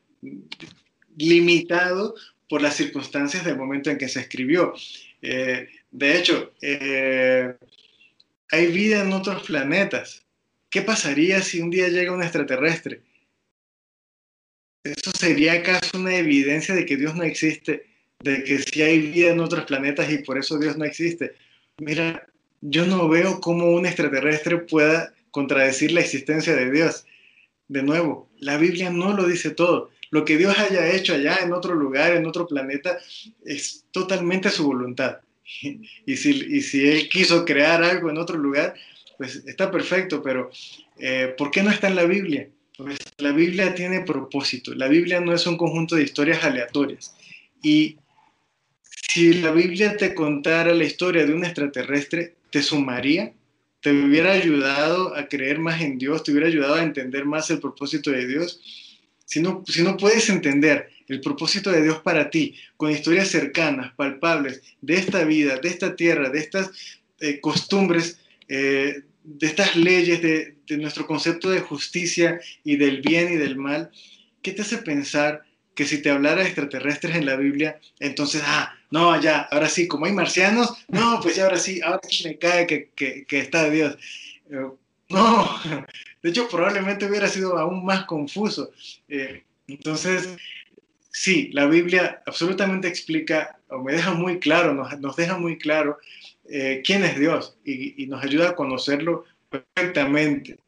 limitado 1.19 2.15
por 2.49 2.63
las 2.63 2.77
circunstancias 2.77 3.45
del 3.45 3.59
momento 3.59 3.91
en 3.91 3.99
que 3.99 4.09
se 4.09 4.21
escribió. 4.21 4.73
Eh, 5.21 5.69
de 5.91 6.19
hecho, 6.19 6.55
eh, 6.63 7.57
hay 8.51 8.67
vida 8.69 9.03
en 9.03 9.13
otros 9.13 9.43
planetas. 9.47 10.25
¿Qué 10.71 10.81
pasaría 10.81 11.43
si 11.43 11.61
un 11.61 11.69
día 11.69 11.89
llega 11.89 12.15
un 12.15 12.23
extraterrestre? 12.23 13.03
¿Eso 14.83 15.11
sería 15.11 15.53
acaso 15.53 15.99
una 15.99 16.17
evidencia 16.17 16.75
de 16.75 16.87
que 16.87 16.97
Dios 16.97 17.15
no 17.15 17.25
existe? 17.25 17.88
De 18.21 18.43
que 18.45 18.59
si 18.59 18.83
hay 18.83 18.99
vida 18.99 19.31
en 19.31 19.41
otros 19.41 19.65
planetas 19.65 20.11
y 20.11 20.19
por 20.19 20.39
eso 20.39 20.59
Dios 20.59 20.77
no 20.77 20.85
existe. 20.85 21.35
Mira, 21.79 22.27
yo 22.61 22.87
no 22.87 23.09
veo 23.09 23.41
cómo 23.41 23.71
un 23.71 23.87
extraterrestre 23.87 24.59
pueda 24.59 25.15
contradecir 25.31 25.93
la 25.93 26.01
existencia 26.01 26.55
de 26.57 26.71
Dios. 26.71 27.05
De 27.69 27.83
nuevo, 27.83 28.29
la 28.39 28.57
Biblia 28.57 28.91
no 28.91 29.13
lo 29.13 29.27
dice 29.27 29.51
todo. 29.51 29.91
Lo 30.11 30.25
que 30.25 30.37
Dios 30.37 30.59
haya 30.59 30.91
hecho 30.91 31.15
allá 31.15 31.39
en 31.43 31.53
otro 31.53 31.75
lugar, 31.75 32.15
en 32.15 32.27
otro 32.27 32.47
planeta, 32.47 32.99
es 33.45 33.85
totalmente 33.93 34.51
su 34.51 34.65
voluntad. 34.65 35.19
Y 36.07 36.17
si, 36.17 36.31
y 36.31 36.61
si 36.61 36.89
Él 36.89 37.09
quiso 37.09 37.45
crear 37.45 37.83
algo 37.83 38.11
en 38.11 38.19
otro 38.19 38.37
lugar, 38.37 38.75
pues 39.17 39.37
está 39.47 39.71
perfecto, 39.71 40.23
pero 40.23 40.51
eh, 40.99 41.35
¿por 41.37 41.51
qué 41.51 41.63
no 41.63 41.71
está 41.71 41.89
en 41.89 41.97
la 41.97 42.05
Biblia? 42.05 42.49
Pues 42.77 42.99
la 43.19 43.33
Biblia 43.33 43.75
tiene 43.75 44.03
propósito. 44.03 44.75
La 44.75 44.89
Biblia 44.89 45.21
no 45.21 45.35
es 45.35 45.47
un 45.47 45.57
conjunto 45.57 45.97
de 45.97 46.05
historias 46.05 46.45
aleatorias. 46.45 47.15
Y 47.63 47.97
si 49.09 49.33
la 49.33 49.51
Biblia 49.53 49.97
te 49.97 50.15
contara 50.15 50.75
la 50.75 50.85
historia 50.85 51.25
de 51.25 51.33
un 51.33 51.45
extraterrestre, 51.45 52.35
¿te 52.51 52.63
sumaría? 52.63 53.33
¿Te 53.81 53.91
hubiera 53.91 54.33
ayudado 54.33 55.17
a 55.17 55.29
creer 55.29 55.59
más 55.59 55.81
en 55.81 55.99
Dios? 55.99 56.23
¿Te 56.23 56.31
hubiera 56.31 56.49
ayudado 56.49 56.75
a 56.75 56.83
entender 56.83 57.25
más 57.25 57.51
el 57.51 57.59
propósito 57.59 58.11
de 58.11 58.27
Dios? 58.27 58.61
Si 59.25 59.41
no, 59.41 59.65
si 59.67 59.83
no 59.83 59.97
puedes 59.97 60.29
entender 60.29 60.91
el 61.09 61.21
propósito 61.23 61.71
de 61.71 61.83
Dios 61.83 62.01
para 62.01 62.29
ti, 62.29 62.55
con 62.77 62.91
historias 62.91 63.29
cercanas, 63.29 63.95
palpables, 63.95 64.63
de 64.83 64.95
esta 64.95 65.25
vida, 65.25 65.59
de 65.59 65.69
esta 65.69 65.97
tierra, 65.97 66.29
de 66.29 66.41
estas 66.41 66.71
eh, 67.21 67.41
costumbres, 67.41 68.21
eh, 68.49 69.03
de 69.25 69.47
estas 69.47 69.75
leyes, 69.75 70.21
de, 70.21 70.57
de, 70.67 70.77
nuestro 70.77 71.07
concepto 71.07 71.51
de 71.51 71.61
justicia 71.61 72.41
y 72.63 72.77
del 72.77 73.01
bien 73.01 73.33
y 73.33 73.37
del 73.37 73.57
mal, 73.57 73.91
¿qué 74.43 74.53
te 74.53 74.63
hace 74.63 74.79
pensar 74.79 75.45
que 75.79 75.85
si 75.85 76.03
te 76.03 76.11
hablara 76.11 76.43
de 76.43 76.49
extraterrestres 76.49 77.15
en 77.15 77.25
la 77.25 77.37
Biblia, 77.37 77.79
entonces, 78.01 78.43
ah, 78.45 78.75
no, 78.91 79.21
ya, 79.21 79.43
ahora 79.43 79.69
sí, 79.69 79.87
como 79.87 80.07
hay 80.07 80.13
marcianos, 80.13 80.73
no, 80.89 81.21
pues 81.23 81.37
ya 81.37 81.45
ahora 81.45 81.57
sí, 81.57 81.81
ahora 81.81 82.01
sí 82.03 82.25
me 82.27 82.37
cae 82.37 82.67
que, 82.67 82.91
que, 82.97 83.39
está 83.39 83.71
Dios. 83.71 83.97
Eh, 84.51 84.67
no, 85.09 85.49
de 86.23 86.31
hecho 86.31 86.49
probablemente 86.49 87.07
hubiera 87.07 87.29
sido 87.29 87.57
aún 87.57 87.85
más 87.85 88.07
confuso. 88.07 88.73
Eh, 89.07 89.45
entonces, 89.69 90.37
sí, 91.13 91.51
la 91.53 91.67
Biblia 91.67 92.25
absolutamente 92.27 92.89
explica, 92.89 93.61
o 93.69 93.79
me 93.79 93.93
deja 93.93 94.15
muy 94.15 94.41
claro, 94.41 94.75
nos, 94.75 94.99
nos 94.99 95.15
deja 95.15 95.39
muy 95.39 95.59
claro 95.59 95.99
eh, 96.51 96.83
quién 96.85 97.05
es 97.05 97.21
Dios 97.21 97.57
y, 97.65 98.03
y, 98.03 98.09
nos 98.09 98.25
ayuda 98.25 98.49
a 98.49 98.57
conocerlo 98.57 99.27
perfectamente. 99.49 100.59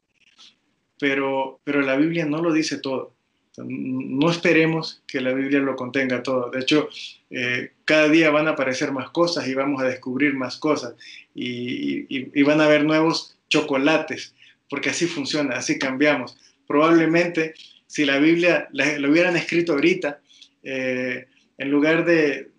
Pero, 1.01 1.59
pero 1.65 1.81
la 1.81 1.97
Biblia 1.97 2.27
no 2.27 2.41
lo 2.41 2.53
dice 2.53 2.79
todo. 2.79 3.17
No 3.57 4.31
esperemos 4.31 5.03
que 5.07 5.21
la 5.21 5.33
Biblia 5.33 5.61
lo 5.61 5.77
contenga 5.77 6.23
todo. 6.23 6.51
De 6.51 6.61
hecho, 6.61 6.89
eh, 7.31 7.73
cada 7.85 8.09
día 8.09 8.31
van 8.31 8.49
a 8.49 8.53
aparecer 8.53 8.93
más 8.93 9.11
cosas 9.11 9.47
y 9.49 9.55
vamos 9.55 9.83
a 9.83 9.87
descubrir 9.87 10.35
más 10.35 10.57
cosas. 10.57 10.95
Y, 11.35 12.43
van 12.43 12.61
a 12.61 12.65
haber 12.65 12.85
nuevos 12.85 13.37
chocolates, 13.49 14.35
porque 14.69 14.91
así 14.91 15.07
funciona, 15.07 15.57
así 15.57 15.79
cambiamos. 15.79 16.37
Probablemente 16.67 17.55
si 17.87 18.05
la 18.05 18.19
Biblia 18.19 18.69
la, 18.73 18.99
la 18.99 19.09
hubieran 19.09 19.37
escrito 19.37 19.73
ahorita, 19.73 20.21
eh, 20.63 21.27
en 21.59 21.71
lugar 21.71 22.05
de, 22.05 22.51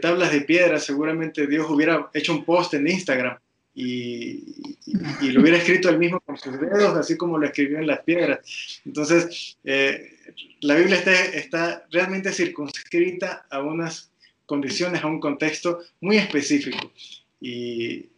tablas 0.00 0.32
de 0.32 0.42
piedra, 0.42 0.78
seguramente 0.78 1.46
Dios 1.46 1.68
hubiera 1.68 2.08
hecho 2.14 2.32
un 2.32 2.44
post 2.44 2.74
en 2.74 2.88
Instagram 2.88 3.38
y, 3.74 4.74
lo 5.32 5.40
hubiera 5.40 5.58
escrito 5.58 5.88
él 5.88 5.98
mismo 5.98 6.20
con 6.20 6.36
sus 6.36 6.58
dedos, 6.60 6.96
así 6.96 7.16
como 7.16 7.38
lo 7.38 7.46
escribió 7.46 7.78
en 7.78 7.86
las 7.86 8.00
piedras. 8.00 8.80
Entonces, 8.84 9.58
eh, 9.64 10.15
la 10.60 10.74
Biblia 10.74 10.98
está, 10.98 11.86
realmente 11.90 12.32
circunscrita 12.32 13.46
a 13.50 13.60
unas 13.60 14.10
condiciones, 14.46 15.02
a 15.02 15.06
un 15.06 15.20
contexto 15.20 15.80
muy 16.00 16.16
específico. 16.16 16.92
Y, 17.40 18.10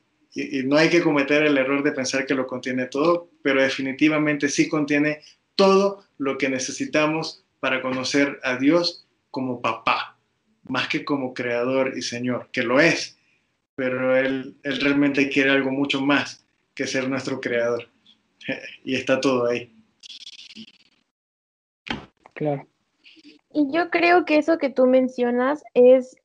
no 0.65 0.77
hay 0.77 0.89
que 0.89 1.03
cometer 1.03 1.43
el 1.43 1.59
error 1.59 1.83
de 1.83 1.91
pensar 1.91 2.25
que 2.25 2.35
lo 2.35 2.47
contiene 2.47 2.87
todo, 2.87 3.29
pero 3.43 3.61
definitivamente 3.61 4.49
sí 4.49 4.69
contiene 4.69 5.21
todo 5.57 6.05
lo 6.17 6.39
que 6.39 6.49
necesitamos 6.49 7.43
para 7.59 7.83
conocer 7.83 8.39
a 8.45 8.57
Dios 8.57 9.05
como 9.33 9.61
papá, 9.61 10.17
más 10.69 10.87
que 10.87 11.05
como 11.05 11.35
creador 11.35 11.95
y 11.97 12.03
Señor, 12.03 12.51
que 12.53 12.63
lo 12.63 12.79
es, 12.79 13.19
pero 13.75 14.17
él 14.17 14.55
realmente 14.63 15.29
quiere 15.29 15.51
algo 15.51 15.73
mucho 15.73 16.01
más 16.01 16.45
que 16.73 16.87
ser 16.87 17.09
nuestro 17.09 17.41
creador. 17.41 17.89
Y 18.85 18.95
está 18.95 19.21
todo 19.21 19.47
ahí. 19.47 19.78
Claro. 22.39 22.69
Y 23.51 23.67
yo 23.73 23.91
creo 23.91 24.25
que 24.25 24.37
eso 24.37 24.59
que 24.59 24.71
tú 24.71 24.87
mencionas 24.87 25.65
es 25.75 26.17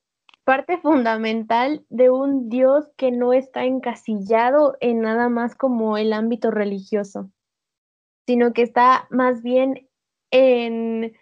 parte 0.43 0.77
fundamental 0.77 1.83
de 1.89 2.11
un 2.11 2.49
Dios 2.49 2.85
que 2.97 3.09
no 3.09 3.33
está 3.33 3.65
encasillado 3.65 4.77
en 4.79 5.01
nada 5.01 5.27
más 5.29 5.55
como 5.55 5.97
el 5.97 6.13
ámbito 6.13 6.51
religioso, 6.51 7.31
sino 8.27 8.53
que 8.53 8.61
está 8.61 9.07
más 9.09 9.41
bien 9.41 9.89
en 10.29 11.13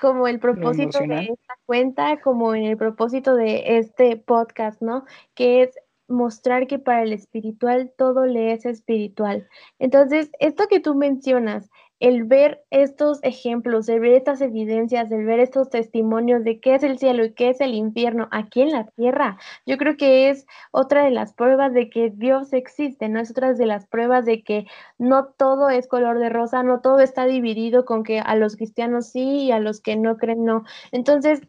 como 0.00 0.26
el 0.26 0.40
propósito 0.40 0.98
de 0.98 1.20
esta 1.20 1.54
cuenta, 1.64 2.20
como 2.20 2.56
en 2.56 2.64
el 2.64 2.76
propósito 2.76 3.36
de 3.36 3.78
este 3.78 4.16
podcast, 4.16 4.82
¿no? 4.82 5.04
Que 5.34 5.62
es 5.62 5.78
mostrar 6.08 6.66
que 6.66 6.80
para 6.80 7.04
el 7.04 7.12
espiritual 7.12 7.92
todo 7.96 8.26
le 8.26 8.54
es 8.54 8.66
espiritual. 8.66 9.48
Entonces, 9.78 10.32
esto 10.40 10.66
que 10.66 10.80
tú 10.80 10.96
mencionas, 10.96 11.70
el 12.02 12.24
ver 12.24 12.64
estos 12.70 13.20
ejemplos, 13.22 13.88
el 13.88 14.00
ver 14.00 14.14
estas 14.14 14.40
evidencias, 14.40 15.10
el 15.12 15.24
ver 15.24 15.38
estos 15.38 15.70
testimonios 15.70 16.42
de 16.42 16.58
qué 16.58 16.74
es 16.74 16.82
el 16.82 16.98
cielo 16.98 17.24
y 17.24 17.32
qué 17.32 17.50
es 17.50 17.60
el 17.60 17.74
infierno 17.74 18.26
aquí 18.32 18.60
en 18.60 18.72
la 18.72 18.88
tierra, 18.88 19.38
yo 19.66 19.78
creo 19.78 19.96
que 19.96 20.28
es 20.28 20.44
otra 20.72 21.04
de 21.04 21.12
las 21.12 21.32
pruebas 21.32 21.72
de 21.72 21.90
que 21.90 22.10
Dios 22.10 22.52
existe, 22.54 23.08
¿no? 23.08 23.20
Es 23.20 23.30
otra 23.30 23.52
de 23.52 23.66
las 23.66 23.86
pruebas 23.86 24.26
de 24.26 24.42
que 24.42 24.66
no 24.98 25.26
todo 25.26 25.70
es 25.70 25.86
color 25.86 26.18
de 26.18 26.28
rosa, 26.28 26.64
no 26.64 26.80
todo 26.80 26.98
está 26.98 27.24
dividido 27.26 27.84
con 27.84 28.02
que 28.02 28.18
a 28.18 28.34
los 28.34 28.56
cristianos 28.56 29.06
sí 29.06 29.44
y 29.44 29.52
a 29.52 29.60
los 29.60 29.80
que 29.80 29.94
no 29.94 30.16
creen 30.16 30.44
no. 30.44 30.64
Entonces, 30.90 31.42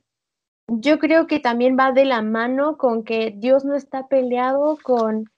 yo 0.67 0.99
creo 0.99 1.25
que 1.25 1.39
también 1.39 1.77
va 1.79 1.91
de 1.93 2.05
la 2.05 2.21
mano 2.21 2.77
con 2.77 3.03
que 3.03 3.33
Dios 3.35 3.65
no 3.65 3.75
está 3.75 4.07
peleado 4.07 4.77
con 4.83 5.32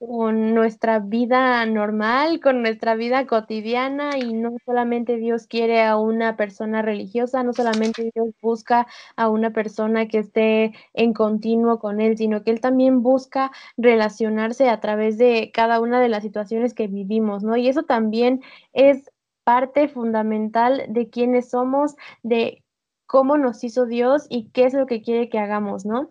con 0.00 0.54
nuestra 0.54 0.98
vida 0.98 1.64
normal, 1.66 2.40
con 2.40 2.62
nuestra 2.62 2.94
vida 2.94 3.26
cotidiana 3.26 4.16
y 4.16 4.32
no 4.32 4.56
solamente 4.64 5.18
Dios 5.18 5.46
quiere 5.46 5.82
a 5.82 5.98
una 5.98 6.36
persona 6.36 6.80
religiosa, 6.80 7.42
no 7.42 7.52
solamente 7.52 8.10
Dios 8.14 8.30
busca 8.40 8.86
a 9.16 9.28
una 9.28 9.50
persona 9.52 10.08
que 10.08 10.20
esté 10.20 10.72
en 10.94 11.12
continuo 11.12 11.78
con 11.78 12.00
Él, 12.00 12.16
sino 12.16 12.42
que 12.42 12.50
Él 12.50 12.62
también 12.62 13.02
busca 13.02 13.52
relacionarse 13.76 14.70
a 14.70 14.80
través 14.80 15.18
de 15.18 15.50
cada 15.52 15.80
una 15.80 16.00
de 16.00 16.08
las 16.08 16.22
situaciones 16.22 16.72
que 16.72 16.86
vivimos, 16.86 17.42
¿no? 17.42 17.56
Y 17.58 17.68
eso 17.68 17.82
también 17.82 18.40
es 18.72 19.10
parte 19.44 19.86
fundamental 19.88 20.84
de 20.88 21.10
quiénes 21.10 21.50
somos, 21.50 21.94
de 22.22 22.64
cómo 23.06 23.36
nos 23.36 23.62
hizo 23.64 23.84
Dios 23.84 24.26
y 24.30 24.48
qué 24.50 24.64
es 24.64 24.72
lo 24.72 24.86
que 24.86 25.02
quiere 25.02 25.28
que 25.28 25.38
hagamos, 25.38 25.84
¿no? 25.84 26.10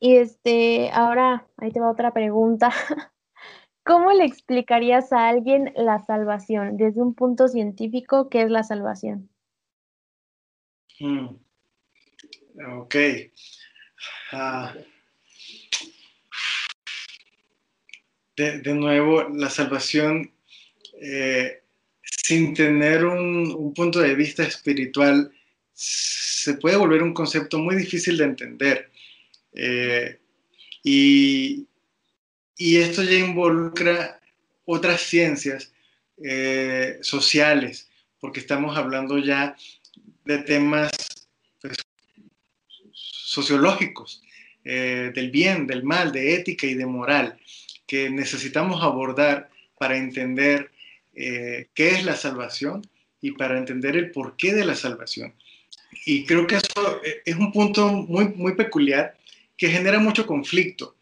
Y 0.00 0.16
este, 0.16 0.90
ahora 0.90 1.46
ahí 1.56 1.70
te 1.70 1.80
va 1.80 1.90
otra 1.90 2.12
pregunta. 2.12 2.70
¿Cómo 3.84 4.12
le 4.12 4.24
explicarías 4.24 5.12
a 5.12 5.28
alguien 5.28 5.72
la 5.74 5.98
salvación 6.04 6.76
desde 6.76 7.00
un 7.00 7.14
punto 7.14 7.48
científico? 7.48 8.28
¿Qué 8.28 8.42
es 8.42 8.50
la 8.50 8.62
salvación? 8.62 9.30
Hmm. 11.00 11.28
Ok. 12.80 12.94
Uh, 14.32 14.78
de, 18.36 18.60
de, 18.60 18.74
nuevo, 18.74 19.22
la 19.30 19.48
salvación, 19.48 20.30
eh, 21.00 21.62
sin 22.02 22.52
tener 22.52 23.06
un, 23.06 23.54
un 23.56 23.72
punto 23.72 24.00
de 24.00 24.14
vista 24.14 24.42
espiritual, 24.42 25.32
se 25.72 26.54
puede 26.54 26.76
volver 26.76 27.02
un 27.02 27.14
concepto 27.14 27.58
muy 27.58 27.74
difícil 27.76 28.18
de 28.18 28.24
entender 28.24 28.90
Eh, 29.52 30.18
y, 30.82 31.66
y, 32.56 32.76
esto 32.76 33.02
ya 33.02 33.18
involucra 33.18 34.20
otras 34.64 35.02
ciencias 35.02 35.72
eh, 36.22 36.98
sociales, 37.00 37.88
porque 38.20 38.40
estamos 38.40 38.76
hablando 38.76 39.18
ya 39.18 39.56
de 40.24 40.38
temas 40.38 40.90
pues, 41.60 41.78
sociológicos, 42.92 44.22
eh, 44.64 45.12
del 45.14 45.30
bien, 45.30 45.66
del 45.66 45.82
mal, 45.82 46.12
de 46.12 46.34
ética 46.34 46.66
y 46.66 46.74
de 46.74 46.86
moral, 46.86 47.38
que 47.86 48.10
necesitamos 48.10 48.82
abordar 48.82 49.50
para 49.78 49.96
entender 49.96 50.70
qué 51.14 51.66
es 51.74 52.04
la 52.04 52.14
salvación 52.14 52.86
y 53.20 53.32
para 53.32 53.58
entender 53.58 53.96
el 53.96 54.12
porqué 54.12 54.54
de 54.54 54.64
la 54.64 54.76
salvación. 54.76 55.34
Y 56.06 56.24
creo 56.26 56.46
que 56.46 56.56
eso 56.56 57.00
es 57.24 57.34
un 57.34 57.50
punto 57.50 57.88
muy, 57.88 58.28
muy 58.28 58.54
peculiar 58.54 59.17
que 59.58 59.68
genera 59.68 59.98
mucho 59.98 60.26
conflicto, 60.26 60.96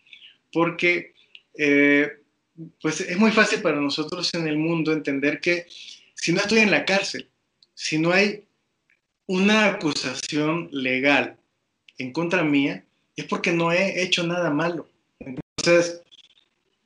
porque 0.52 1.14
eh, 1.54 2.10
pues 2.80 3.00
es 3.00 3.16
muy 3.18 3.30
fácil 3.30 3.62
para 3.62 3.80
nosotros 3.80 4.32
en 4.34 4.48
el 4.48 4.56
mundo 4.56 4.92
entender 4.92 5.40
que 5.40 5.66
si 6.14 6.32
no 6.32 6.40
estoy 6.40 6.60
en 6.60 6.70
la 6.72 6.84
cárcel, 6.84 7.28
si 7.74 7.98
no 7.98 8.10
hay 8.10 8.44
una 9.26 9.66
acusación 9.66 10.68
legal 10.72 11.36
en 11.98 12.12
contra 12.12 12.42
mía, 12.42 12.84
es 13.14 13.24
porque 13.26 13.52
no 13.52 13.72
he 13.72 14.02
hecho 14.02 14.26
nada 14.26 14.50
malo. 14.50 14.88
Entonces, 15.20 16.02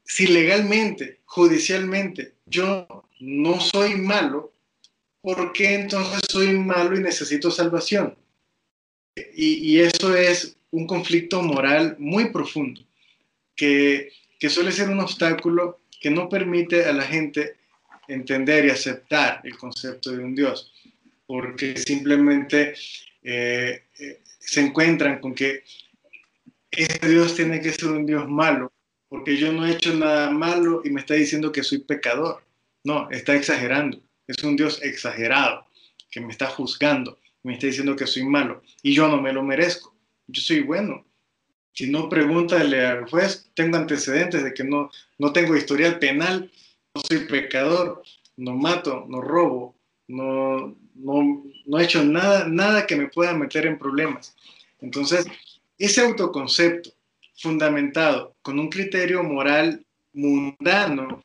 si 0.05 0.26
legalmente, 0.26 1.20
judicialmente, 1.24 2.34
yo 2.47 3.05
no 3.20 3.60
soy 3.60 3.94
malo, 3.94 4.52
¿por 5.20 5.52
qué 5.52 5.74
entonces 5.74 6.20
soy 6.28 6.59
malo 6.59 6.97
y 6.97 7.02
necesito 7.02 7.51
salvación? 7.51 8.16
Y, 9.34 9.78
eso 9.80 10.16
es 10.16 10.56
un 10.72 10.86
conflicto 10.86 11.42
moral 11.42 11.97
muy 11.98 12.30
profundo, 12.30 12.82
que, 13.56 14.12
que 14.38 14.48
suele 14.48 14.72
ser 14.72 14.88
un 14.88 15.01
obstáculo 15.01 15.80
que 16.01 16.10
no 16.10 16.28
permite 16.28 16.84
a 16.84 16.92
la 16.92 17.02
gente 17.02 17.56
entender 18.09 18.64
y 18.64 18.70
aceptar 18.70 19.40
el 19.44 19.56
concepto 19.56 20.10
de 20.12 20.24
un 20.24 20.34
Dios, 20.34 20.72
porque 21.26 21.76
simplemente 21.76 22.74
eh, 23.22 23.84
eh, 23.98 24.20
se 24.38 24.60
encuentran 24.60 25.20
con 25.20 25.34
que 25.34 25.62
este 26.70 27.09
Dios 27.09 27.34
tiene 27.34 27.60
que 27.60 27.72
ser 27.72 27.88
un 27.88 28.06
Dios 28.06 28.28
malo, 28.28 28.72
porque 29.09 29.36
yo 29.36 29.52
no 29.52 29.66
he 29.66 29.72
hecho 29.72 29.94
nada 29.94 30.30
malo 30.30 30.82
y 30.84 30.90
me 30.90 31.01
está 31.01 31.14
diciendo 31.14 31.52
que 31.52 31.62
soy 31.62 31.78
pecador. 31.78 32.42
No, 32.84 33.10
está 33.10 33.34
exagerando. 33.34 34.01
Es 34.26 34.42
un 34.42 34.56
Dios 34.56 34.80
exagerado 34.82 35.66
que 36.10 36.20
me 36.20 36.30
está 36.30 36.47
juzgando, 36.47 37.18
me 37.42 37.55
está 37.55 37.66
diciendo 37.66 37.97
que 37.97 38.06
soy 38.06 38.24
malo 38.24 38.62
y 38.82 38.94
yo 38.94 39.09
no 39.09 39.20
me 39.20 39.32
lo 39.32 39.42
merezco. 39.42 39.94
Yo 40.32 40.43
soy 40.43 40.61
bueno. 40.61 41.05
Si 41.73 41.89
no, 41.89 42.09
pregúntale 42.09 42.85
al 42.85 43.09
juez, 43.09 43.51
tengo 43.55 43.77
antecedentes 43.77 44.43
de 44.43 44.52
que 44.52 44.65
no, 44.65 44.90
no 45.19 45.32
tengo 45.32 45.57
historial 45.57 45.98
penal, 45.98 46.51
no 46.94 47.02
soy 47.09 47.27
pecador, 47.27 48.02
no 48.36 48.57
mato, 48.57 49.07
no 49.09 49.20
robo, 49.20 49.77
no, 50.09 50.77
no, 50.94 51.44
no 51.66 51.78
he 51.78 51.85
hecho 51.85 52.05
nada, 52.05 52.48
nada 52.48 52.86
que 52.86 52.97
me 52.97 53.09
pueda 53.09 53.35
meter 53.35 53.66
en 53.66 53.78
problemas. 53.78 54.36
Entonces, 54.81 55.27
ese 55.78 56.01
autoconcepto 56.01 56.90
fundamentado 57.36 58.36
con 58.43 58.59
un 58.59 58.69
criterio 58.69 59.23
moral 59.23 59.85
mundano 60.12 61.23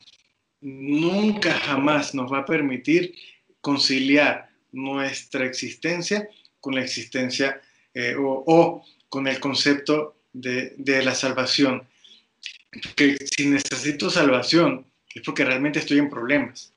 nunca 0.60 1.52
jamás 1.52 2.14
nos 2.14 2.32
va 2.32 2.38
a 2.38 2.44
permitir 2.46 3.14
conciliar 3.60 4.48
nuestra 4.72 5.44
existencia 5.44 6.28
con 6.60 6.74
la 6.74 6.82
existencia 6.82 7.60
eh, 7.94 8.14
o, 8.18 8.82
con 9.08 9.26
el 9.26 9.40
concepto 9.40 10.16
de, 10.32 11.02
la 11.04 11.14
salvación. 11.14 11.86
Que 12.94 13.16
si 13.16 13.46
necesito 13.46 14.10
salvación 14.10 14.86
es 15.14 15.22
porque 15.22 15.44
realmente 15.44 15.78
estoy 15.78 15.98
en 15.98 16.10
problemas. 16.10 16.74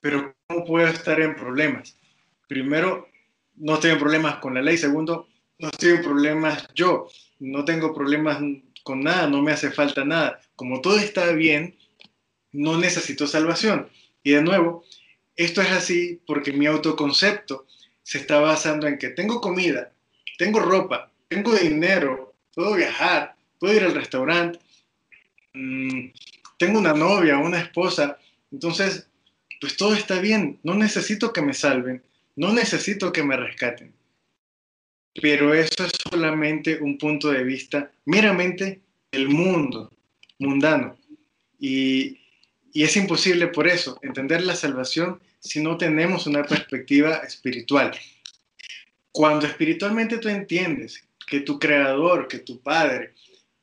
Pero 0.00 0.34
¿cómo 0.48 0.64
puedo 0.64 0.88
estar 0.88 1.20
en 1.20 1.36
problemas? 1.36 1.96
Primero, 2.48 3.08
no 3.54 3.74
estoy 3.74 3.92
en 3.92 3.98
problemas 3.98 4.38
con 4.38 4.54
la 4.54 4.62
ley. 4.62 4.76
Segundo, 4.76 5.28
no 5.58 5.68
estoy 5.68 5.90
en 5.90 6.02
problemas 6.02 6.66
yo. 6.74 7.08
No 7.38 7.64
tengo 7.64 7.94
problemas 7.94 8.42
con 8.82 9.04
nada, 9.04 9.28
no 9.28 9.42
me 9.42 9.52
hace 9.52 9.70
falta 9.70 10.04
nada. 10.04 10.40
Como 10.56 10.80
todo 10.80 10.98
está 10.98 11.30
bien, 11.32 11.76
no 12.50 12.78
necesito 12.78 13.26
salvación. 13.28 13.88
Y 14.24 14.32
de 14.32 14.42
nuevo, 14.42 14.84
esto 15.36 15.62
es 15.62 15.70
así 15.70 16.20
porque 16.26 16.52
mi 16.52 16.66
autoconcepto 16.66 17.66
se 18.02 18.18
está 18.18 18.40
basando 18.40 18.86
en 18.86 18.98
que 18.98 19.10
tengo 19.10 19.40
comida, 19.40 19.92
tengo 20.38 20.60
ropa, 20.60 21.10
tengo 21.28 21.54
dinero, 21.54 22.34
puedo 22.54 22.74
viajar, 22.74 23.34
puedo 23.58 23.74
ir 23.74 23.84
al 23.84 23.94
restaurante, 23.94 24.58
mm, 25.54 26.10
tengo 26.58 26.78
una 26.78 26.92
novia, 26.92 27.38
una 27.38 27.60
esposa, 27.60 28.18
entonces, 28.50 29.08
pues 29.60 29.76
todo 29.76 29.94
está 29.94 30.20
bien, 30.20 30.58
no 30.62 30.74
necesito 30.74 31.32
que 31.32 31.42
me 31.42 31.54
salven, 31.54 32.02
no 32.36 32.52
necesito 32.52 33.12
que 33.12 33.22
me 33.22 33.36
rescaten. 33.36 33.92
Pero 35.20 35.54
eso 35.54 35.84
es 35.84 35.92
solamente 36.10 36.80
un 36.80 36.98
punto 36.98 37.30
de 37.30 37.44
vista 37.44 37.90
meramente 38.06 38.80
del 39.10 39.28
mundo, 39.28 39.90
mundano. 40.38 40.96
Y, 41.58 42.18
y 42.72 42.82
es 42.82 42.96
imposible 42.96 43.48
por 43.48 43.68
eso 43.68 43.98
entender 44.02 44.42
la 44.42 44.56
salvación 44.56 45.20
si 45.42 45.60
no 45.60 45.76
tenemos 45.76 46.26
una 46.26 46.44
perspectiva 46.44 47.16
espiritual. 47.16 47.92
Cuando 49.10 49.46
espiritualmente 49.46 50.18
tú 50.18 50.28
entiendes 50.28 51.04
que 51.26 51.40
tu 51.40 51.58
creador, 51.58 52.28
que 52.28 52.38
tu 52.38 52.60
padre, 52.60 53.14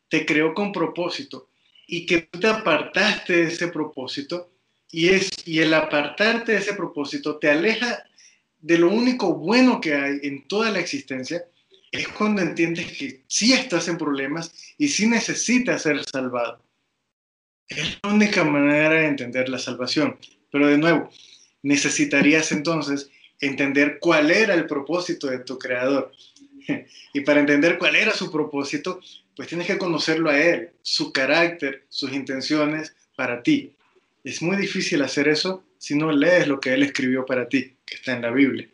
te 0.09 0.25
creó 0.25 0.53
con 0.53 0.71
propósito 0.71 1.49
y 1.87 2.05
que 2.05 2.23
tú 2.23 2.39
te 2.39 2.47
apartaste 2.47 3.37
de 3.37 3.43
ese 3.43 3.69
propósito, 3.69 4.51
y, 4.91 5.09
es, 5.09 5.29
y 5.45 5.59
el 5.59 5.73
apartarte 5.73 6.53
de 6.53 6.57
ese 6.57 6.73
propósito 6.73 7.37
te 7.37 7.49
aleja 7.49 8.03
de 8.59 8.77
lo 8.77 8.89
único 8.89 9.35
bueno 9.35 9.79
que 9.79 9.93
hay 9.93 10.19
en 10.23 10.47
toda 10.47 10.71
la 10.71 10.79
existencia, 10.79 11.45
es 11.91 12.07
cuando 12.09 12.41
entiendes 12.41 12.97
que 12.97 13.23
sí 13.27 13.53
estás 13.53 13.87
en 13.87 13.97
problemas 13.97 14.51
y 14.77 14.89
sí 14.89 15.07
necesitas 15.07 15.83
ser 15.83 16.03
salvado. 16.03 16.61
Es 17.67 17.99
la 18.03 18.09
única 18.09 18.43
manera 18.43 18.89
de 18.89 19.07
entender 19.07 19.47
la 19.47 19.59
salvación. 19.59 20.17
Pero 20.51 20.67
de 20.67 20.77
nuevo, 20.77 21.09
necesitarías 21.61 22.51
entonces 22.51 23.09
entender 23.39 23.97
cuál 23.99 24.31
era 24.31 24.53
el 24.53 24.67
propósito 24.67 25.27
de 25.27 25.39
tu 25.39 25.57
creador. 25.57 26.11
Y 27.13 27.21
para 27.21 27.39
entender 27.39 27.79
cuál 27.79 27.95
era 27.95 28.13
su 28.13 28.31
propósito, 28.31 28.99
pues 29.35 29.47
tienes 29.47 29.65
que 29.65 29.79
conocerlo 29.79 30.29
a 30.29 30.39
él, 30.39 30.69
su 30.83 31.11
carácter, 31.11 31.85
sus 31.89 32.13
intenciones 32.13 32.95
para 33.15 33.41
ti. 33.41 33.73
Es 34.23 34.43
muy 34.43 34.55
difícil 34.55 35.01
hacer 35.01 35.27
eso 35.27 35.63
si 35.79 35.95
no 35.95 36.11
lees 36.11 36.47
lo 36.47 36.59
que 36.59 36.73
él 36.73 36.83
escribió 36.83 37.25
para 37.25 37.49
ti, 37.49 37.75
que 37.85 37.95
está 37.95 38.13
en 38.13 38.21
la 38.21 38.29
Biblia. 38.29 38.69